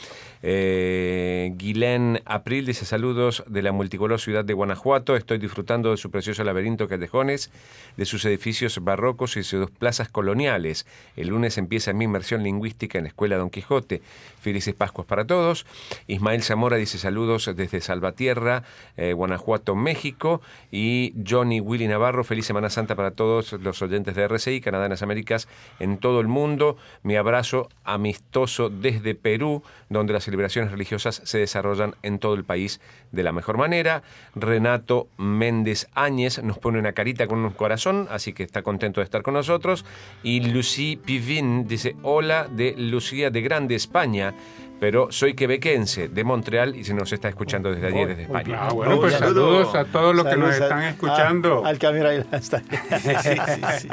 Eh, 0.42 1.52
Guilén 1.56 2.20
April 2.24 2.66
dice 2.66 2.84
saludos 2.84 3.44
de 3.46 3.62
la 3.62 3.72
multicolor 3.72 4.20
ciudad 4.20 4.44
de 4.44 4.52
Guanajuato. 4.54 5.16
Estoy 5.16 5.38
disfrutando 5.38 5.90
de 5.92 5.96
su 5.96 6.10
precioso 6.10 6.44
laberinto 6.44 6.88
callejones, 6.88 7.50
de 7.96 8.04
sus 8.04 8.24
edificios 8.24 8.82
barrocos 8.82 9.36
y 9.36 9.42
sus 9.42 9.70
plazas 9.70 10.08
coloniales. 10.08 10.86
El 11.16 11.28
lunes 11.28 11.56
empieza 11.58 11.92
mi 11.92 12.04
inmersión 12.04 12.42
lingüística 12.42 12.98
en 12.98 13.04
la 13.04 13.08
Escuela 13.08 13.36
Don 13.36 13.50
Quijote. 13.50 14.02
Felices 14.40 14.74
Pascuas 14.74 15.06
para 15.06 15.26
todos. 15.26 15.66
Ismael 16.06 16.42
Zamora 16.42 16.76
dice 16.76 16.98
saludos 16.98 17.50
desde 17.54 17.80
Salvatierra, 17.80 18.62
eh, 18.96 19.12
Guanajuato, 19.12 19.69
México. 19.74 20.40
Y 20.70 21.14
Johnny 21.28 21.60
Willy 21.60 21.88
Navarro, 21.88 22.24
feliz 22.24 22.46
Semana 22.46 22.70
Santa 22.70 22.94
para 22.94 23.12
todos 23.12 23.52
los 23.54 23.82
oyentes 23.82 24.14
de 24.14 24.22
RCI, 24.24 24.60
Canadá 24.60 24.86
en 24.86 24.90
las 24.90 25.02
Américas, 25.02 25.48
en 25.78 25.98
todo 25.98 26.20
el 26.20 26.28
mundo. 26.28 26.76
Mi 27.02 27.16
abrazo 27.16 27.68
amistoso 27.84 28.70
desde 28.70 29.14
Perú, 29.14 29.62
donde 29.88 30.12
las 30.12 30.24
celebraciones 30.24 30.70
religiosas 30.70 31.20
se 31.24 31.38
desarrollan 31.38 31.94
en 32.02 32.18
todo 32.18 32.34
el 32.34 32.44
país 32.44 32.80
de 33.12 33.22
la 33.22 33.32
mejor 33.32 33.56
manera. 33.56 34.02
Renato 34.34 35.08
Méndez 35.16 35.88
Áñez 35.94 36.42
nos 36.42 36.58
pone 36.58 36.78
una 36.78 36.92
carita 36.92 37.26
con 37.26 37.38
un 37.40 37.50
corazón, 37.50 38.06
así 38.10 38.32
que 38.32 38.42
está 38.42 38.62
contento 38.62 39.00
de 39.00 39.04
estar 39.04 39.22
con 39.22 39.34
nosotros. 39.34 39.84
Y 40.22 40.40
Lucy 40.40 40.96
Pivin 40.96 41.66
dice, 41.66 41.96
hola 42.02 42.48
de 42.48 42.74
Lucía 42.76 43.30
de 43.30 43.40
Grande, 43.40 43.74
España 43.74 44.34
pero 44.80 45.12
soy 45.12 45.34
quebequense 45.34 46.08
de 46.08 46.24
Montreal 46.24 46.74
y 46.74 46.84
se 46.84 46.94
nos 46.94 47.12
está 47.12 47.28
escuchando 47.28 47.70
desde 47.70 47.88
allí, 47.88 48.06
desde 48.06 48.22
España. 48.22 48.58
Ah, 48.62 48.72
bueno, 48.72 48.98
pues 48.98 49.12
saludos 49.12 49.74
a 49.74 49.84
todos 49.84 50.16
los 50.16 50.26
que 50.26 50.36
nos 50.36 50.54
están 50.54 50.82
escuchando. 50.84 51.64
al 51.64 51.78
cámara 51.78 52.14
está. 52.14 52.60
sí, 52.98 53.10
sí, 53.22 53.36
sí. 53.78 53.88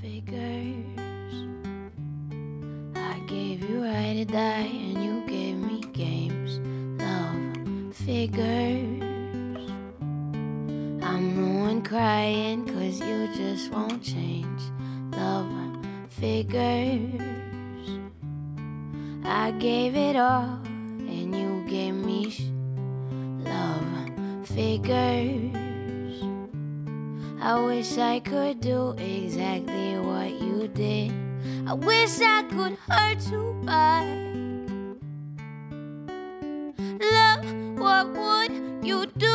Figures. 0.00 0.86
I 2.94 3.20
gave 3.26 3.68
you 3.68 3.82
right 3.82 4.24
to 4.24 4.32
die 4.32 4.70
and 4.70 5.04
you 5.04 5.22
gave 5.26 5.56
me 5.56 5.80
games. 5.92 6.60
Love 6.98 7.94
figures. 7.94 9.02
I'm 11.02 11.34
the 11.36 11.60
one 11.60 11.82
crying 11.82 12.66
cause 12.66 13.00
you 13.00 13.28
just 13.34 13.72
won't 13.72 14.00
change. 14.02 14.62
Love 15.12 15.46
figures. 16.08 17.49
I 19.24 19.52
gave 19.52 19.94
it 19.94 20.16
all, 20.16 20.60
and 20.64 21.34
you 21.34 21.64
gave 21.68 21.94
me 21.94 22.34
love 23.44 24.46
figures. 24.46 25.54
I 27.40 27.60
wish 27.64 27.98
I 27.98 28.20
could 28.20 28.60
do 28.60 28.94
exactly 28.98 29.98
what 29.98 30.30
you 30.30 30.68
did. 30.68 31.12
I 31.66 31.74
wish 31.74 32.20
I 32.20 32.42
could 32.44 32.76
hurt 32.88 33.30
you 33.30 33.54
back. 33.64 34.06
Love, 37.00 37.44
what 37.78 38.06
would 38.12 38.52
you 38.84 39.06
do 39.16 39.29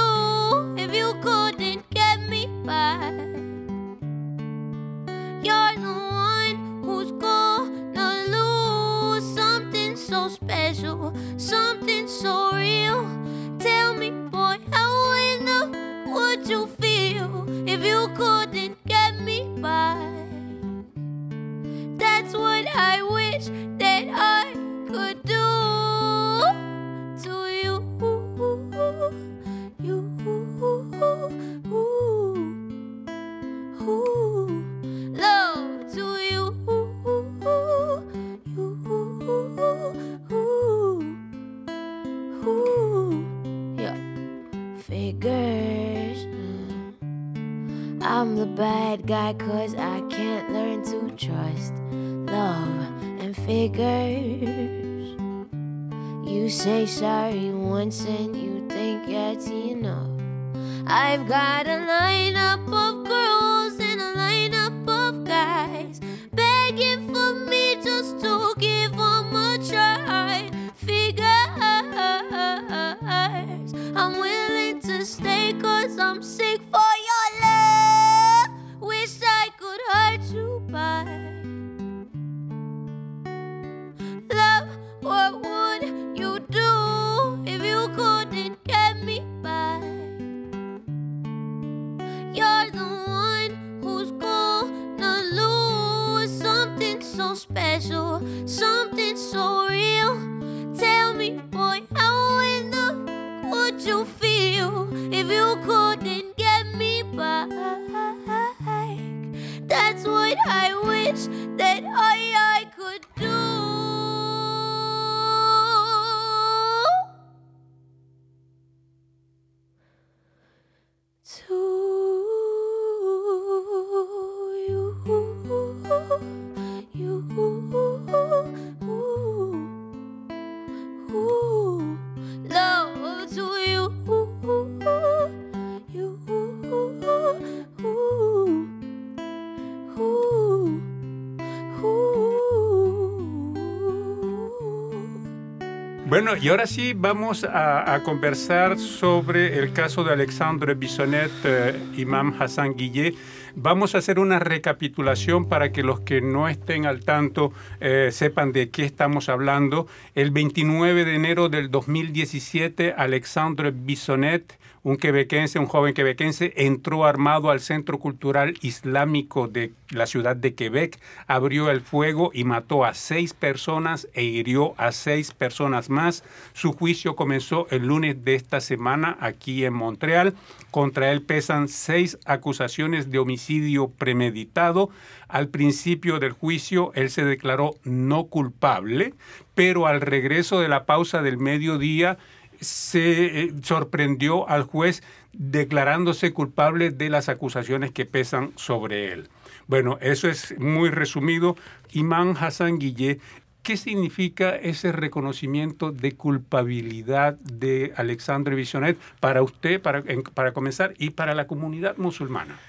Bueno, 146.26 146.44
y 146.44 146.50
ahora 146.50 146.66
sí 146.66 146.94
vamos 146.94 147.44
a, 147.48 148.02
conversar 148.04 148.80
sobre 148.80 149.60
el 149.60 149.74
caso 149.74 150.04
de 150.04 150.12
Alexandre 150.12 150.74
Bissonet, 150.74 151.30
eh, 151.44 151.80
Imam 151.98 152.36
Hassan 152.40 152.74
Guillet. 152.76 153.14
Vamos 153.54 153.94
a 153.94 154.00
hacer 154.00 154.18
una 154.18 154.40
recapitulación 154.40 155.48
para 155.48 155.72
que 155.72 155.84
los 155.84 156.00
que 156.00 156.22
no 156.22 156.50
estén 156.50 156.88
al 156.88 157.06
tanto 157.06 157.54
eh, 157.80 158.10
sepan 158.12 158.54
de 158.54 158.72
qué 158.72 158.86
estamos 158.86 159.30
hablando. 159.30 159.86
El 160.16 160.32
29 160.32 161.06
de 161.06 161.14
enero 161.14 161.48
del 161.48 161.70
2017, 161.70 162.96
Alexandre 162.98 163.70
Bissonet, 163.70 164.58
un 164.86 164.98
quebequense, 164.98 165.58
un 165.58 165.66
joven 165.66 165.96
quebequense, 165.96 166.54
entró 166.58 167.06
armado 167.06 167.50
al 167.50 167.60
Centro 167.60 167.98
Cultural 167.98 168.54
Islámico 168.62 169.48
de 169.48 169.74
la 169.90 170.06
ciudad 170.06 170.36
de 170.36 170.54
Quebec, 170.54 171.00
abrió 171.26 171.72
el 171.72 171.82
fuego 171.82 172.30
y 172.32 172.44
mató 172.44 172.86
a 172.86 172.94
seis 172.94 173.34
personas 173.34 174.08
e 174.14 174.24
hirió 174.24 174.76
a 174.78 174.92
seis 174.92 175.32
personas 175.32 175.90
más. 175.90 176.24
Su 176.54 176.72
juicio 176.72 177.16
comenzó 177.16 177.66
el 177.72 177.88
lunes 177.88 178.24
de 178.24 178.36
esta 178.36 178.62
semana 178.62 179.18
aquí 179.22 179.66
en 179.66 179.74
Montreal. 179.74 180.36
Contra 180.70 181.12
él 181.12 181.24
pesan 181.24 181.68
seis 181.68 182.20
acusaciones 182.26 183.10
de 183.10 183.18
homicidio 183.18 183.88
premeditado. 183.88 184.92
Al 185.28 185.48
principio 185.48 186.20
del 186.20 186.34
juicio, 186.34 186.92
él 186.94 187.10
se 187.10 187.26
declaró 187.26 187.74
no 187.86 188.26
culpable, 188.26 189.16
pero 189.56 189.88
al 189.88 190.00
regreso 190.00 190.60
de 190.60 190.68
la 190.68 190.86
pausa 190.86 191.24
del 191.24 191.40
mediodía, 191.40 192.20
se 192.66 193.44
eh, 193.44 193.54
sorprendió 193.64 194.48
al 194.50 194.64
juez 194.64 195.04
declarándose 195.34 196.34
culpable 196.34 196.92
de 196.92 197.10
las 197.10 197.30
acusaciones 197.30 197.92
que 197.92 198.06
pesan 198.06 198.52
sobre 198.56 199.12
él. 199.14 199.30
Bueno, 199.68 199.98
eso 200.02 200.30
es 200.30 200.58
muy 200.60 200.90
resumido. 200.90 201.56
Imán 201.92 202.36
Hassan 202.40 202.80
Guillet 202.80 203.20
¿Qué 203.66 203.78
significa 203.78 204.56
ese 204.56 204.92
reconocimiento 204.92 205.92
de 205.92 206.12
culpabilidad 206.12 207.34
de 207.40 207.94
Alexandre 207.96 208.56
Bissonet 208.56 208.96
para 209.20 209.42
usted, 209.42 209.82
para, 209.82 210.04
para 210.36 210.54
comenzar, 210.54 210.94
y 211.00 211.10
para 211.10 211.34
la 211.34 211.48
comunidad 211.48 211.98
musulmana? 211.98 212.60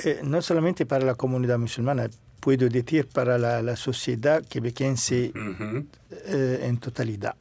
Eh, 0.00 0.18
no 0.24 0.42
solamente 0.42 0.86
para 0.86 1.04
la 1.04 1.14
comunidad 1.14 1.56
musulmana, 1.56 2.10
puedo 2.40 2.68
decir 2.68 3.06
para 3.06 3.38
la, 3.38 3.62
la 3.62 3.76
sociedad 3.76 4.44
quebequense 4.44 5.32
eh, 6.26 6.60
en 6.64 6.78
totalidad. 6.78 7.36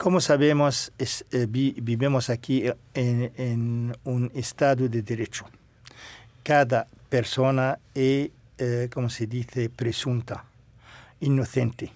Como 0.00 0.18
sabemos, 0.22 0.92
es, 0.96 1.26
eh, 1.30 1.44
vi, 1.46 1.74
vivimos 1.76 2.30
aquí 2.30 2.64
en, 2.94 3.30
en, 3.36 3.94
un 4.04 4.32
estado 4.34 4.88
de 4.88 5.02
derecho. 5.02 5.44
Cada 6.42 6.86
persona 7.10 7.78
es, 7.94 8.30
eh, 8.56 8.88
como 8.90 9.10
se 9.10 9.26
dice, 9.26 9.68
presunta, 9.68 10.46
inocente, 11.20 11.92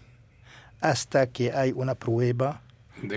hasta 0.83 1.29
que 1.29 1.51
hay 1.51 1.73
una 1.73 1.95
prueba 1.95 2.61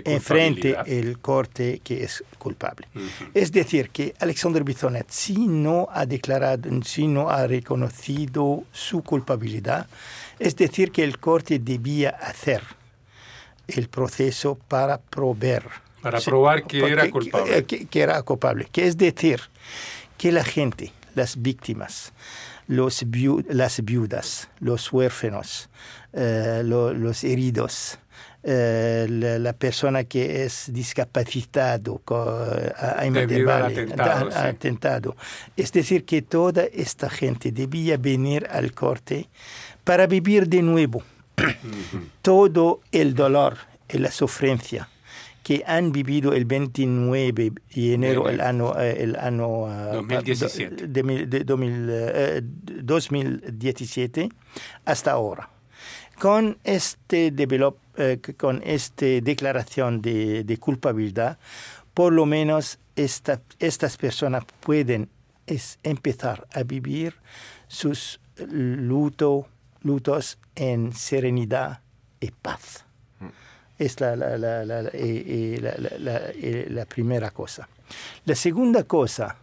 enfrente 0.06 0.78
el 0.86 1.20
corte 1.20 1.82
que 1.84 2.06
es 2.06 2.24
culpable. 2.38 2.88
Uh 2.96 3.00
-huh. 3.00 3.32
Es 3.34 3.52
decir, 3.52 3.90
que 3.90 4.14
Alexander 4.20 4.64
Bizonet, 4.64 5.10
si 5.10 5.36
no 5.36 5.90
ha 5.92 6.06
declarado, 6.06 6.70
si 6.84 7.08
no 7.08 7.30
ha 7.30 7.46
reconocido 7.46 8.64
su 8.72 9.04
culpabilidad, 9.04 9.86
es 10.40 10.56
decir, 10.56 10.94
que 10.94 11.04
el 11.04 11.18
corte 11.18 11.60
debía 11.60 12.12
hacer 12.12 12.77
el 13.68 13.90
proceso 13.90 14.56
para 14.68 15.00
probar. 15.00 15.64
Para 16.02 16.20
probar 16.22 16.64
que 16.64 16.86
era 16.86 17.10
culpable. 17.10 17.66
Que, 17.66 17.86
que, 17.86 18.02
era 18.02 18.22
culpable. 18.24 18.68
Que 18.72 18.88
es 18.88 18.98
decir, 18.98 19.42
que 20.18 20.32
la 20.32 20.44
gente, 20.44 20.94
las 21.16 21.42
víctimas, 21.42 22.14
los 22.68 23.04
viu 23.10 23.44
las 23.50 23.84
viudas, 23.84 24.50
los 24.60 24.92
huérfanos, 24.92 25.70
eh, 26.14 26.62
lo, 26.64 26.94
los 26.94 27.24
heridos, 27.24 27.98
eh, 28.44 29.08
la, 29.10 29.40
la, 29.40 29.54
persona 29.54 30.04
que 30.04 30.44
es 30.46 30.72
discapacitado, 30.72 32.02
ha, 32.08 33.02
atentado, 33.02 34.30
ha, 34.34 34.48
atentado. 34.48 35.16
Es 35.56 35.72
decir, 35.72 36.06
que 36.06 36.22
toda 36.22 36.64
esta 36.72 37.10
gente 37.10 37.52
debía 37.52 37.98
venir 37.98 38.48
al 38.50 38.74
corte 38.74 39.30
para 39.84 40.08
vivir 40.08 40.48
de 40.48 40.62
nuevo 40.62 41.04
todo 42.22 42.82
el 42.92 43.14
dolor 43.14 43.58
y 43.90 44.00
la 44.00 44.12
sufrencia 44.12 44.90
que 45.44 45.64
han 45.66 45.94
vivido 45.94 46.34
el 46.34 46.44
29 46.44 47.32
de 47.74 47.94
enero 47.94 48.28
el 48.28 48.42
año, 48.42 48.78
el 48.78 49.16
año 49.16 49.48
2017. 49.94 50.88
De, 50.88 51.04
de, 51.04 51.26
de, 51.26 52.42
de, 52.42 52.44
2017 52.84 54.30
hasta 54.84 55.12
ahora. 55.12 55.50
Con 56.20 56.58
este 56.66 57.32
develop, 57.32 57.78
eh, 57.96 58.20
con 58.36 58.62
esta 58.66 59.06
declaración 59.06 60.02
de, 60.02 60.44
de, 60.44 60.58
culpabilidad, 60.58 61.38
por 61.94 62.12
lo 62.12 62.26
menos 62.26 62.80
esta, 62.98 63.40
estas 63.60 63.96
personas 63.96 64.44
pueden 64.60 65.10
es 65.46 65.80
empezar 65.84 66.46
a 66.54 66.64
vivir 66.64 67.16
sus 67.70 68.20
luto, 68.50 69.48
lutos 69.82 70.38
en 70.56 70.94
serenidad 70.94 71.82
y 72.20 72.32
paz. 72.32 72.86
Es 73.78 74.00
la, 74.00 74.16
la, 74.16 74.38
la, 74.38 74.64
la, 74.66 76.86
primera 76.86 77.32
cosa. 77.32 77.68
La 78.26 78.34
segunda 78.34 78.86
cosa 78.86 79.36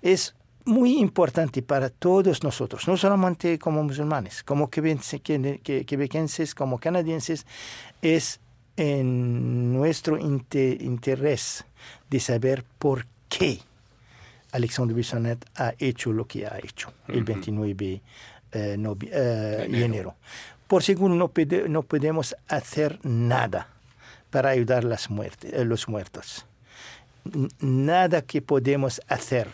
es 0.00 0.36
muy 0.64 0.98
importante 0.98 1.62
para 1.62 1.90
todos 1.90 2.44
nosotros, 2.44 2.86
no 2.86 2.96
solamente 2.96 3.58
como 3.58 3.82
musulmanes, 3.82 4.44
como 4.44 4.70
quebequenses, 4.70 6.54
como 6.54 6.78
canadienses, 6.78 7.44
es 8.02 8.38
en 8.76 9.72
nuestro 9.72 10.16
inter 10.18 10.80
interés 10.82 11.64
de 12.10 12.20
saber 12.20 12.64
por 12.78 13.06
qué 13.28 13.60
Alexandre 14.52 14.94
Bissonet 14.94 15.44
ha 15.56 15.74
hecho 15.78 16.12
lo 16.12 16.26
que 16.26 16.46
ha 16.46 16.58
hecho 16.58 16.92
el 17.08 17.24
29 17.24 18.02
eh, 18.52 18.76
no, 18.78 18.96
eh, 19.02 19.68
enero. 19.70 20.14
Por 20.66 20.82
seguro 20.82 21.14
no, 21.14 21.30
no, 21.68 21.82
podemos 21.82 22.36
hacer 22.48 22.98
nada 23.04 23.68
para 24.30 24.50
ayudar 24.50 24.84
a 24.84 24.88
las 24.88 25.10
muertes, 25.10 25.52
eh, 25.52 25.64
los 25.64 25.88
muertos. 25.88 26.46
Nada 27.60 28.22
que 28.22 28.42
podemos 28.42 29.00
hacer 29.08 29.48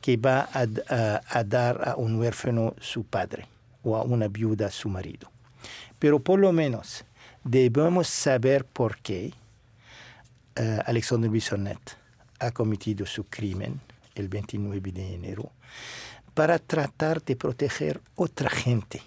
que 0.00 0.16
va 0.16 0.48
a, 0.52 0.66
a, 0.88 1.22
a, 1.28 1.44
dar 1.44 1.88
a 1.88 1.96
un 1.96 2.16
huérfano 2.16 2.74
su 2.80 3.04
padre 3.04 3.46
o 3.82 3.96
a 3.96 4.02
una 4.02 4.28
viuda 4.28 4.70
su 4.70 4.88
marido. 4.88 5.30
Pero 5.98 6.18
por 6.20 6.38
lo 6.38 6.52
menos 6.52 7.04
debemos 7.44 8.08
saber 8.08 8.64
por 8.64 8.98
qué 8.98 9.32
Alexander 10.86 11.30
Bissonet 11.30 11.96
ha 12.40 12.50
cometido 12.50 13.06
su 13.06 13.24
crimen 13.24 13.80
el 14.14 14.28
29 14.28 14.92
de 14.92 15.14
enero 15.14 15.52
para 16.38 16.60
tratar 16.60 17.20
de 17.24 17.34
proteger 17.34 18.00
otra 18.14 18.48
gente. 18.48 19.02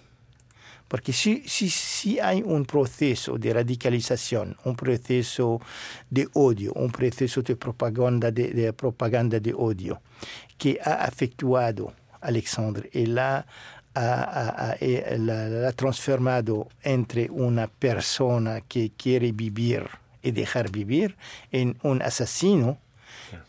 Porque 0.86 1.14
si, 1.14 1.42
si, 1.48 1.70
si, 1.70 2.20
hay 2.20 2.42
un 2.42 2.66
proceso 2.66 3.38
de 3.38 3.54
radicalización, 3.54 4.54
un 4.64 4.76
proceso 4.76 5.58
de 6.10 6.28
odio, 6.34 6.74
un 6.74 6.92
proceso 6.92 7.40
de 7.40 7.56
propaganda 7.56 8.30
de, 8.30 8.52
de 8.52 8.74
propaganda 8.74 9.40
de 9.40 9.54
odio 9.54 10.02
que 10.58 10.78
ha 10.84 11.04
afectuado 11.06 11.94
a 12.20 12.26
Alexandre 12.26 12.90
y 12.92 13.06
la 13.06 13.46
ha, 13.94 14.74
ha, 14.74 14.76
la, 15.16 15.48
la 15.48 15.72
transformado 15.72 16.68
entre 16.82 17.30
una 17.30 17.66
persona 17.66 18.60
que 18.60 18.92
quiere 18.94 19.32
vivir 19.32 19.88
y 20.22 20.32
dejar 20.32 20.70
vivir 20.70 21.16
en 21.50 21.78
un 21.82 22.02
asesino, 22.02 22.76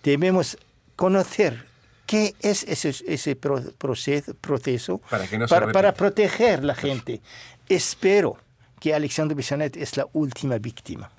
debemos 0.02 0.58
conocer 0.96 1.72
qué 2.13 2.36
es 2.41 2.63
ese, 2.65 2.93
ese 3.08 3.36
proceso, 3.36 4.36
proceso 4.36 4.99
para, 5.10 5.26
no 5.36 5.47
para, 5.47 5.71
para, 5.71 5.93
proteger 5.95 6.63
la 6.63 6.76
gente. 6.76 7.21
Espero 7.67 8.38
que 8.80 8.93
Alexandre 8.93 9.34
Bissonet 9.34 9.76
es 9.78 9.97
la 9.97 10.06
última 10.13 10.60
víctima. 10.60 11.10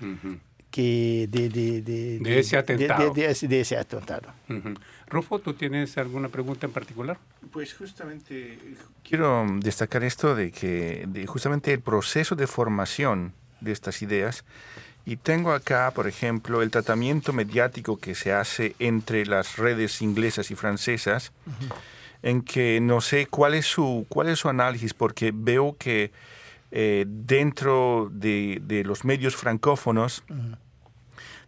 Uh 0.00 0.04
-huh. 0.04 0.38
que 0.70 1.26
de, 1.28 1.48
de, 1.48 1.82
de, 1.82 2.18
de, 2.20 2.38
ese 2.38 2.56
atentado. 2.56 3.12
De, 3.12 3.60
ese 3.60 3.76
atentado. 3.76 4.28
Uh 4.48 4.52
-huh. 4.52 4.78
Rufo, 5.08 5.40
¿tú 5.40 5.54
tienes 5.54 5.98
alguna 5.98 6.28
pregunta 6.28 6.66
en 6.66 6.72
particular? 6.72 7.18
Pues 7.50 7.74
justamente 7.74 8.58
quiero 9.02 9.44
destacar 9.58 10.04
esto 10.04 10.36
de 10.36 10.52
que 10.52 11.26
justamente 11.26 11.72
el 11.72 11.80
proceso 11.80 12.36
de 12.36 12.46
formación 12.46 13.32
de 13.60 13.72
estas 13.72 14.02
ideas 14.02 14.44
y 15.04 15.16
tengo 15.16 15.52
acá, 15.52 15.90
por 15.94 16.06
ejemplo, 16.06 16.62
el 16.62 16.70
tratamiento 16.70 17.32
mediático 17.32 17.98
que 17.98 18.14
se 18.14 18.32
hace 18.32 18.76
entre 18.78 19.26
las 19.26 19.56
redes 19.56 20.00
inglesas 20.00 20.50
y 20.50 20.54
francesas, 20.54 21.32
uh 21.46 21.50
-huh. 21.50 21.74
en 22.22 22.42
que 22.42 22.80
no 22.80 23.00
sé 23.00 23.26
cuál 23.26 23.54
es 23.54 23.66
su, 23.66 24.06
cuál 24.08 24.28
es 24.28 24.38
su 24.38 24.48
análisis, 24.48 24.94
porque 24.94 25.32
veo 25.34 25.76
que 25.76 26.12
eh, 26.70 27.04
dentro 27.08 28.10
de, 28.12 28.60
de, 28.62 28.84
los 28.84 29.04
medios 29.04 29.34
francófonos, 29.34 30.22
uh 30.30 30.34
-huh. 30.34 30.56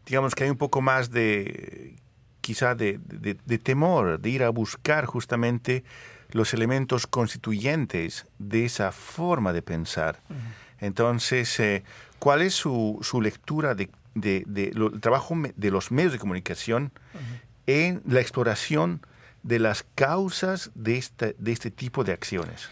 digamos 0.04 0.34
que 0.34 0.44
hay 0.44 0.50
un 0.50 0.58
poco 0.58 0.80
más 0.80 1.10
de, 1.10 1.94
quizá 2.40 2.74
de, 2.74 2.98
de, 3.06 3.36
de, 3.44 3.58
temor, 3.58 4.18
de 4.18 4.30
ir 4.30 4.42
a 4.42 4.50
buscar 4.50 5.06
justamente 5.06 5.84
los 6.30 6.52
elementos 6.52 7.06
constituyentes 7.06 8.26
de 8.40 8.64
esa 8.64 8.90
forma 8.90 9.52
de 9.52 9.62
pensar. 9.62 10.20
Uh 10.28 10.34
-huh. 10.34 10.64
Entonces, 10.80 11.60
eh, 11.60 11.84
¿Cuál 12.24 12.40
es 12.40 12.54
su, 12.54 12.98
su 13.02 13.20
lectura 13.20 13.74
del 13.74 13.90
de, 14.14 14.44
de, 14.46 14.70
de, 14.70 14.98
trabajo 15.00 15.34
de 15.54 15.70
los 15.70 15.90
medios 15.90 16.10
de 16.10 16.18
comunicación 16.18 16.90
uh 17.12 17.18
-huh. 17.18 17.40
en 17.66 18.02
la 18.06 18.22
exploración 18.22 19.02
de 19.42 19.58
las 19.58 19.84
causas 19.94 20.70
de 20.74 20.96
este, 20.96 21.36
de 21.38 21.52
este 21.52 21.70
tipo 21.70 22.02
de 22.02 22.12
acciones? 22.12 22.70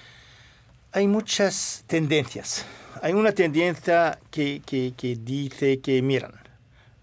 Hay 0.93 1.07
muchas 1.07 1.85
tendencias. 1.87 2.65
Hay 3.03 3.12
una 3.12 3.33
tendencia 3.33 4.19
que, 4.31 4.62
que, 4.65 4.95
que 4.97 5.17
dice 5.17 5.81
que, 5.81 6.01
miran, 6.01 6.33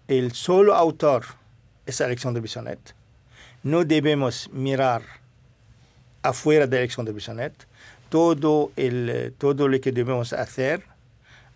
el 0.08 0.32
solo 0.32 0.74
autor 0.74 1.26
es 1.86 2.00
Alexandre 2.00 2.42
Bissonet. 2.42 2.80
No 3.62 3.84
debemos 3.84 4.50
mirar 4.52 5.02
afuera 6.20 6.66
de 6.66 6.78
Alexandre 6.78 7.14
Bissonet. 7.14 7.54
Todo, 8.08 8.72
el, 8.74 9.32
todo 9.38 9.68
lo 9.68 9.80
que 9.80 9.92
debemos 9.92 10.32
hacer 10.32 10.89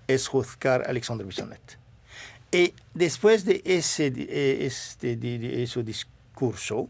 es 0.06 0.28
juzgar 0.28 0.82
a 0.82 0.90
Alexandre 0.90 1.26
Bissonet. 1.26 1.78
Y 2.52 2.72
después 2.94 3.44
de 3.44 3.62
ese, 3.64 4.06
este, 4.64 5.16
de, 5.16 5.38
de 5.38 5.62
ese 5.64 5.82
discurso, 5.82 6.88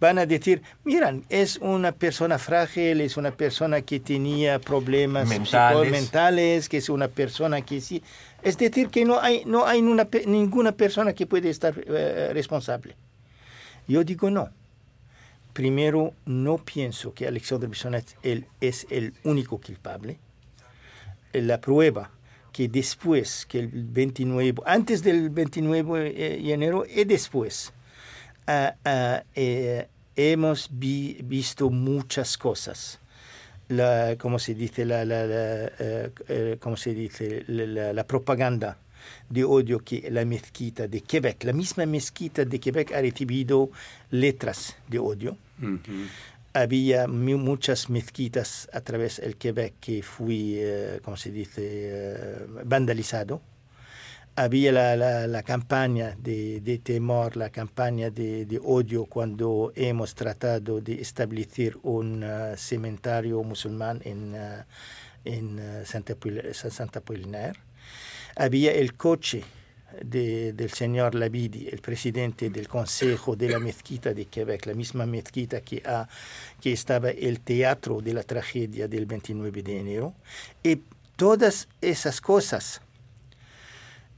van 0.00 0.18
a 0.18 0.26
decir, 0.26 0.62
miran, 0.84 1.24
es 1.28 1.58
una 1.58 1.92
persona 1.92 2.38
frágil, 2.38 3.00
es 3.02 3.16
una 3.16 3.32
persona 3.32 3.82
que 3.82 4.00
tenía 4.00 4.58
problemas 4.58 5.28
mentales, 5.28 5.90
mentales 5.92 6.68
que 6.68 6.78
es 6.78 6.88
una 6.88 7.08
persona 7.08 7.60
que 7.60 7.80
sí... 7.80 8.02
Es 8.42 8.56
decir, 8.56 8.88
que 8.88 9.04
no 9.04 9.20
hay, 9.20 9.44
no 9.44 9.66
hay 9.66 9.80
una, 9.80 10.08
ninguna 10.26 10.72
persona 10.72 11.12
que 11.12 11.26
puede 11.26 11.50
estar 11.50 11.76
uh, 11.76 12.32
responsable. 12.32 12.96
Yo 13.86 14.02
digo 14.02 14.30
no. 14.30 14.48
Primero, 15.52 16.14
no 16.24 16.56
pienso 16.56 17.12
que 17.12 17.26
Alexandre 17.26 17.68
Bissonet 17.68 18.16
él, 18.22 18.46
es 18.60 18.86
el 18.88 19.12
único 19.24 19.58
culpable 19.58 20.18
la 21.32 21.60
prueba 21.60 22.10
que 22.52 22.68
después, 22.68 23.46
que 23.46 23.60
el 23.60 23.70
29, 23.72 24.54
antes 24.66 25.02
del 25.02 25.30
29 25.30 26.12
de 26.12 26.52
enero 26.52 26.84
y 26.84 27.04
después, 27.04 27.72
ah, 28.46 28.74
ah, 28.84 29.22
eh, 29.34 29.88
hemos 30.16 30.68
visto 30.72 31.70
muchas 31.70 32.36
cosas. 32.36 32.98
La, 33.68 34.16
¿Cómo 34.18 34.38
se 34.38 34.54
dice? 34.54 34.84
La, 34.84 35.04
eh, 35.04 36.10
eh, 36.28 36.56
¿cómo 36.60 36.76
se 36.76 36.92
dice? 36.92 37.44
La, 37.46 38.04
propaganda 38.04 38.78
de 39.28 39.44
odio 39.44 39.78
que 39.78 40.10
la 40.10 40.24
mezquita 40.24 40.88
de 40.88 41.00
Quebec, 41.02 41.44
la 41.44 41.52
misma 41.52 41.86
mezquita 41.86 42.44
de 42.44 42.58
Quebec 42.58 42.92
ha 42.92 43.00
recibido 43.00 43.70
letras 44.10 44.76
de 44.88 44.98
odio 44.98 45.38
había 46.52 47.06
muchas 47.06 47.90
mezquitas 47.90 48.68
a 48.72 48.80
través 48.80 49.20
del 49.20 49.36
Quebec 49.36 49.74
que 49.80 50.02
fui, 50.02 50.54
eh, 50.58 51.00
como 51.02 51.16
se 51.16 51.30
dice, 51.30 51.62
eh, 51.64 52.46
vandalizado. 52.64 53.42
Había 54.36 54.72
la, 54.72 55.26
la, 55.26 55.42
campaña 55.42 56.16
de, 56.18 56.60
de, 56.60 56.78
temor, 56.78 57.36
la 57.36 57.50
campaña 57.50 58.10
de, 58.10 58.46
de, 58.46 58.60
odio 58.62 59.04
cuando 59.04 59.72
hemos 59.74 60.14
tratado 60.14 60.80
de 60.80 61.00
establecer 61.00 61.76
un 61.82 62.22
uh, 62.22 62.56
cementerio 62.56 63.42
musulmán 63.42 64.00
en, 64.04 64.34
uh, 64.34 64.64
en 65.24 65.84
Santa, 65.84 66.16
Santa. 66.52 67.02
Había 68.36 68.72
el 68.72 68.94
coche 68.94 69.42
del 70.02 70.70
señor 70.70 71.14
Labidi, 71.14 71.68
el 71.68 71.80
presidente 71.80 72.50
del 72.50 72.68
Consejo 72.68 73.36
de 73.36 73.48
la 73.48 73.58
Mezquita 73.58 74.14
de 74.14 74.26
Quebec, 74.26 74.66
la 74.66 74.74
misma 74.74 75.06
mezquita 75.06 75.60
que, 75.60 75.82
ha, 75.84 76.08
que 76.60 76.72
estaba 76.72 77.10
el 77.10 77.40
teatro 77.40 78.00
de 78.00 78.14
la 78.14 78.22
tragedia 78.22 78.88
del 78.88 79.06
29 79.06 79.62
de 79.62 79.80
enero. 79.80 80.14
Y 80.62 80.82
todas 81.16 81.68
esas 81.80 82.20
cosas 82.20 82.80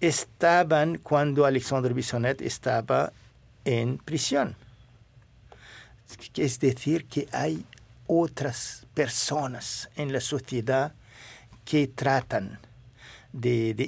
estaban 0.01 0.99
cuando 0.99 1.47
Alexandre 1.47 1.95
Bissonet 1.95 2.43
estaba 2.43 3.13
en 3.65 3.99
prisión. 3.99 4.57
Es 6.37 6.59
decir, 6.61 7.07
que 7.07 7.29
hay 7.33 7.65
otras 8.07 8.87
personas 8.95 9.89
en 9.97 10.13
la 10.13 10.21
sociedad 10.21 10.93
que 11.65 11.87
tratan 11.87 12.59
de, 13.33 13.75
de 13.75 13.85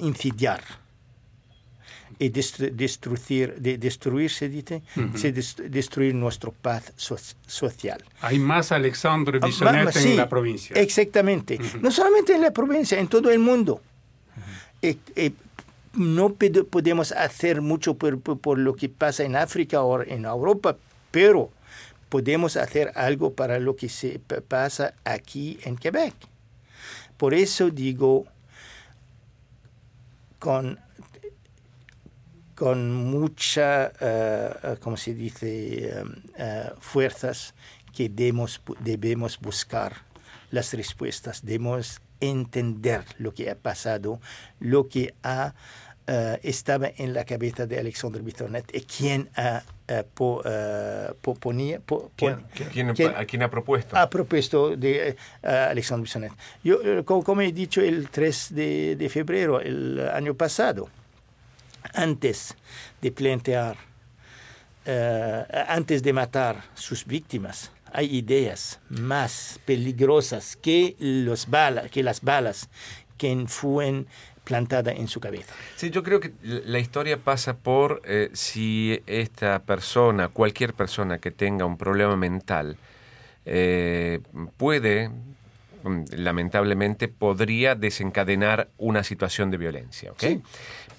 y 2.17 2.29
destruir, 2.29 3.55
de 3.55 3.77
destruirse, 3.77 4.47
dice, 4.47 4.81
destruir 5.69 6.15
nuestro 6.15 6.51
paz 6.51 6.93
social. 6.95 8.03
Hay 8.21 8.39
más 8.39 8.71
Alexandre 8.71 9.39
ah, 9.41 9.45
Bissonet 9.45 9.95
en 9.95 10.17
la 10.17 10.29
provincia. 10.29 10.75
Exactamente. 10.75 11.59
No 11.81 11.91
solamente 11.91 12.33
en 12.33 12.41
la 12.41 12.51
provincia, 12.51 12.99
en 12.99 13.07
todo 13.07 13.31
el 13.31 13.39
mundo. 13.39 13.81
no 15.93 16.33
podemos 16.69 17.11
hacer 17.11 17.61
mucho 17.61 17.95
por, 17.95 18.19
por, 18.19 18.57
lo 18.57 18.75
que 18.75 18.89
pasa 18.89 19.23
en 19.23 19.35
África 19.35 19.81
o 19.81 20.01
en 20.01 20.25
Europa, 20.25 20.77
pero 21.11 21.51
podemos 22.09 22.55
hacer 22.55 22.91
algo 22.95 23.33
para 23.33 23.59
lo 23.59 23.75
que 23.75 23.89
se 23.89 24.19
pasa 24.47 24.93
aquí 25.03 25.59
en 25.63 25.75
Quebec. 25.75 26.13
Por 27.17 27.33
eso 27.33 27.69
digo, 27.69 28.25
con 30.39 30.79
con 32.55 32.93
mucha, 32.93 33.91
uh, 33.99 34.79
¿cómo 34.79 34.97
se 34.97 35.13
dice?, 35.13 35.93
uh, 36.39 36.79
fuerzas 36.79 37.53
que 37.93 38.09
debemos, 38.09 38.61
debemos 38.79 39.39
buscar 39.39 39.93
las 40.51 40.73
respuestas, 40.73 41.45
debemos 41.45 42.01
entender 42.21 43.03
lo 43.17 43.33
que 43.33 43.49
ha 43.49 43.55
pasado, 43.55 44.21
lo 44.59 44.87
que 44.87 45.13
ha, 45.21 45.53
uh, 46.07 46.37
estaba 46.43 46.89
en 46.95 47.13
la 47.13 47.25
cabeza 47.25 47.67
de 47.67 47.77
Alexandre 47.77 48.21
Bissonet 48.21 48.73
y 48.73 48.81
quién 48.81 49.29
ha 49.35 49.63
po, 50.13 50.41
ponía, 51.39 51.79
po, 51.79 52.11
¿Quién, 52.15 52.43
¿Quién, 52.71 52.89
¿A 53.15 53.25
quién 53.25 53.43
ha 53.43 53.51
propuesto? 53.51 53.95
Ha 53.95 54.09
propuesto 54.09 54.75
de 54.75 55.15
Alexandre 55.43 56.03
Bissonet. 56.03 56.31
Yo, 56.63 57.05
como, 57.05 57.23
como, 57.23 57.41
he 57.41 57.51
dicho 57.51 57.81
el 57.81 58.09
3 58.09 58.55
de, 58.55 58.95
de 58.95 59.09
febrero, 59.09 59.61
el 59.61 59.99
año 60.09 60.33
pasado, 60.33 60.89
antes 61.95 62.55
de 63.01 63.11
plantear, 63.11 63.77
eh, 64.85 65.65
antes 65.67 66.03
de 66.03 66.13
matar 66.13 66.63
sus 66.73 67.05
víctimas, 67.05 67.71
hay 67.91 68.17
ideas 68.17 68.79
más 68.89 69.59
peligrosas 69.65 70.55
que, 70.57 70.95
los 70.99 71.49
balas, 71.49 71.89
que 71.89 72.03
las 72.03 72.21
balas 72.21 72.69
que 73.17 73.45
fueron 73.47 74.07
plantadas 74.43 74.95
en 74.97 75.07
su 75.07 75.19
cabeza. 75.19 75.53
Sí, 75.75 75.89
yo 75.89 76.03
creo 76.03 76.19
que 76.19 76.33
la 76.43 76.79
historia 76.79 77.17
pasa 77.17 77.57
por 77.57 78.01
eh, 78.05 78.29
si 78.33 79.01
esta 79.07 79.59
persona, 79.63 80.29
cualquier 80.29 80.73
persona 80.73 81.17
que 81.17 81.31
tenga 81.31 81.65
un 81.65 81.77
problema 81.77 82.15
mental, 82.15 82.77
eh, 83.45 84.19
puede, 84.57 85.11
lamentablemente, 86.11 87.07
podría 87.07 87.75
desencadenar 87.75 88.69
una 88.77 89.03
situación 89.03 89.51
de 89.51 89.57
violencia. 89.57 90.11
¿okay? 90.11 90.41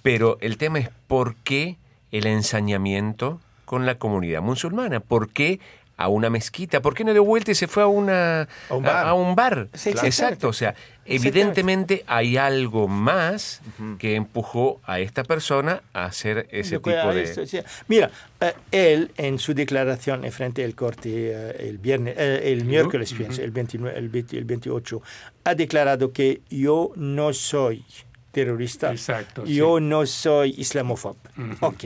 Pero 0.03 0.39
el 0.41 0.57
tema 0.57 0.79
es 0.79 0.91
por 1.07 1.37
qué 1.37 1.77
el 2.13 2.27
ensañamiento 2.27 3.41
con 3.65 3.85
la 3.85 3.99
comunidad 3.99 4.43
musulmana, 4.43 5.01
por 5.01 5.31
qué 5.31 5.61
a 5.97 6.09
una 6.09 6.29
mezquita, 6.29 6.83
¿por 6.83 6.95
qué 6.95 7.05
no 7.05 7.15
de 7.15 7.21
vuelta 7.21 7.53
y 7.53 7.55
se 7.55 7.69
fue 7.69 7.83
a, 7.83 7.87
una, 7.87 8.49
a 8.69 9.15
un 9.15 9.35
bar? 9.35 9.69
Exacto, 9.73 10.49
o 10.49 10.53
sea, 10.53 10.75
evidentemente 11.07 12.05
hay 12.07 12.37
algo 12.37 12.87
más 12.87 13.63
que 13.99 14.15
empujó 14.15 14.81
a 14.85 15.01
esta 15.01 15.25
persona 15.25 15.83
a 15.95 16.05
hacer 16.05 16.49
ese 16.51 16.79
tipo 16.79 16.91
de... 16.91 17.65
Mira, 17.89 18.11
eh, 18.41 18.53
él 18.73 19.11
en 19.17 19.39
su 19.39 19.55
declaración 19.55 20.25
en 20.25 20.33
frente 20.33 20.65
al 20.65 20.75
corte 20.75 21.09
eh, 21.33 21.57
el, 21.61 21.79
viernes, 21.79 22.15
eh, 22.19 22.53
el 22.53 22.67
miércoles, 22.67 23.15
pienso, 23.15 23.43
el, 23.43 23.51
29, 23.51 23.99
el 23.99 24.45
28, 24.45 25.03
ha 25.45 25.55
declarado 25.55 26.13
que 26.13 26.43
yo 26.51 26.93
no 26.97 27.33
soy 27.33 27.85
terrorista. 28.33 28.91
Exacto. 28.91 29.47
Yo 29.47 29.81
no 29.81 30.05
soy 30.05 30.55
islamófobo. 30.59 31.17
Ok. 31.61 31.85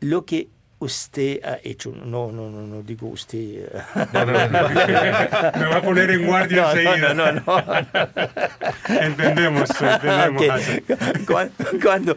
Lo 0.00 0.26
que 0.26 0.48
usted 0.80 1.44
ha 1.44 1.58
hecho, 1.62 1.92
no, 1.92 2.32
no, 2.32 2.50
no, 2.50 2.66
no 2.66 2.82
digo 2.82 3.08
usted. 3.08 3.70
No, 4.12 4.24
no, 4.24 4.48
no, 4.48 4.68
Me 4.70 5.66
va 5.66 5.76
a 5.76 5.82
poner 5.82 6.10
en 6.10 6.26
guardia 6.26 6.70
enseguida. 6.70 7.14
No, 7.14 7.32
no, 7.32 7.42
no. 7.42 7.58
entendemos, 8.88 9.70
entendemos. 9.80 10.42
Okay. 10.42 11.24
Cuando, 11.26 11.54
cuando 11.82 12.16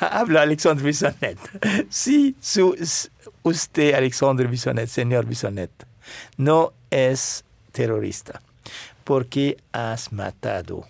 habla 0.00 0.42
Alexandre 0.42 0.84
Bissonet, 0.84 1.38
si 1.90 2.36
su, 2.40 2.76
usted, 3.42 3.94
Alexandre 3.94 4.46
Bissonet, 4.46 4.88
señor 4.88 5.26
Bissonet, 5.26 5.70
no 6.36 6.72
es 6.90 7.44
terrorista, 7.72 8.40
porque 9.04 9.58
has 9.72 10.12
matado 10.12 10.86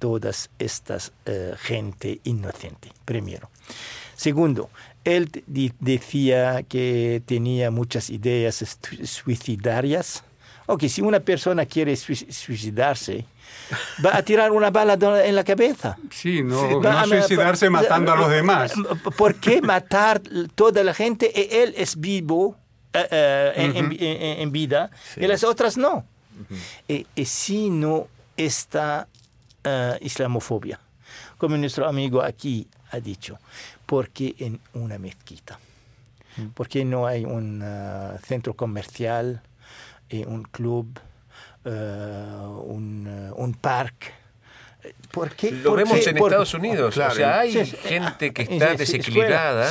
todas 0.00 0.50
estas 0.58 1.12
uh, 1.28 1.54
gente 1.56 2.20
inocente, 2.24 2.90
primero. 3.04 3.48
Segundo, 4.16 4.68
él 5.04 5.30
decía 5.80 6.62
que 6.62 7.22
tenía 7.24 7.70
muchas 7.70 8.10
ideas 8.10 8.64
suicidarias. 9.04 10.24
Ok, 10.66 10.84
si 10.84 11.00
una 11.00 11.20
persona 11.20 11.66
quiere 11.66 11.96
suicidarse, 11.96 13.24
va 14.04 14.16
a 14.16 14.22
tirar 14.22 14.52
una 14.52 14.70
bala 14.70 14.96
en 15.24 15.34
la 15.34 15.44
cabeza. 15.44 15.96
Sí, 16.10 16.42
no, 16.42 16.80
no 16.80 17.06
suicidarse 17.06 17.70
matando 17.70 18.12
a 18.12 18.16
los 18.16 18.30
demás. 18.30 18.72
¿Por 19.16 19.36
qué 19.36 19.62
matar 19.62 20.20
toda 20.54 20.84
la 20.84 20.94
gente? 20.94 21.32
y 21.34 21.54
Él 21.56 21.74
es 21.76 21.98
vivo 21.98 22.46
uh, 22.46 22.98
uh, 22.98 23.06
en, 23.56 23.76
en, 23.76 23.92
en, 24.00 24.52
vida 24.52 24.90
sí. 25.14 25.20
y 25.22 25.26
las 25.26 25.44
otras 25.44 25.76
no. 25.76 26.04
Uh 26.40 26.54
-huh. 26.54 26.58
y, 26.88 27.06
y, 27.22 27.24
si 27.24 27.68
no 27.68 28.06
está 28.36 29.08
uh, 29.64 30.04
islamofobia. 30.04 30.78
Como 31.36 31.56
nuestro 31.56 31.88
amigo 31.88 32.22
aquí 32.22 32.68
ha 32.90 33.00
dicho, 33.00 33.38
porque 33.86 34.34
en 34.38 34.60
una 34.74 34.98
mezquita, 34.98 35.58
mm. 36.36 36.46
porque 36.54 36.84
no 36.84 37.06
hay 37.06 37.24
un 37.24 37.62
uh, 37.62 38.18
centro 38.26 38.54
comercial, 38.54 39.42
eh, 40.08 40.24
un 40.26 40.42
club, 40.42 40.98
uh, 41.64 41.68
un, 41.68 43.32
un 43.36 43.54
parque. 43.54 44.08
¿Por 45.12 45.34
qué? 45.34 45.50
Lo 45.50 45.70
¿Por 45.70 45.78
vemos 45.80 45.98
qué? 46.00 46.10
en 46.10 46.16
¿Por 46.16 46.30
Estados 46.30 46.54
Unidos. 46.54 46.94
Claro, 46.94 47.12
o 47.12 47.16
sea, 47.16 47.40
hay 47.40 47.52
sí, 47.52 47.76
gente 47.76 48.32
que 48.32 48.42
está 48.42 48.70
sí, 48.72 48.76
desequilibrada 48.78 49.70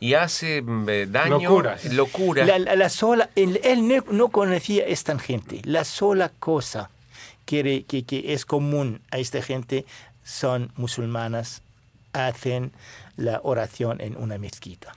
y 0.00 0.12
hace 0.14 0.62
daño, 1.08 1.38
locuras. 1.40 1.84
locura. 1.94 2.44
La, 2.44 2.58
la, 2.58 2.76
la, 2.76 2.88
sola, 2.90 3.30
él, 3.36 3.58
él 3.64 3.88
no 4.10 4.28
conocía 4.28 4.84
esta 4.84 5.18
gente. 5.18 5.62
La 5.64 5.84
sola 5.84 6.30
cosa 6.38 6.90
que, 7.46 7.84
que, 7.88 8.04
que 8.04 8.34
es 8.34 8.44
común 8.44 9.00
a 9.10 9.18
esta 9.18 9.40
gente 9.40 9.86
son 10.24 10.72
musulmanas, 10.76 11.62
hacen 12.12 12.72
la 13.16 13.40
oración 13.42 14.00
en 14.00 14.16
una 14.16 14.38
mezquita. 14.38 14.92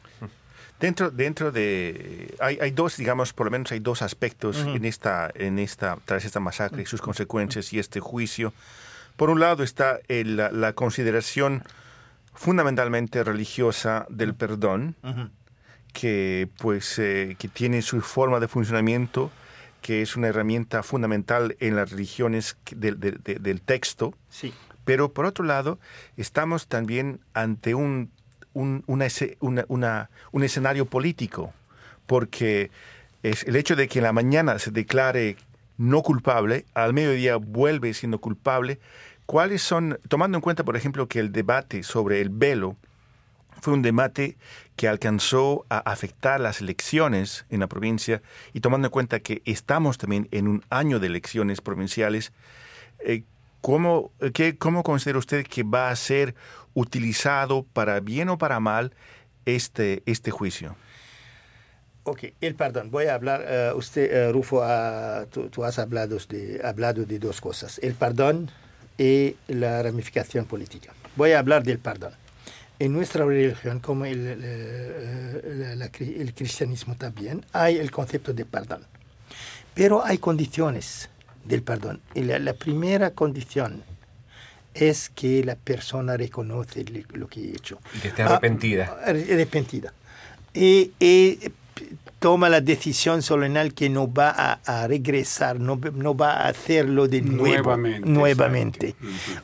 Dentro, 0.80 1.12
dentro 1.12 1.52
de... 1.52 2.36
Hay, 2.40 2.58
hay 2.62 2.72
dos, 2.72 2.98
digamos, 2.98 3.32
por 3.32 3.46
lo 3.48 3.52
menos 3.52 3.72
hay 3.72 3.80
dos 3.80 4.02
aspectos 4.02 4.58
en 4.60 4.84
esta, 4.86 5.32
en 5.34 5.58
esta, 5.60 5.98
tras 6.04 6.26
esta 6.26 6.40
masacre 6.42 6.82
y 6.82 6.86
sus 6.86 7.02
consecuencias 7.02 7.72
y 7.72 7.80
este 7.80 8.00
juicio. 8.02 8.54
Por 9.16 9.30
un 9.30 9.40
lado 9.40 9.64
está 9.64 10.00
el- 10.10 10.36
la, 10.38 10.52
la 10.52 10.74
consideración 10.74 11.64
fundamentalmente 12.34 13.24
religiosa 13.24 14.06
del 14.10 14.34
perdón, 14.34 14.96
que 15.94 16.50
pues 16.58 16.98
eh, 17.00 17.36
que 17.38 17.48
tiene 17.48 17.82
su 17.82 18.02
forma 18.02 18.40
de 18.40 18.48
funcionamiento, 18.48 19.32
que 19.82 20.02
es 20.02 20.16
una 20.16 20.28
herramienta 20.30 20.82
fundamental 20.82 21.56
en 21.60 21.76
las 21.76 21.92
religiones 21.92 22.58
del 22.72 23.62
texto. 23.62 24.14
Sí. 24.30 24.54
Pero 24.86 25.14
por 25.14 25.26
otro 25.26 25.46
lado, 25.46 25.80
estamos 26.18 26.68
también 26.68 27.20
ante 27.34 27.76
un, 27.76 28.12
un, 28.54 28.84
una 28.88 29.08
una- 29.68 30.10
un 30.32 30.44
escenario 30.44 30.86
político, 30.86 31.54
porque 32.06 32.70
es 33.24 33.44
el 33.44 33.56
hecho 33.56 33.76
de 33.76 33.88
que 33.88 34.00
en 34.00 34.04
la 34.04 34.14
mañana 34.14 34.60
se 34.60 34.72
declare 34.72 35.38
no 35.78 36.02
culpable, 36.02 36.66
al 36.74 36.94
mediodía 36.94 37.38
vuelve 37.38 37.94
siendo 37.94 38.20
culpable, 38.20 38.80
¿cuáles 39.26 39.62
son, 39.62 40.00
tomando 40.08 40.38
en 40.38 40.42
cuenta, 40.42 40.64
por 40.64 40.76
ejemplo, 40.76 41.08
que 41.08 41.20
el 41.20 41.32
debate 41.32 41.84
sobre 41.84 42.22
el 42.22 42.30
velo 42.30 42.76
fue 43.62 43.74
un 43.74 43.82
debate 43.82 44.36
que 44.76 44.88
alcanzó 44.90 45.66
a 45.70 45.78
afectar 45.78 46.40
las 46.42 46.60
elecciones 46.60 47.46
en 47.50 47.62
la 47.62 47.68
provincia 47.68 48.22
y 48.52 48.60
tomando 48.60 48.88
en 48.88 48.92
cuenta 48.92 49.22
que 49.22 49.42
estamos 49.46 49.98
también 49.98 50.28
en 50.32 50.48
un 50.50 50.64
año 50.70 51.00
de 51.00 51.08
elecciones 51.08 51.62
provinciales, 51.62 52.34
eh, 53.00 53.24
¿cómo, 53.64 54.12
eh, 54.20 54.32
qué- 54.34 54.58
¿cómo 54.58 54.84
considera 54.84 55.18
usted 55.18 55.48
que 55.48 55.64
va 55.64 55.90
a 55.90 55.96
ser 55.96 56.36
utilizado 56.74 57.64
para 57.72 58.00
bien 58.02 58.28
o 58.28 58.38
para 58.38 58.60
mal 58.60 58.92
este, 59.46 60.04
este 60.06 60.32
juicio? 60.32 60.76
Ok, 62.04 62.26
el 62.42 62.56
perdón. 62.56 62.92
Voy 62.92 63.06
a 63.06 63.14
hablar, 63.16 63.46
eh, 63.48 63.72
usted, 63.74 64.12
eh, 64.12 64.32
Rufo, 64.34 64.62
ah, 64.62 65.26
tú, 65.32 65.48
tú 65.50 65.64
has 65.64 65.80
hablado 65.80 66.18
de, 66.28 66.60
hablado 66.62 67.06
de 67.06 67.18
dos 67.20 67.40
cosas, 67.40 67.80
el 67.82 67.94
perdón 67.94 68.52
y 68.98 69.38
la 69.48 69.82
ramificación 69.82 70.44
política. 70.46 70.92
Voy 71.16 71.32
a 71.32 71.40
hablar 71.40 71.64
del 71.64 71.80
perdón. 71.80 72.12
En 72.80 72.92
nuestra 72.92 73.24
religión, 73.24 73.80
como 73.80 74.04
el, 74.04 74.28
el, 74.28 75.92
cri- 75.94 76.20
el 76.20 76.34
cristianismo 76.34 76.96
también, 76.96 77.46
hay 77.54 77.78
el 77.78 77.90
concepto 77.92 78.34
de 78.34 78.44
perdón. 78.44 78.86
Pero 79.74 80.04
hay 80.04 80.18
condiciones 80.18 81.10
del 81.46 81.64
perdón. 81.64 82.02
Y 82.14 82.24
la, 82.24 82.40
la 82.40 82.54
primera 82.54 83.12
condición 83.12 83.84
es 84.74 85.10
que 85.10 85.44
la 85.44 85.56
persona 85.56 86.18
reconoce 86.18 86.84
lo 87.14 87.28
que 87.28 87.40
ha 87.42 87.44
hecho. 87.44 87.80
Y 87.96 88.00
que 88.00 88.08
esté 88.10 88.24
arrepentida. 88.24 88.98
Ah, 89.06 89.10
arrepentida. 89.10 89.94
Y, 90.54 90.92
toma 92.20 92.48
la 92.48 92.62
decisión 92.62 93.22
solemnal 93.22 93.74
que 93.74 93.90
no 93.90 94.12
va 94.12 94.30
a, 94.30 94.84
a 94.84 94.88
regresar, 94.88 95.60
no, 95.60 95.80
no 95.94 96.16
va 96.16 96.34
a 96.34 96.48
hacerlo 96.48 97.08
de 97.08 97.22
nuevo. 97.22 97.76
Nuevamente. 97.76 98.96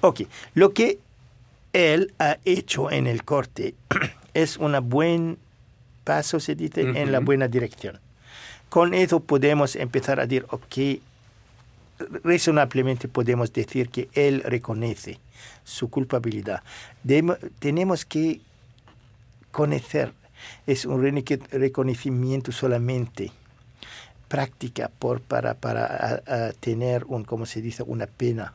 Ok, 0.01 0.21
lo 0.53 0.73
que 0.73 0.99
él 1.73 2.13
ha 2.19 2.37
hecho 2.45 2.89
en 2.89 3.07
el 3.07 3.23
corte 3.23 3.75
es 4.33 4.57
un 4.57 4.77
buen 4.89 5.37
paso, 6.03 6.39
se 6.39 6.55
dice, 6.55 6.81
en 6.81 7.11
la 7.11 7.19
buena 7.19 7.47
dirección. 7.47 7.99
Con 8.69 8.93
eso 8.93 9.19
podemos 9.19 9.75
empezar 9.75 10.19
a 10.19 10.25
decir, 10.25 10.45
ok, 10.49 11.01
razonablemente 12.23 13.07
podemos 13.07 13.51
decir 13.53 13.89
que 13.89 14.09
él 14.13 14.41
reconoce 14.43 15.19
su 15.63 15.89
culpabilidad. 15.89 16.63
Demo- 17.03 17.37
tenemos 17.59 18.05
que 18.05 18.41
conocer, 19.51 20.13
es 20.67 20.85
un 20.85 21.01
reconocimiento 21.51 22.51
solamente 22.51 23.31
práctica 24.27 24.89
por, 24.99 25.21
para, 25.21 25.55
para 25.55 25.85
a- 25.85 26.47
a 26.47 26.51
tener 26.53 27.03
un, 27.05 27.23
como 27.23 27.45
se 27.45 27.61
dice, 27.61 27.83
una 27.83 28.05
pena 28.07 28.53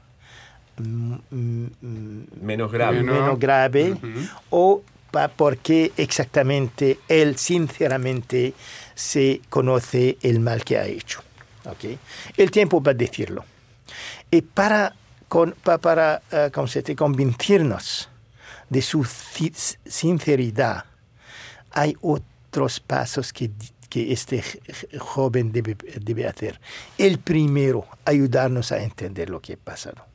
Menos 1.30 2.72
grave. 2.72 3.02
Menos- 3.02 3.20
menos 3.20 3.38
grave 3.38 3.92
Ujú. 3.92 4.08
o 4.50 4.82
pa- 5.10 5.28
porque 5.28 5.92
exactamente 5.96 6.98
él 7.08 7.36
sinceramente 7.36 8.54
se 8.94 9.40
conoce 9.48 10.16
el 10.22 10.40
mal 10.40 10.64
que 10.64 10.76
ha 10.78 10.86
hecho. 10.86 11.20
¿Ok? 11.64 11.98
El 12.36 12.50
tiempo 12.50 12.82
va 12.82 12.92
a 12.92 12.94
decirlo. 12.94 13.44
Y 14.30 14.42
para, 14.42 14.94
con- 15.28 15.52
pa- 15.62 15.78
para 15.78 16.22
¿cómo 16.52 16.66
se 16.66 16.80
dice? 16.80 16.96
convencernos 16.96 18.08
de 18.68 18.82
su 18.82 19.04
sinceridad, 19.84 20.84
hay 21.70 21.96
otros 22.00 22.80
pasos 22.80 23.32
que, 23.32 23.50
que 23.88 24.12
este 24.12 24.42
joven 24.98 25.52
debe, 25.52 25.76
debe 26.00 26.26
hacer. 26.26 26.60
El 26.98 27.18
primero, 27.18 27.86
ayudarnos 28.04 28.72
a 28.72 28.82
entender 28.82 29.30
lo 29.30 29.40
que 29.40 29.54
ha 29.54 29.56
pasado 29.56 30.06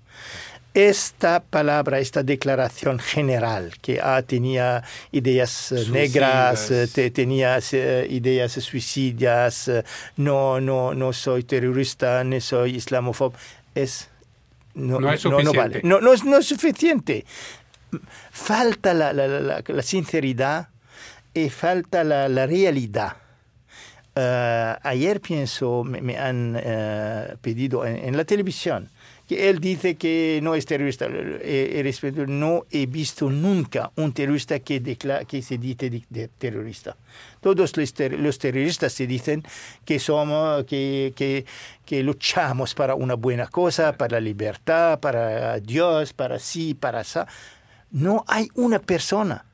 esta 0.74 1.42
palabra, 1.42 2.00
esta 2.00 2.22
declaración 2.24 3.00
general 3.00 3.74
que 3.82 4.00
ah, 4.02 4.22
tenía 4.22 4.84
ideas 5.12 5.72
eh, 5.72 5.86
negras, 5.92 6.70
eh, 6.72 6.88
te- 6.88 7.10
tenía 7.12 7.60
eh, 7.72 8.08
ideas 8.10 8.52
suicidas, 8.54 9.72
no, 10.16 10.62
no, 10.62 10.94
no 10.94 11.12
soy 11.14 11.44
terrorista, 11.44 12.24
ni 12.24 12.40
soy 12.40 12.76
islamófobo, 12.76 13.34
es 13.76 14.10
no, 14.76 15.00
No 15.00 15.12
es 15.12 15.26
no, 15.26 15.32
no 15.32 15.38
vale. 15.54 15.82
suficiente. 15.82 15.82
No, 15.88 16.00
no 16.02 16.14
es, 16.14 16.24
no 16.24 16.38
es 16.38 16.46
suficiente. 16.46 17.26
Falta 18.32 18.94
la, 18.94 19.12
la- 19.14 19.28
la- 19.66 19.82
sinceridad 19.84 20.70
y 21.34 21.50
falta 21.50 22.04
la, 22.04 22.30
la 22.30 22.46
realidad. 22.46 23.18
Ayer 24.84 25.22
pienso, 25.22 25.84
me, 25.84 26.02
me 26.02 26.18
han 26.18 26.56
eh, 26.62 27.36
pedido 27.42 27.86
en, 27.86 27.96
en 27.98 28.18
la 28.18 28.26
televisión 28.26 28.90
que 29.30 29.48
él 29.48 29.60
dice 29.60 29.94
que 29.94 30.40
no 30.42 30.56
es 30.56 30.66
terrorista. 30.66 31.06
Eh, 31.06 31.84
eh, 31.86 32.26
no 32.26 32.66
he 32.72 32.88
visto 32.88 33.30
nunca 33.30 33.92
un 33.96 34.12
terrorista 34.12 34.60
que, 34.60 34.82
decla- 34.82 35.24
que 35.28 35.44
se 35.44 35.60
dice 35.60 35.92
de- 35.92 36.04
de 36.10 36.30
terrorista. 36.30 36.98
Todos 37.40 37.78
los, 37.78 37.94
ter- 37.94 38.20
los 38.20 38.40
terroristas 38.40 38.92
se 38.92 39.06
dicen 39.06 39.44
que 39.86 40.00
somos, 40.00 40.66
que, 40.66 41.14
que, 41.16 41.46
que 41.86 42.02
luchamos 42.02 42.74
para 42.74 42.96
una 42.96 43.14
buena 43.14 43.46
cosa, 43.46 43.94
para 43.94 44.14
la 44.16 44.22
libertad, 44.22 45.00
para 45.00 45.60
Dios, 45.60 46.12
para 46.12 46.40
sí, 46.40 46.74
para 46.74 47.02
esa. 47.02 47.28
No 47.92 48.26
hay 48.28 48.50
una 48.56 48.80
persona 48.80 49.46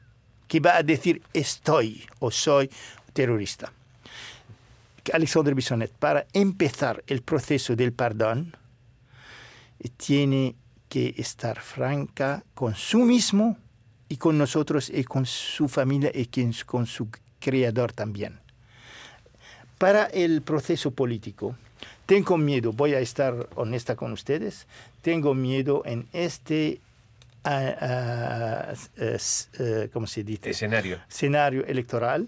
que 0.47 0.61
va 0.61 0.77
a 0.77 0.83
decir 0.83 1.21
estoy 1.33 2.05
o 2.19 2.31
soy 2.31 2.69
terrorista. 3.11 3.73
Alexandre 5.11 5.53
Bissonet, 5.53 5.91
para 5.91 6.25
empezar 6.31 7.03
el 7.07 7.21
proceso 7.23 7.75
del 7.75 7.91
perdón, 7.91 8.55
tiene 9.89 10.55
que 10.89 11.13
estar 11.17 11.59
franca 11.61 12.43
con 12.53 12.75
su 12.75 12.99
mismo 12.99 13.57
y 14.07 14.17
con 14.17 14.37
nosotros 14.37 14.89
y 14.89 15.03
con 15.03 15.25
su 15.25 15.67
familia 15.67 16.11
y 16.13 16.27
con 16.65 16.85
su- 16.85 17.09
creador 17.39 17.91
también. 17.91 18.39
Para 19.77 20.05
el 20.05 20.41
proceso 20.41 20.91
político, 20.91 21.55
tengo 22.05 22.37
miedo, 22.37 22.71
voy 22.71 22.93
a 22.93 22.99
estar 22.99 23.47
honesta 23.55 23.95
con 23.95 24.11
ustedes, 24.13 24.65
tengo 25.01 25.35
miedo 25.35 25.83
en 25.85 26.07
este, 26.13 26.79
ah, 27.43 27.75
ah, 27.81 28.73
eh, 28.97 29.89
¿cómo 29.93 30.07
se 30.07 30.23
dice? 30.23 30.49
Escenario. 30.49 30.99
escenario 31.07 31.65
electoral 31.65 32.27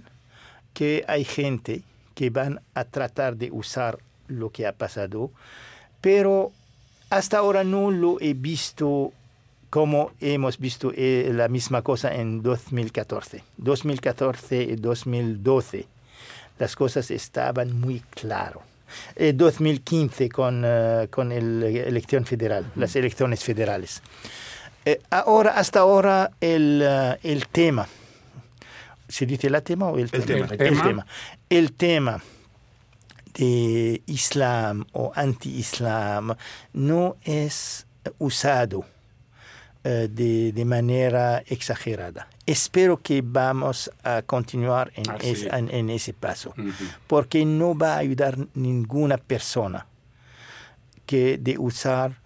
que 0.73 1.03
hay 1.07 1.23
gente 1.23 1.81
que 2.13 2.29
van 2.29 2.61
a 2.75 2.83
tratar 2.83 3.37
de 3.37 3.49
usar 3.51 3.97
lo 4.27 4.51
que 4.51 4.67
ha 4.67 4.73
pasado, 4.73 5.31
pero 6.01 6.51
hasta 7.09 7.37
ahora 7.39 7.63
no 7.63 7.91
lo 7.91 8.17
he 8.19 8.33
visto 8.33 9.13
como 9.69 10.11
hemos 10.21 10.57
visto 10.59 10.91
eh, 10.95 11.29
la 11.33 11.47
misma 11.49 11.81
cosa 11.81 12.13
en 12.15 12.41
2014. 12.41 13.43
2014 13.57 14.63
y 14.63 14.75
2012 14.77 15.85
las 16.59 16.75
cosas 16.75 17.11
estaban 17.11 17.79
muy 17.79 17.99
claras. 17.99 18.63
Eh, 19.15 19.33
2015 19.35 20.29
con, 20.29 20.63
eh, 20.65 21.07
con 21.11 21.31
el- 21.33 21.59
la 21.59 21.67
elección 21.67 22.25
federal, 22.25 22.71
las 22.75 22.95
elecciones 22.95 23.43
federales. 23.43 24.01
Eh, 24.85 25.01
ahora, 25.09 25.51
hasta 25.51 25.79
ahora, 25.81 26.31
el, 26.39 26.81
eh, 26.83 27.17
el 27.23 27.47
tema, 27.49 27.85
¿se 29.09 29.25
dice 29.25 29.49
la 29.49 29.59
tema 29.59 29.87
o 29.87 29.97
el, 29.97 30.09
El 30.13 30.23
tema. 30.25 30.45
El 30.45 30.51
El 30.53 30.57
tema. 30.57 30.83
tema. 30.83 31.05
El 31.49 31.73
tema 31.73 32.23
de 33.37 34.01
Islam 34.07 34.85
o 34.93 35.11
anti-Islam 35.15 36.35
no 36.73 37.15
es 37.23 37.85
usado 38.17 38.85
eh, 39.83 40.07
de, 40.11 40.51
de 40.51 40.65
manera 40.65 41.43
exagerada. 41.45 42.27
Espero 42.45 42.97
que 42.97 43.21
vamos 43.23 43.91
a 44.03 44.21
continuar 44.23 44.91
en, 44.95 45.03
es- 45.21 45.43
es. 45.43 45.53
en- 45.53 45.69
en 45.73 45.89
ese 45.89 46.13
paso, 46.13 46.53
porque 47.07 47.45
no 47.45 47.77
va 47.77 47.93
a 47.95 47.97
ayudar 47.99 48.37
ninguna 48.55 49.17
persona 49.17 49.85
que 51.05 51.37
de 51.37 51.57
usar 51.57 52.19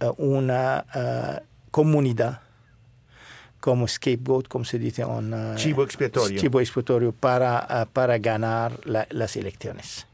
eh, 0.00 0.10
una 0.16 0.84
eh, 0.94 1.40
comunidad 1.70 2.40
como 3.60 3.86
scapegoat, 3.86 4.48
como 4.48 4.64
se 4.64 4.76
dice, 4.78 5.04
un 5.04 5.32
uh, 5.32 5.54
chivo 5.54 5.84
expiatorio, 5.84 6.40
chivo 6.40 6.60
expiatorio 6.60 7.12
para, 7.12 7.84
uh, 7.84 7.92
para 7.92 8.18
ganar 8.18 8.80
la, 8.86 9.06
las 9.10 9.36
elecciones. 9.36 10.06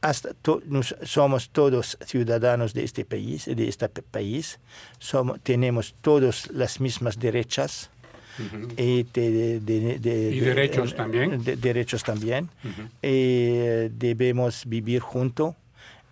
Hasta 0.00 0.32
to, 0.34 0.62
nos, 0.66 0.94
somos 1.02 1.50
todos 1.50 1.98
ciudadanos 2.06 2.72
de 2.72 2.84
este 2.84 3.04
país, 3.04 3.46
de 3.46 3.68
este 3.68 3.88
país, 3.88 4.60
somos, 4.98 5.40
tenemos 5.42 5.94
todos 6.00 6.50
las 6.52 6.80
mismas 6.80 7.18
derechas, 7.18 7.90
Uh 8.38 8.42
-huh. 8.42 8.80
y, 8.80 9.02
de, 9.12 9.58
de, 9.58 9.98
de, 9.98 10.30
¿Y 10.30 10.38
derechos 10.38 10.94
también. 10.94 11.42
derechos 11.42 12.04
también. 12.04 12.44
Uh 12.62 12.68
-huh. 12.68 12.88
eh, 13.02 13.90
debemos 13.92 14.62
vivir 14.64 15.00
juntos 15.00 15.56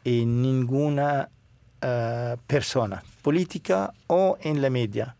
y 0.03 0.26
ninguna 0.26 1.28
uh, 1.84 2.37
persona 2.49 3.05
política 3.22 3.93
o 4.09 4.37
en 4.43 4.61
la 4.61 4.70
media 4.70 5.14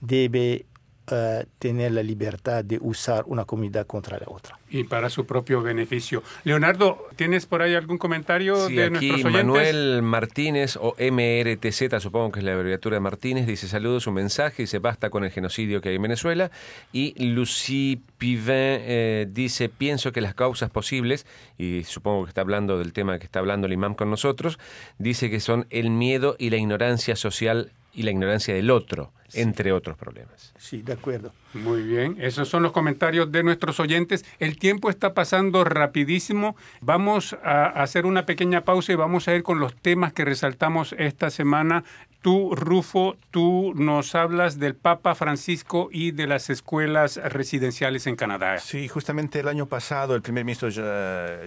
debe 0.00 0.66
uh, 1.10 1.44
tener 1.58 1.92
la 1.92 2.02
libertad 2.02 2.64
de 2.64 2.78
usar 2.80 3.24
una 3.26 3.44
comunidad 3.44 3.86
contra 3.86 4.18
la 4.18 4.26
otra. 4.28 4.58
Y 4.70 4.84
para 4.84 5.10
su 5.10 5.26
propio 5.26 5.62
beneficio. 5.62 6.22
Leonardo, 6.44 7.06
¿tienes 7.16 7.46
por 7.46 7.62
ahí 7.62 7.74
algún 7.74 7.98
comentario 7.98 8.68
sí, 8.68 8.74
de 8.74 8.84
aquí 8.84 9.08
nuestros 9.08 9.24
oyentes? 9.26 9.44
Manuel 9.44 10.02
Martínez, 10.02 10.78
o 10.80 10.94
MRTZ, 10.98 12.00
supongo 12.00 12.32
que 12.32 12.40
es 12.40 12.44
la 12.44 12.52
abreviatura 12.52 12.96
de 12.96 13.00
Martínez, 13.00 13.46
dice 13.46 13.68
saludos, 13.68 14.06
un 14.06 14.14
mensaje, 14.14 14.62
dice 14.62 14.78
basta 14.78 15.10
con 15.10 15.24
el 15.24 15.30
genocidio 15.30 15.80
que 15.80 15.90
hay 15.90 15.96
en 15.96 16.02
Venezuela. 16.02 16.50
Y 16.92 17.14
Lucy 17.22 18.00
Pivin 18.18 18.42
eh, 18.48 19.26
dice, 19.30 19.68
pienso 19.68 20.12
que 20.12 20.20
las 20.20 20.34
causas 20.34 20.70
posibles, 20.70 21.26
y 21.58 21.84
supongo 21.84 22.24
que 22.24 22.30
está 22.30 22.40
hablando 22.40 22.78
del 22.78 22.92
tema 22.92 23.18
que 23.18 23.24
está 23.24 23.40
hablando 23.40 23.66
el 23.66 23.72
imam 23.72 23.94
con 23.94 24.10
nosotros, 24.10 24.58
dice 24.98 25.30
que 25.30 25.40
son 25.40 25.66
el 25.70 25.90
miedo 25.90 26.36
y 26.38 26.50
la 26.50 26.56
ignorancia 26.56 27.16
social 27.16 27.72
y 27.92 28.02
la 28.02 28.10
ignorancia 28.10 28.54
del 28.54 28.70
otro, 28.70 29.12
sí. 29.28 29.40
entre 29.40 29.72
otros 29.72 29.96
problemas. 29.96 30.52
Sí, 30.58 30.82
de 30.82 30.92
acuerdo. 30.94 31.32
Muy 31.54 31.82
bien, 31.82 32.16
esos 32.20 32.48
son 32.48 32.62
los 32.62 32.72
comentarios 32.72 33.30
de 33.30 33.42
nuestros 33.42 33.78
oyentes. 33.80 34.24
El 34.38 34.58
tiempo 34.58 34.88
está 34.88 35.14
pasando 35.14 35.64
rapidísimo. 35.64 36.56
Vamos 36.80 37.36
a 37.42 37.66
hacer 37.66 38.06
una 38.06 38.24
pequeña 38.24 38.64
pausa 38.64 38.92
y 38.92 38.96
vamos 38.96 39.28
a 39.28 39.34
ir 39.34 39.42
con 39.42 39.60
los 39.60 39.74
temas 39.74 40.12
que 40.12 40.24
resaltamos 40.24 40.94
esta 40.98 41.30
semana. 41.30 41.84
Tú, 42.22 42.54
Rufo, 42.54 43.16
tú 43.32 43.72
nos 43.74 44.14
hablas 44.14 44.60
del 44.60 44.76
Papa 44.76 45.16
Francisco 45.16 45.88
y 45.90 46.12
de 46.12 46.28
las 46.28 46.50
escuelas 46.50 47.16
residenciales 47.16 48.06
en 48.06 48.14
Canadá. 48.14 48.60
Sí, 48.60 48.86
justamente 48.86 49.40
el 49.40 49.48
año 49.48 49.66
pasado 49.66 50.14
el 50.14 50.22
primer 50.22 50.44
ministro 50.44 50.68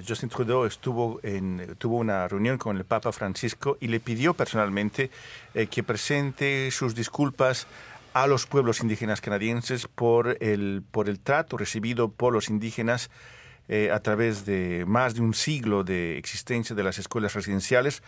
Justin 0.05 0.28
Trudeau 0.28 0.65
estuvo 0.65 1.21
en, 1.23 1.76
tuvo 1.78 1.95
una 1.95 2.28
reunión 2.28 2.57
con 2.57 2.76
el 2.76 2.84
Papa 2.84 3.13
Francisco 3.13 3.78
y 3.80 3.88
le 3.88 4.01
pidió 4.01 4.34
personalmente 4.34 5.11
eh, 5.53 5.67
que 5.67 5.82
presente 5.82 6.69
sus 6.71 6.93
disculpas 6.93 7.67
a 8.11 8.28
los 8.28 8.45
pueblos 8.45 8.82
indígenas 8.82 9.21
canadienses 9.21 9.88
por 9.88 10.36
el, 10.41 10.84
por 10.91 11.07
el 11.07 11.21
trato 11.21 11.55
recibido 11.55 12.09
por 12.09 12.34
los 12.34 12.49
indígenas 12.49 13.09
eh, 13.69 13.91
a 13.93 14.01
través 14.01 14.45
de 14.45 14.84
más 14.86 15.15
de 15.15 15.21
un 15.21 15.34
siglo 15.34 15.86
de 15.86 16.17
existencia 16.17 16.76
de 16.76 16.84
las 16.84 16.99
escuelas 16.99 17.34
residenciales. 17.34 18.03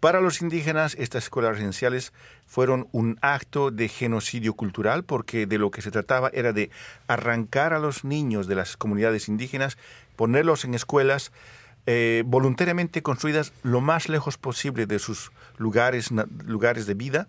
Para 0.00 0.20
los 0.20 0.42
indígenas, 0.42 0.94
estas 0.98 1.24
escuelas 1.24 1.52
residenciales 1.52 2.12
fueron 2.46 2.88
un 2.92 3.18
acto 3.22 3.70
de 3.70 3.88
genocidio 3.88 4.54
cultural 4.54 5.04
porque 5.04 5.46
de 5.46 5.58
lo 5.58 5.70
que 5.70 5.82
se 5.82 5.90
trataba 5.90 6.30
era 6.34 6.52
de 6.52 6.70
arrancar 7.08 7.72
a 7.72 7.78
los 7.78 8.04
niños 8.04 8.46
de 8.46 8.56
las 8.56 8.76
comunidades 8.76 9.28
indígenas, 9.28 9.78
ponerlos 10.16 10.64
en 10.64 10.74
escuelas 10.74 11.32
eh, 11.86 12.24
voluntariamente 12.26 13.02
construidas 13.02 13.52
lo 13.62 13.80
más 13.80 14.08
lejos 14.08 14.38
posible 14.38 14.86
de 14.86 14.98
sus 14.98 15.30
lugares, 15.56 16.10
lugares 16.44 16.86
de 16.86 16.94
vida, 16.94 17.28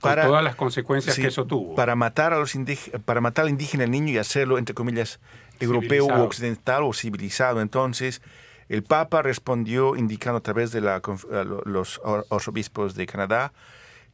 para, 0.00 0.22
Con 0.22 0.32
todas 0.32 0.44
las 0.44 0.56
consecuencias 0.56 1.14
sí, 1.14 1.22
que 1.22 1.28
eso 1.28 1.46
tuvo. 1.46 1.74
Para 1.74 1.94
matar, 1.94 2.34
a 2.34 2.38
los 2.38 2.52
para 3.06 3.22
matar 3.22 3.44
al 3.44 3.50
indígena 3.50 3.84
al 3.84 3.90
niño 3.90 4.12
y 4.12 4.18
hacerlo, 4.18 4.58
entre 4.58 4.74
comillas, 4.74 5.18
europeo 5.60 6.06
o 6.06 6.22
occidental 6.22 6.82
o 6.82 6.92
civilizado. 6.92 7.62
Entonces, 7.62 8.20
el 8.68 8.82
Papa 8.82 9.22
respondió 9.22 9.96
indicando 9.96 10.38
a 10.38 10.42
través 10.42 10.72
de 10.72 10.80
la, 10.80 11.02
los 11.64 12.00
arzobispos 12.30 12.94
de 12.94 13.06
Canadá 13.06 13.52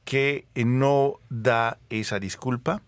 que 0.05 0.47
no 0.55 1.21
da 1.29 1.79
esa 1.89 2.19
disculpa, 2.19 2.83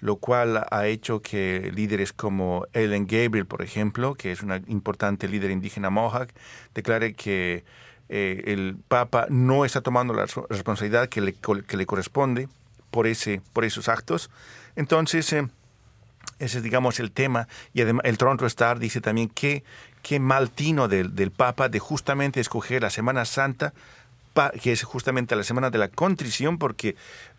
lo 0.00 0.16
cual 0.16 0.66
ha 0.70 0.86
hecho 0.86 1.20
que 1.20 1.70
líderes 1.74 2.12
como 2.12 2.66
Ellen 2.72 3.06
Gabriel, 3.06 3.46
por 3.46 3.62
ejemplo, 3.62 4.14
que 4.14 4.32
es 4.32 4.42
una 4.42 4.62
importante 4.66 5.28
líder 5.28 5.50
indígena 5.50 5.90
Mohawk, 5.90 6.30
declare 6.74 7.14
que 7.14 7.64
eh, 8.08 8.42
el 8.46 8.76
Papa 8.88 9.26
no 9.28 9.64
está 9.64 9.82
tomando 9.82 10.14
la 10.14 10.26
responsabilidad 10.48 11.08
que 11.08 11.20
le, 11.20 11.34
que 11.34 11.76
le 11.76 11.86
corresponde 11.86 12.48
por, 12.90 13.06
ese, 13.06 13.40
esos 13.62 13.88
actos. 13.88 14.30
Entonces, 14.76 15.32
eh, 15.32 15.48
ese 16.40 16.58
es, 16.58 16.64
digamos, 16.64 16.98
el 16.98 17.12
tema. 17.12 17.46
Y 17.72 17.82
además, 17.82 18.04
el 18.04 18.18
Toronto 18.18 18.46
Star 18.46 18.78
dice 18.78 19.00
también 19.00 19.28
que 19.28 19.62
qué 20.02 20.18
mal 20.18 20.50
tino 20.50 20.88
del, 20.88 21.14
del, 21.14 21.30
Papa 21.30 21.68
de 21.68 21.78
justamente 21.78 22.40
escoger 22.40 22.82
la 22.82 22.90
Semana 22.90 23.24
Santa, 23.24 23.72
que 24.60 24.72
es 24.72 24.82
justamente 24.82 25.36
la 25.36 25.42
semana 25.42 25.70
de 25.70 25.78
la 25.78 25.88
contrición, 25.88 26.58
porque 26.58 26.96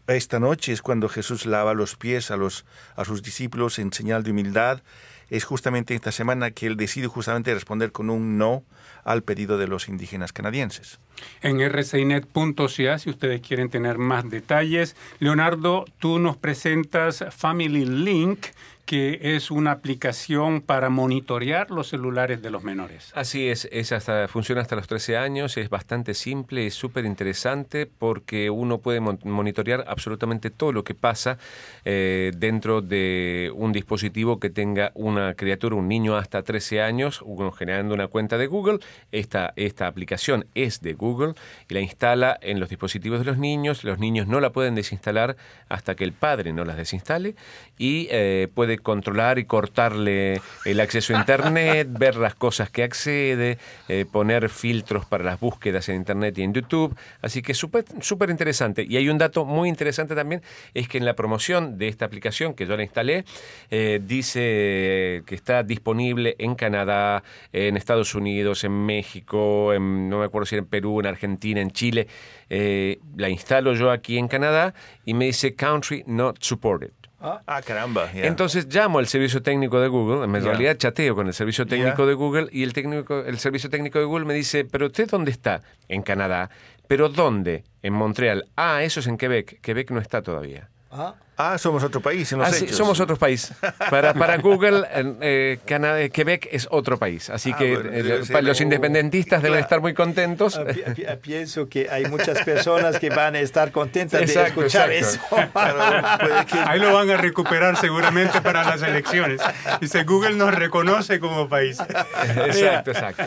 esta 0.08 0.40
noche 0.40 0.72
es 0.72 0.82
cuando 0.82 1.10
Jesús 1.10 1.46
lava 1.46 1.74
los 1.74 1.96
pies 1.96 2.32
a, 2.32 2.38
los, 2.38 2.66
a 2.96 3.06
sus 3.06 3.24
discípulos 3.24 3.80
en 3.80 3.94
señal 3.94 4.24
de 4.24 4.32
humildad. 4.32 4.82
Es 5.30 5.46
justamente 5.46 5.96
esta 5.96 6.12
semana 6.12 6.52
que 6.52 6.68
él 6.68 6.76
decide 6.76 7.08
justamente 7.08 7.54
responder 7.54 7.92
con 7.92 8.10
un 8.10 8.38
no 8.38 8.64
al 9.04 9.24
pedido 9.24 9.58
de 9.58 9.68
los 9.68 9.88
indígenas 9.88 10.34
canadienses. 10.34 11.00
En 11.42 11.60
rcinet.ca, 11.60 13.00
si 13.00 13.10
ustedes 13.10 13.42
quieren 13.42 13.70
tener 13.70 13.98
más 13.98 14.30
detalles. 14.30 14.96
Leonardo, 15.20 15.86
tú 16.00 16.20
nos 16.20 16.36
presentas 16.36 17.24
Family 17.32 17.86
Link, 17.86 18.48
que 18.92 19.20
es 19.22 19.52
una 19.52 19.72
aplicación 19.72 20.60
para 20.60 20.90
monitorear 20.90 21.72
los 21.72 21.88
celulares 21.88 22.42
de 22.42 22.50
los 22.50 22.66
menores. 22.66 23.14
Así 23.16 23.48
es, 23.48 23.70
es 23.72 23.94
hasta, 23.94 24.28
funciona 24.28 24.60
hasta 24.60 24.76
los 24.76 24.86
13 24.86 25.16
años, 25.16 25.56
es 25.56 25.70
bastante 25.70 26.14
simple, 26.14 26.68
es 26.68 26.74
súper 26.74 27.06
interesante 27.06 27.86
porque 27.86 28.50
uno 28.50 28.80
puede 28.80 29.00
monitorear 29.00 29.86
absolutamente 29.88 30.50
todo 30.50 30.74
lo 30.74 30.84
que 30.84 30.94
pasa 30.94 31.38
eh, 31.86 32.34
dentro 32.36 32.82
de 32.82 33.50
un 33.56 33.72
dispositivo 33.72 34.42
que 34.42 34.50
tenga 34.50 34.92
una 34.94 35.36
criatura, 35.36 35.78
un 35.78 35.88
niño 35.88 36.18
hasta 36.18 36.44
13 36.44 36.82
años, 36.82 37.22
uno 37.24 37.54
generando 37.54 37.94
una 37.94 38.08
cuenta 38.08 38.38
de 38.38 38.48
Google. 38.48 38.80
Esta, 39.14 39.54
esta 39.56 39.88
aplicación 39.88 40.48
es 40.54 40.82
de 40.82 40.96
Google 40.96 41.36
y 41.70 41.76
la 41.76 41.80
instala 41.80 42.38
en 42.42 42.60
los 42.60 42.68
dispositivos 42.68 43.20
de 43.20 43.26
los 43.26 43.38
niños. 43.38 43.86
Los 43.86 44.00
niños 44.00 44.28
no 44.28 44.42
la 44.42 44.50
pueden 44.50 44.76
desinstalar 44.76 45.38
hasta 45.70 45.96
que 45.96 46.04
el 46.04 46.12
padre 46.12 46.52
no 46.52 46.66
las 46.66 46.76
desinstale 46.76 47.36
y 47.78 48.10
eh, 48.12 48.50
puede 48.54 48.81
controlar 48.82 49.40
y 49.40 49.46
cortarle 49.46 50.42
el 50.66 50.80
acceso 50.80 51.16
a 51.16 51.20
Internet, 51.20 51.88
ver 51.92 52.16
las 52.16 52.36
cosas 52.36 52.70
que 52.70 52.84
accede, 52.84 53.58
eh, 53.88 54.06
poner 54.12 54.50
filtros 54.50 55.06
para 55.06 55.24
las 55.24 55.40
búsquedas 55.40 55.90
en 55.90 55.96
Internet 55.96 56.38
y 56.38 56.44
en 56.44 56.54
YouTube. 56.54 56.96
Así 57.22 57.42
que 57.42 57.54
súper 57.54 57.86
súper 58.02 58.30
interesante. 58.30 58.86
Y 58.88 58.98
hay 58.98 59.10
un 59.10 59.18
dato 59.18 59.46
muy 59.46 59.70
interesante 59.70 60.16
también, 60.16 60.42
es 60.74 60.88
que 60.88 60.98
en 60.98 61.06
la 61.06 61.16
promoción 61.16 61.78
de 61.78 61.88
esta 61.88 62.06
aplicación 62.06 62.54
que 62.54 62.66
yo 62.66 62.76
la 62.78 62.84
instalé, 62.84 63.26
eh, 63.70 64.00
dice 64.04 65.24
que 65.26 65.36
está 65.36 65.64
disponible 65.64 66.36
en 66.40 66.56
Canadá, 66.56 67.24
en 67.54 67.78
Estados 67.78 68.16
Unidos, 68.16 68.64
en 68.64 68.86
México, 68.86 69.74
en, 69.74 70.10
no 70.10 70.20
me 70.20 70.26
acuerdo 70.26 70.46
si 70.46 70.56
en 70.56 70.66
Perú, 70.66 71.00
en 71.00 71.08
Argentina, 71.08 71.62
en 71.62 71.72
Chile. 71.72 72.08
Eh, 72.50 73.00
la 73.16 73.30
instalo 73.30 73.74
yo 73.74 73.92
aquí 73.92 74.18
en 74.18 74.28
Canadá 74.28 74.74
y 75.06 75.14
me 75.14 75.26
dice 75.26 75.56
Country 75.56 76.04
Not 76.08 76.38
Supported. 76.42 76.92
Ah, 77.22 77.62
caramba. 77.62 78.12
Yeah. 78.12 78.28
Entonces 78.28 78.68
llamo 78.74 79.00
al 79.00 79.08
servicio 79.08 79.42
técnico 79.42 79.80
de 79.80 79.88
Google, 79.88 80.26
en 80.26 80.34
realidad 80.34 80.72
yeah. 80.72 80.78
chateo 80.78 81.16
con 81.16 81.28
el 81.28 81.34
servicio 81.34 81.66
técnico 81.66 81.98
yeah. 81.98 82.06
de 82.08 82.14
Google 82.14 82.50
y 82.52 82.64
el, 82.64 82.74
técnico, 82.74 83.20
el 83.20 83.38
servicio 83.38 83.70
técnico 83.70 84.00
de 84.00 84.06
Google 84.06 84.26
me 84.26 84.34
dice, 84.34 84.66
pero 84.66 84.88
usted 84.88 85.10
dónde 85.10 85.32
está? 85.32 85.62
En 85.88 86.02
Canadá. 86.02 86.50
¿Pero 86.88 87.10
dónde? 87.10 87.64
En 87.84 87.94
Montreal. 87.94 88.46
Ah, 88.56 88.84
eso 88.84 89.00
es 89.00 89.08
en 89.08 89.18
Quebec. 89.18 89.62
Quebec 89.62 89.92
no 89.92 90.00
está 90.00 90.22
todavía. 90.22 90.70
Ah. 90.92 91.16
Ah, 91.44 91.58
somos 91.58 91.84
otro 91.84 92.02
país 92.02 92.32
en 92.32 92.40
los 92.40 92.48
ah, 92.48 92.56
hechos. 92.56 92.70
Sí, 92.70 92.76
somos 92.76 93.00
otro 93.00 93.18
país. 93.18 93.52
Para, 93.90 94.14
para 94.14 94.38
Google, 94.42 94.84
eh, 95.22 95.60
Canadá, 95.66 96.08
Quebec 96.10 96.48
es 96.52 96.68
otro 96.70 97.00
país. 97.00 97.32
Así 97.32 97.52
ah, 97.52 97.58
que 97.58 97.76
bueno, 97.76 97.90
eh, 97.92 98.22
para 98.32 98.44
los 98.44 98.62
independentistas 98.62 99.40
claro. 99.40 99.54
deben 99.54 99.64
estar 99.64 99.82
muy 99.82 99.96
contentos. 99.96 100.58
Ah, 100.58 101.16
pienso 101.20 101.68
que 101.68 101.90
hay 101.90 102.06
muchas 102.06 102.44
personas 102.44 103.00
que 103.00 103.10
van 103.10 103.36
a 103.36 103.40
estar 103.40 103.72
contentas 103.72 104.22
exacto, 104.22 104.62
de 104.62 104.68
escuchar 104.68 104.92
exacto. 104.92 105.36
eso. 105.38 105.50
Claro, 105.62 106.48
Ahí 106.68 106.80
lo 106.80 106.94
van 106.94 107.10
a 107.10 107.18
recuperar 107.18 107.76
seguramente 107.78 108.42
para 108.42 108.64
las 108.64 108.82
elecciones. 108.82 109.42
Dice, 109.80 110.04
Google 110.04 110.36
nos 110.36 110.54
reconoce 110.54 111.20
como 111.20 111.50
país. 111.50 111.80
Exacto, 111.80 112.92
exacto. 112.92 113.24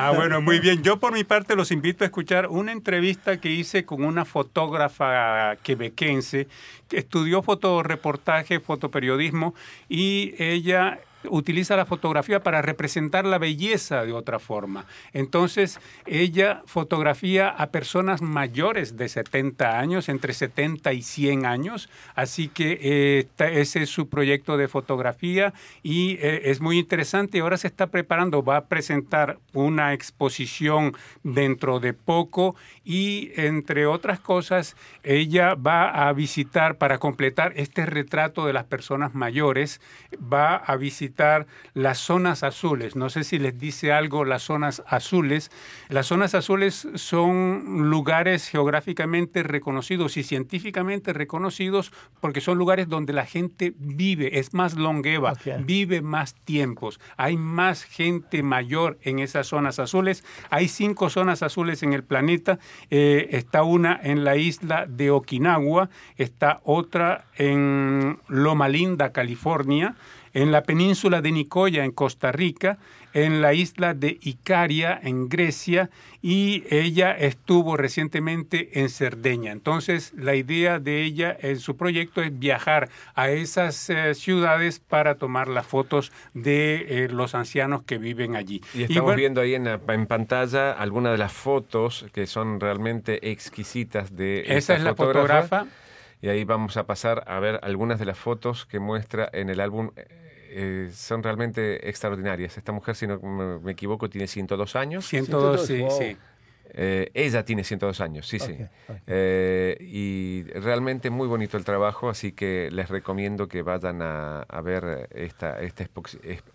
Ah, 0.00 0.12
bueno, 0.12 0.40
muy 0.40 0.60
bien. 0.60 0.84
Yo 0.84 1.00
por 1.00 1.12
mi 1.12 1.24
parte 1.24 1.56
los 1.56 1.72
invito 1.72 2.04
a 2.04 2.06
escuchar 2.06 2.46
una 2.46 2.70
entrevista 2.70 3.40
que 3.40 3.50
hice 3.50 3.84
con 3.84 4.04
una 4.04 4.24
fotógrafa 4.24 5.56
quebequense 5.64 6.46
que 6.88 6.98
estudió 6.98 7.42
fotoreportaje, 7.42 8.60
fotoperiodismo 8.60 9.56
y 9.88 10.34
ella 10.38 11.00
utiliza 11.30 11.76
la 11.76 11.86
fotografía 11.86 12.42
para 12.42 12.62
representar 12.62 13.24
la 13.24 13.38
belleza 13.38 14.04
de 14.04 14.12
otra 14.12 14.38
forma. 14.38 14.86
Entonces, 15.12 15.80
ella 16.06 16.62
fotografía 16.66 17.48
a 17.48 17.70
personas 17.70 18.22
mayores 18.22 18.96
de 18.96 19.08
70 19.08 19.78
años, 19.78 20.08
entre 20.08 20.32
70 20.32 20.92
y 20.92 21.02
100 21.02 21.46
años, 21.46 21.88
así 22.14 22.48
que 22.48 22.78
eh, 22.80 23.26
ese 23.38 23.82
es 23.82 23.90
su 23.90 24.08
proyecto 24.08 24.56
de 24.56 24.68
fotografía 24.68 25.52
y 25.82 26.12
eh, 26.20 26.50
es 26.50 26.60
muy 26.60 26.78
interesante. 26.78 27.40
Ahora 27.40 27.56
se 27.56 27.66
está 27.66 27.88
preparando, 27.88 28.42
va 28.42 28.56
a 28.56 28.64
presentar 28.66 29.38
una 29.52 29.92
exposición 29.92 30.94
dentro 31.22 31.80
de 31.80 31.92
poco 31.92 32.56
y, 32.84 33.32
entre 33.36 33.86
otras 33.86 34.20
cosas, 34.20 34.76
ella 35.02 35.54
va 35.54 36.08
a 36.08 36.12
visitar, 36.12 36.78
para 36.78 36.98
completar 36.98 37.52
este 37.56 37.86
retrato 37.86 38.46
de 38.46 38.52
las 38.52 38.64
personas 38.64 39.14
mayores, 39.14 39.80
va 40.20 40.56
a 40.56 40.76
visitar 40.76 41.17
las 41.74 41.98
zonas 41.98 42.42
azules. 42.42 42.96
No 42.96 43.10
sé 43.10 43.24
si 43.24 43.38
les 43.38 43.58
dice 43.58 43.92
algo 43.92 44.24
las 44.24 44.42
zonas 44.42 44.82
azules. 44.86 45.50
Las 45.88 46.06
zonas 46.06 46.34
azules 46.34 46.88
son 46.94 47.88
lugares 47.90 48.48
geográficamente 48.48 49.42
reconocidos 49.42 50.16
y 50.16 50.22
científicamente 50.22 51.12
reconocidos 51.12 51.92
porque 52.20 52.40
son 52.40 52.58
lugares 52.58 52.88
donde 52.88 53.12
la 53.12 53.26
gente 53.26 53.74
vive, 53.78 54.38
es 54.38 54.54
más 54.54 54.74
longeva, 54.74 55.34
vive 55.64 56.02
más 56.02 56.34
tiempos. 56.34 57.00
Hay 57.16 57.36
más 57.36 57.84
gente 57.84 58.42
mayor 58.42 58.98
en 59.02 59.18
esas 59.18 59.46
zonas 59.48 59.78
azules. 59.78 60.24
Hay 60.50 60.68
cinco 60.68 61.10
zonas 61.10 61.42
azules 61.42 61.82
en 61.82 61.92
el 61.92 62.04
planeta. 62.04 62.58
Eh, 62.90 63.28
está 63.32 63.62
una 63.62 63.98
en 64.02 64.24
la 64.24 64.36
isla 64.36 64.86
de 64.86 65.10
Okinawa, 65.10 65.90
está 66.16 66.60
otra 66.64 67.26
en 67.36 68.18
Loma 68.28 68.68
Linda, 68.68 69.12
California, 69.12 69.96
en 70.38 70.52
la 70.52 70.62
península 70.62 71.20
de 71.20 71.32
Nicoya, 71.32 71.84
en 71.84 71.90
Costa 71.90 72.30
Rica, 72.30 72.78
en 73.12 73.42
la 73.42 73.54
isla 73.54 73.92
de 73.94 74.18
Icaria, 74.22 74.96
en 75.02 75.28
Grecia, 75.28 75.90
y 76.22 76.62
ella 76.70 77.10
estuvo 77.10 77.76
recientemente 77.76 78.80
en 78.80 78.88
Cerdeña. 78.88 79.50
Entonces, 79.50 80.12
la 80.16 80.36
idea 80.36 80.78
de 80.78 81.02
ella 81.02 81.36
en 81.40 81.58
su 81.58 81.76
proyecto 81.76 82.22
es 82.22 82.38
viajar 82.38 82.88
a 83.16 83.30
esas 83.30 83.90
eh, 83.90 84.14
ciudades 84.14 84.78
para 84.78 85.16
tomar 85.16 85.48
las 85.48 85.66
fotos 85.66 86.12
de 86.34 86.86
eh, 86.88 87.08
los 87.08 87.34
ancianos 87.34 87.82
que 87.82 87.98
viven 87.98 88.36
allí. 88.36 88.62
Y 88.74 88.84
estamos 88.84 89.16
viendo 89.16 89.40
ahí 89.40 89.56
en, 89.56 89.66
en, 89.66 90.06
pantalla 90.06 90.70
algunas 90.70 91.10
de 91.10 91.18
las 91.18 91.32
fotos 91.32 92.06
que 92.12 92.28
son 92.28 92.60
realmente 92.60 93.32
exquisitas 93.32 94.14
de 94.14 94.44
esa 94.46 94.76
es 94.76 94.84
la 94.84 94.94
fotógrafa. 94.94 95.66
Y 96.20 96.28
ahí 96.28 96.44
vamos 96.44 96.76
a 96.76 96.84
pasar 96.84 97.24
a 97.26 97.38
ver 97.38 97.60
algunas 97.62 97.98
de 97.98 98.04
las 98.04 98.18
fotos 98.18 98.66
que 98.66 98.80
muestra 98.80 99.28
en 99.32 99.50
el 99.50 99.60
álbum 99.60 99.90
eh, 100.60 100.90
son 100.92 101.22
realmente 101.22 101.88
extraordinarias. 101.88 102.58
Esta 102.58 102.72
mujer, 102.72 102.96
si 102.96 103.06
no 103.06 103.20
me, 103.20 103.70
equivoco, 103.70 104.10
tiene 104.10 104.26
102 104.26 104.74
años. 104.74 105.06
102, 105.06 105.64
sí, 105.64 105.84
sí. 105.96 106.16
Eh, 106.70 107.10
ella 107.14 107.44
tiene 107.44 107.62
102 107.62 108.00
años, 108.00 108.26
sí, 108.26 108.40
sí. 108.40 108.56
Eh, 109.06 109.76
y 109.80 110.42
realmente 110.58 111.10
muy 111.10 111.28
bonito 111.28 111.56
el 111.56 111.64
trabajo, 111.64 112.10
así 112.10 112.32
que 112.32 112.70
les 112.72 112.88
recomiendo 112.88 113.46
que 113.46 113.62
vayan 113.62 114.00
a, 114.02 114.44
ver 114.64 115.08
esta, 115.14 115.60
esta 115.60 115.86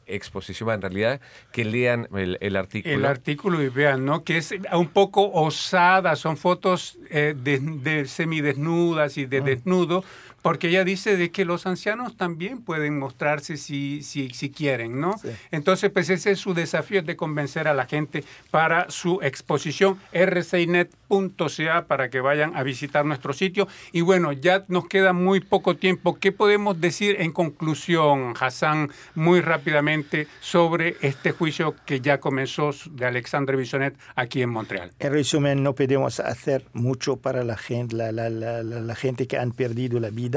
exposición, 0.06 0.70
en 0.72 0.82
realidad, 0.82 1.22
que 1.54 1.64
lean 1.64 2.10
el, 2.14 2.56
artículo. 2.58 2.94
El 2.94 3.06
artículo 3.06 3.64
y 3.64 3.70
vean, 3.70 4.04
¿no? 4.04 4.26
Que 4.26 4.38
es 4.38 4.54
un 4.74 4.90
poco 4.90 5.32
osada, 5.32 6.18
son 6.18 6.36
fotos 6.36 7.00
de, 7.10 8.06
semidesnudas 8.06 9.18
y 9.18 9.26
de 9.26 9.38
ah. 9.38 9.42
desnudo, 9.42 10.04
porque 10.44 10.68
ella 10.68 10.84
dice 10.84 11.16
de 11.18 11.32
que 11.32 11.46
los 11.46 11.66
ancianos 11.66 12.18
también 12.18 12.62
pueden 12.62 13.00
mostrarse 13.00 13.56
si, 13.56 14.04
si, 14.04 14.30
si 14.32 14.52
quieren, 14.52 15.00
¿no? 15.00 15.16
Entonces, 15.52 15.90
pues 15.90 16.10
ese 16.10 16.32
es 16.32 16.40
su 16.40 16.54
desafío, 16.54 17.02
de 17.02 17.16
convencer 17.16 17.68
a 17.68 17.74
la 17.74 17.86
gente 17.86 18.26
para 18.52 18.92
su 18.92 19.20
exposición 19.22 19.98
rcinet.ca 20.14 21.86
para 21.88 22.10
que 22.10 22.20
vayan 22.20 22.56
a 22.56 22.64
visitar 22.64 23.06
nuestro 23.06 23.32
sitio. 23.34 23.70
Y 23.94 24.02
bueno, 24.02 24.34
ya 24.34 24.66
nos 24.68 24.88
queda 24.88 25.14
muy 25.14 25.40
poco 25.40 25.78
tiempo. 25.78 26.20
¿Qué 26.20 26.34
podemos 26.34 26.80
decir 26.80 27.16
en 27.20 27.32
conclusión, 27.32 28.34
Hassan, 28.38 28.92
muy 29.16 29.40
rápidamente 29.40 30.28
sobre 30.42 30.98
este 31.02 31.32
juicio 31.32 31.74
que 31.86 32.02
ya 32.02 32.20
comenzó 32.20 32.72
de 32.92 33.06
Alexandre 33.06 33.56
Bissonet 33.56 33.96
aquí 34.16 34.42
en 34.42 34.50
Montreal? 34.50 34.92
En 35.00 35.14
resumen, 35.14 35.64
no 35.64 35.74
podemos 35.74 36.20
hacer 36.20 36.66
mucho 36.74 37.16
para 37.16 37.46
la 37.46 37.56
gente, 37.56 37.96
la, 37.96 38.12
la, 38.12 38.30
la, 38.30 38.62
la 38.62 38.96
gente 38.96 39.26
que 39.26 39.38
han 39.38 39.54
perdido 39.54 40.02
la 40.02 40.10
vida 40.10 40.33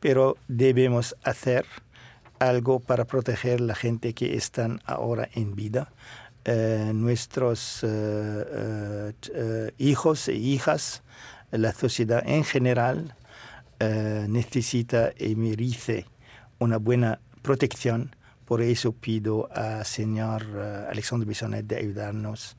pero 0.00 0.36
debemos 0.48 1.16
hacer 1.22 1.66
algo 2.38 2.80
para 2.80 3.04
proteger 3.04 3.60
la 3.60 3.74
gente 3.74 4.14
que 4.14 4.36
están 4.36 4.80
ahora 4.84 5.28
en 5.34 5.54
vida. 5.54 5.92
Eh, 6.44 6.92
nuestros 6.94 7.80
eh, 7.82 9.12
eh, 9.34 9.72
hijos 9.76 10.28
e 10.28 10.34
hijas, 10.34 11.02
la 11.50 11.72
sociedad 11.72 12.22
en 12.26 12.44
general 12.44 13.14
necesita 13.80 15.12
y 15.16 15.36
merece 15.36 16.06
una 16.58 16.78
buena 16.78 17.20
protección. 17.42 18.16
Por 18.44 18.60
eso 18.60 18.90
pido 18.92 19.48
al 19.52 19.84
señor 19.84 20.42
Alexandre 20.90 21.28
Bissonet 21.28 21.64
de 21.64 21.76
ayudarnos 21.76 22.56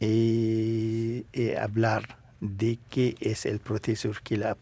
y, 0.00 1.24
hablar 1.60 2.18
de 2.40 2.80
qué 2.90 3.14
es 3.20 3.46
el 3.46 3.60
proceso 3.60 4.10
que 4.24 4.36
la 4.36 4.56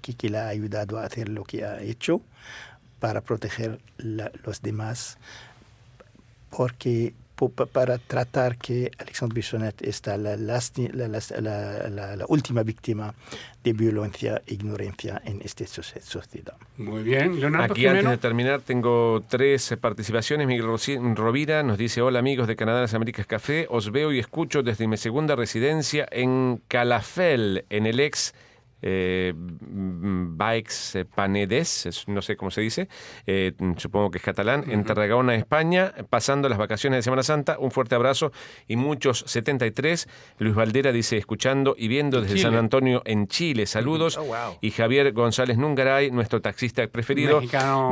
que 0.00 0.30
le 0.30 0.38
ha 0.38 0.48
ayudado 0.48 0.98
a 0.98 1.04
hacer 1.04 1.28
lo 1.28 1.44
que 1.44 1.64
ha 1.64 1.80
hecho 1.80 2.20
para 3.00 3.20
proteger 3.20 3.80
a 3.98 4.30
los 4.44 4.62
demás, 4.62 5.18
porque 6.50 7.14
para 7.72 7.98
tratar 7.98 8.56
que 8.56 8.90
Alexandre 8.98 9.34
Bissonet 9.34 9.82
está 9.82 10.16
la, 10.16 10.36
la, 10.36 12.16
la, 12.16 12.24
última 12.28 12.62
víctima 12.62 13.12
de 13.62 13.72
violencia 13.72 14.40
e 14.46 14.54
ignorancia 14.54 15.20
en 15.24 15.42
esta 15.42 15.66
sociedad. 15.66 16.54
Muy 16.76 17.02
bien, 17.02 17.40
Leonardo 17.40 17.72
Aquí 17.72 17.86
antes 17.86 18.08
de 18.08 18.18
terminar 18.18 18.60
tengo 18.62 19.24
tres 19.28 19.74
participaciones. 19.80 20.46
Miguel 20.46 20.66
Rovira 21.16 21.62
nos 21.64 21.76
dice, 21.76 22.02
hola 22.02 22.20
amigos 22.20 22.46
de 22.46 22.54
Canadá 22.54 22.82
Las 22.82 22.94
Américas 22.94 23.26
Café, 23.26 23.66
os 23.68 23.90
veo 23.90 24.12
y 24.12 24.20
escucho 24.20 24.62
desde 24.62 24.86
mi 24.86 24.96
segunda 24.96 25.34
residencia 25.34 26.06
en 26.10 26.62
Calafel, 26.68 27.64
en 27.68 27.86
el 27.86 27.98
ex 27.98 28.32
eh, 28.86 29.32
Bikes 29.34 31.00
eh, 31.00 31.04
Panedes, 31.06 32.04
no 32.06 32.20
sé 32.20 32.36
cómo 32.36 32.50
se 32.50 32.60
dice, 32.60 32.88
eh, 33.26 33.52
supongo 33.78 34.10
que 34.10 34.18
es 34.18 34.24
catalán, 34.24 34.70
en 34.70 34.84
Tarragona, 34.84 35.34
España, 35.34 35.94
pasando 36.10 36.50
las 36.50 36.58
vacaciones 36.58 36.98
de 36.98 37.02
Semana 37.02 37.22
Santa. 37.22 37.56
Un 37.58 37.70
fuerte 37.70 37.94
abrazo 37.94 38.30
y 38.68 38.76
muchos 38.76 39.24
73. 39.26 40.06
Luis 40.38 40.54
Valdera 40.54 40.92
dice, 40.92 41.16
escuchando 41.16 41.74
y 41.78 41.88
viendo 41.88 42.20
desde 42.20 42.38
San 42.38 42.56
Antonio 42.56 43.00
en 43.06 43.26
Chile. 43.26 43.64
Saludos. 43.64 44.18
Oh, 44.18 44.58
y 44.60 44.70
Javier 44.70 45.12
González 45.12 45.56
Nungaray, 45.56 46.10
nuestro 46.10 46.42
taxista 46.42 46.86
preferido, 46.86 47.40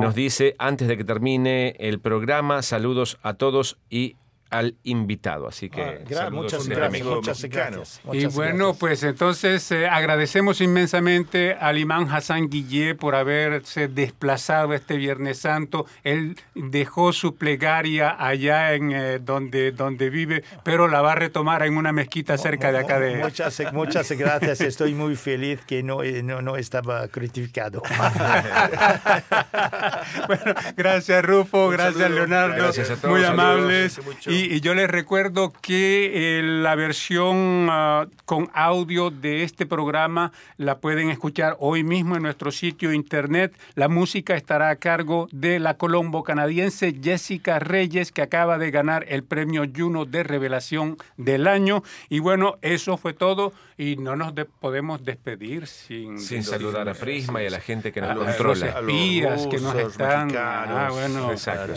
nos 0.01 0.15
dice, 0.15 0.55
antes 0.59 0.89
de 0.89 0.99
que 0.99 1.05
termine 1.05 1.75
el 1.79 2.01
programa, 2.01 2.61
saludos 2.61 3.19
a 3.23 3.35
todos 3.35 3.79
y 3.89 4.17
al 4.53 4.77
invitado. 4.85 5.49
Así 5.49 5.69
que 5.71 5.83
ah, 5.83 5.99
muchas, 6.31 6.69
gracias, 6.69 7.05
muchas, 7.05 7.43
gracias, 7.45 8.01
Y 8.13 8.27
bueno, 8.27 8.75
pues 8.75 9.03
entonces 9.03 9.73
eh, 9.73 9.89
agradecemos 9.89 10.61
inmensamente 10.61 11.55
al 11.55 11.79
imán 11.79 12.07
Hassan 12.11 12.51
Guillé 12.51 12.95
por 12.95 13.15
haberse 13.15 13.89
desplazado 13.89 14.75
este 14.75 14.99
Viernes 14.99 15.39
Santo. 15.39 15.87
Él 16.05 16.37
dejó 16.55 17.15
su 17.15 17.37
plegaria 17.37 18.15
allá 18.19 18.75
en 18.75 18.93
eh, 18.93 19.19
donde, 19.19 19.73
donde 19.73 20.11
vive, 20.11 20.45
pero 20.63 20.87
la 20.87 21.01
va 21.01 21.13
a 21.13 21.17
retomar 21.17 21.63
en 21.63 21.79
una 21.79 21.93
mezquita 21.93 22.37
cerca 22.37 22.71
de 22.71 22.79
acá 22.79 23.01
de... 23.01 23.17
Muchas, 23.17 23.63
muchas 23.73 24.13
gracias. 24.13 24.61
Estoy 24.61 24.93
muy 24.93 25.17
feliz 25.17 25.61
que 25.67 25.83
no, 25.83 26.03
eh, 26.03 26.23
no, 26.23 26.43
no 26.43 26.59
estaba 26.59 27.09
crucificado. 27.09 27.83
bueno, 30.27 30.55
gracias 30.77 31.25
Rufo, 31.25 31.71
gracias 31.71 32.11
Leonardo. 32.11 32.71
Muy 33.09 33.25
amables. 33.25 33.99
Y, 34.27 34.42
yo 34.61 34.75
les 34.75 34.91
recuerdo 34.91 35.53
que 35.53 36.39
eh, 36.39 36.43
la 36.43 36.75
versión 36.75 37.69
ah, 37.71 38.07
con 38.25 38.51
audio 38.55 39.11
de 39.11 39.43
este 39.43 39.67
programa 39.67 40.33
la 40.57 40.79
pueden 40.79 41.11
escuchar 41.11 41.57
hoy 41.61 41.85
mismo 41.85 42.17
en 42.17 42.23
nuestro 42.23 42.51
sitio 42.51 42.93
internet. 42.93 43.55
La 43.75 43.89
música 43.89 44.35
estará 44.35 44.71
a 44.71 44.77
cargo 44.77 45.29
de 45.33 45.59
la 45.59 45.77
colombo 45.77 46.25
canadiense 46.25 46.95
Jessica 47.03 47.59
Reyes, 47.59 48.11
que 48.11 48.23
acaba 48.23 48.59
de 48.59 48.71
ganar 48.71 49.05
el 49.09 49.23
premio 49.23 49.65
Juno 49.75 50.05
de 50.05 50.23
Revelación 50.23 50.97
del 51.17 51.47
año. 51.47 51.83
Y 52.09 52.19
bueno, 52.19 52.57
eso 52.63 52.97
fue 52.97 53.13
todo 53.13 53.53
y 53.83 53.97
no 53.97 54.15
nos 54.17 54.35
de 54.35 54.45
podemos 54.45 55.05
despedir 55.05 55.67
sin, 55.67 56.19
sin 56.19 56.45
saludar 56.45 56.89
a 56.89 56.95
Prisma 56.95 57.43
y 57.43 57.47
a 57.47 57.51
la 57.51 57.61
gente 57.61 57.91
que 57.91 58.01
nos 58.01 58.11
a 58.11 58.15
controla. 58.15 58.67
Los, 58.67 58.75
a 58.77 58.81
los 58.81 58.91
espías 58.91 59.47
que 59.49 59.59
nos 59.59 59.75
están. 59.75 60.31
Ah, 60.37 60.89
bueno. 60.93 61.33
Exacto. 61.33 61.75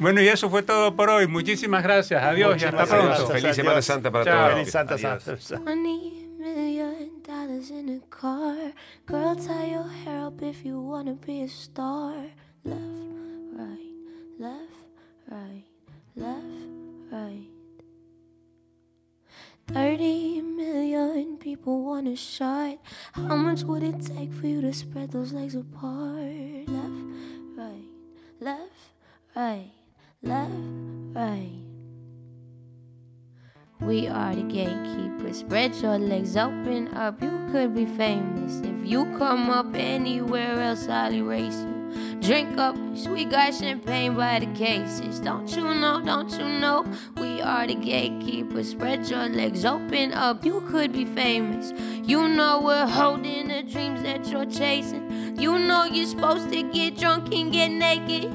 Bueno, 0.00 0.20
y 0.20 0.28
eso 0.28 0.50
fue 0.50 0.62
todo 0.62 0.96
por 0.96 1.10
hoy. 1.10 1.26
Muchísimas 1.26 1.82
gracias. 1.82 2.22
Adiós 2.22 2.54
Muchísimas 2.54 2.74
y 2.74 2.82
hasta 2.82 2.96
gracias. 2.96 3.16
pronto. 3.18 3.32
Feliz 3.40 3.56
Semana 3.56 3.82
Santa 3.82 4.10
para 4.10 4.24
Chao. 4.24 4.34
todos. 4.38 4.52
Feliz 4.54 4.72
Santa 4.72 4.98
Santa. 4.98 5.36
Left, 14.38 14.58
right, 15.30 15.64
left, 16.16 17.12
right. 17.12 17.51
30 19.68 20.40
million 20.42 21.36
people 21.36 21.82
want 21.84 22.08
a 22.08 22.16
shot. 22.16 22.78
How 23.12 23.36
much 23.36 23.62
would 23.62 23.82
it 23.82 24.04
take 24.04 24.32
for 24.32 24.46
you 24.46 24.60
to 24.60 24.72
spread 24.72 25.10
those 25.12 25.32
legs 25.32 25.54
apart? 25.54 26.68
Left, 26.68 26.92
right, 27.56 27.88
left, 28.40 28.70
right, 29.34 29.70
left, 30.22 30.52
right. 31.14 31.58
We 33.80 34.06
are 34.06 34.34
the 34.34 34.42
gatekeepers. 34.42 35.38
Spread 35.38 35.74
your 35.76 35.98
legs, 35.98 36.36
open 36.36 36.88
up. 36.94 37.20
You 37.20 37.48
could 37.50 37.74
be 37.74 37.86
famous. 37.86 38.60
If 38.60 38.86
you 38.86 39.06
come 39.18 39.50
up 39.50 39.74
anywhere 39.74 40.60
else, 40.60 40.86
I'll 40.88 41.12
erase 41.12 41.62
you. 41.62 41.81
Drink 42.22 42.56
up, 42.56 42.76
sweet 42.94 43.30
guy 43.30 43.50
champagne 43.50 44.14
by 44.14 44.38
the 44.38 44.46
cases. 44.54 45.18
Don't 45.18 45.50
you 45.56 45.74
know, 45.74 46.00
don't 46.04 46.30
you 46.30 46.48
know? 46.60 46.86
We 47.16 47.40
are 47.40 47.66
the 47.66 47.74
gatekeepers. 47.74 48.70
Spread 48.70 49.08
your 49.10 49.28
legs, 49.28 49.64
open 49.64 50.12
up. 50.12 50.44
You 50.44 50.60
could 50.70 50.92
be 50.92 51.04
famous. 51.04 51.72
You 52.04 52.28
know 52.28 52.60
we're 52.62 52.86
holding 52.86 53.48
the 53.48 53.64
dreams 53.64 54.04
that 54.04 54.28
you're 54.28 54.46
chasing. 54.46 55.36
You 55.36 55.58
know 55.58 55.82
you're 55.82 56.06
supposed 56.06 56.52
to 56.52 56.62
get 56.62 56.96
drunk 56.96 57.34
and 57.34 57.52
get 57.52 57.72
naked. 57.72 58.30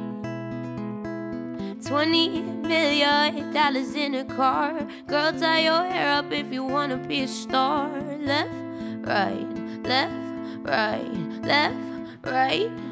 20 1.85 2.41
million 2.67 3.53
dollars 3.53 3.95
in 3.95 4.15
a 4.15 4.25
car. 4.25 4.85
Girl, 5.07 5.31
tie 5.31 5.61
your 5.61 5.85
hair 5.85 6.19
up 6.19 6.33
if 6.33 6.51
you 6.51 6.65
wanna 6.65 6.97
be 6.97 7.21
a 7.21 7.27
star. 7.27 7.89
Left, 8.19 8.51
right, 9.07 9.47
left, 9.83 10.13
right, 10.65 11.07
left, 11.41 11.77
right. 12.25 12.86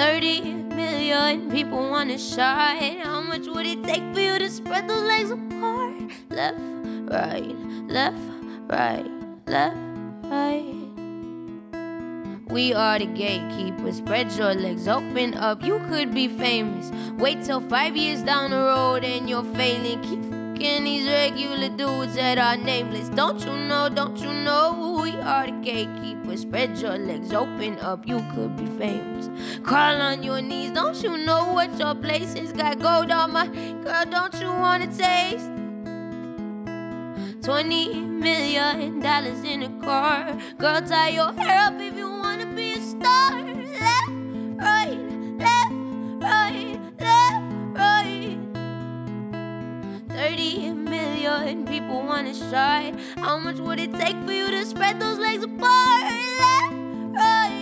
30 0.00 0.40
million 0.74 1.50
people 1.50 1.90
wanna 1.90 2.16
shine. 2.16 3.00
How 3.00 3.20
much 3.20 3.46
would 3.46 3.66
it 3.66 3.84
take 3.84 4.02
for 4.14 4.20
you 4.20 4.38
to 4.38 4.48
spread 4.48 4.88
those 4.88 5.02
legs 5.02 5.30
apart? 5.30 5.94
Left, 6.30 6.56
right, 7.12 7.54
left, 7.86 8.16
right, 8.70 9.04
left, 9.46 9.76
right. 10.24 10.64
We 12.48 12.72
are 12.72 12.98
the 12.98 13.04
gatekeepers. 13.04 13.98
Spread 13.98 14.32
your 14.32 14.54
legs, 14.54 14.88
open 14.88 15.34
up. 15.34 15.62
You 15.62 15.78
could 15.90 16.14
be 16.14 16.28
famous. 16.28 16.90
Wait 17.18 17.44
till 17.44 17.60
five 17.60 17.94
years 17.94 18.22
down 18.22 18.52
the 18.52 18.56
road 18.56 19.04
and 19.04 19.28
you're 19.28 19.44
failing. 19.54 20.00
Keep 20.00 20.39
fucking 20.60 20.84
these 20.84 21.06
regular 21.06 21.68
dudes 21.68 22.14
that 22.14 22.38
are 22.38 22.56
nameless. 22.56 23.08
Don't 23.10 23.40
you 23.40 23.52
know? 23.52 23.88
Don't 23.88 24.18
you 24.18 24.32
know? 24.32 24.74
Who 24.74 25.02
we 25.02 25.16
are 25.16 25.46
the 25.46 25.52
gatekeepers. 25.52 26.42
Spread 26.42 26.78
your 26.78 26.98
legs, 26.98 27.32
open 27.32 27.78
up. 27.80 28.06
You 28.06 28.22
could 28.34 28.56
be 28.56 28.66
famous. 28.78 29.30
Crawl 29.62 30.00
on 30.00 30.22
your 30.22 30.42
knees. 30.42 30.72
Don't 30.72 31.02
you 31.02 31.16
know 31.16 31.52
what 31.52 31.78
your 31.78 31.94
place 31.94 32.34
is? 32.34 32.52
Got 32.52 32.80
gold 32.80 33.10
on 33.10 33.32
my 33.32 33.46
girl. 33.46 34.04
Don't 34.10 34.34
you 34.40 34.48
wanna 34.48 34.86
taste? 34.86 35.50
20 37.42 37.94
million 38.04 39.00
dollars 39.00 39.42
in 39.44 39.62
a 39.62 39.70
car. 39.80 40.36
Girl, 40.58 40.80
tie 40.82 41.08
your 41.08 41.32
hair 41.32 41.68
up 41.68 41.80
if 41.80 41.96
you 41.96 42.08
wanna 42.08 42.46
be 42.54 42.74
a 42.74 42.80
star. 42.80 43.50
people 51.58 52.02
wanna 52.02 52.34
shine. 52.34 52.98
How 53.18 53.38
much 53.38 53.56
would 53.56 53.80
it 53.80 53.92
take 53.94 54.16
for 54.24 54.32
you 54.32 54.50
to 54.50 54.64
spread 54.64 55.00
those 55.00 55.18
legs 55.18 55.44
apart? 55.44 56.04
Left, 56.40 56.74
right. 57.14 57.59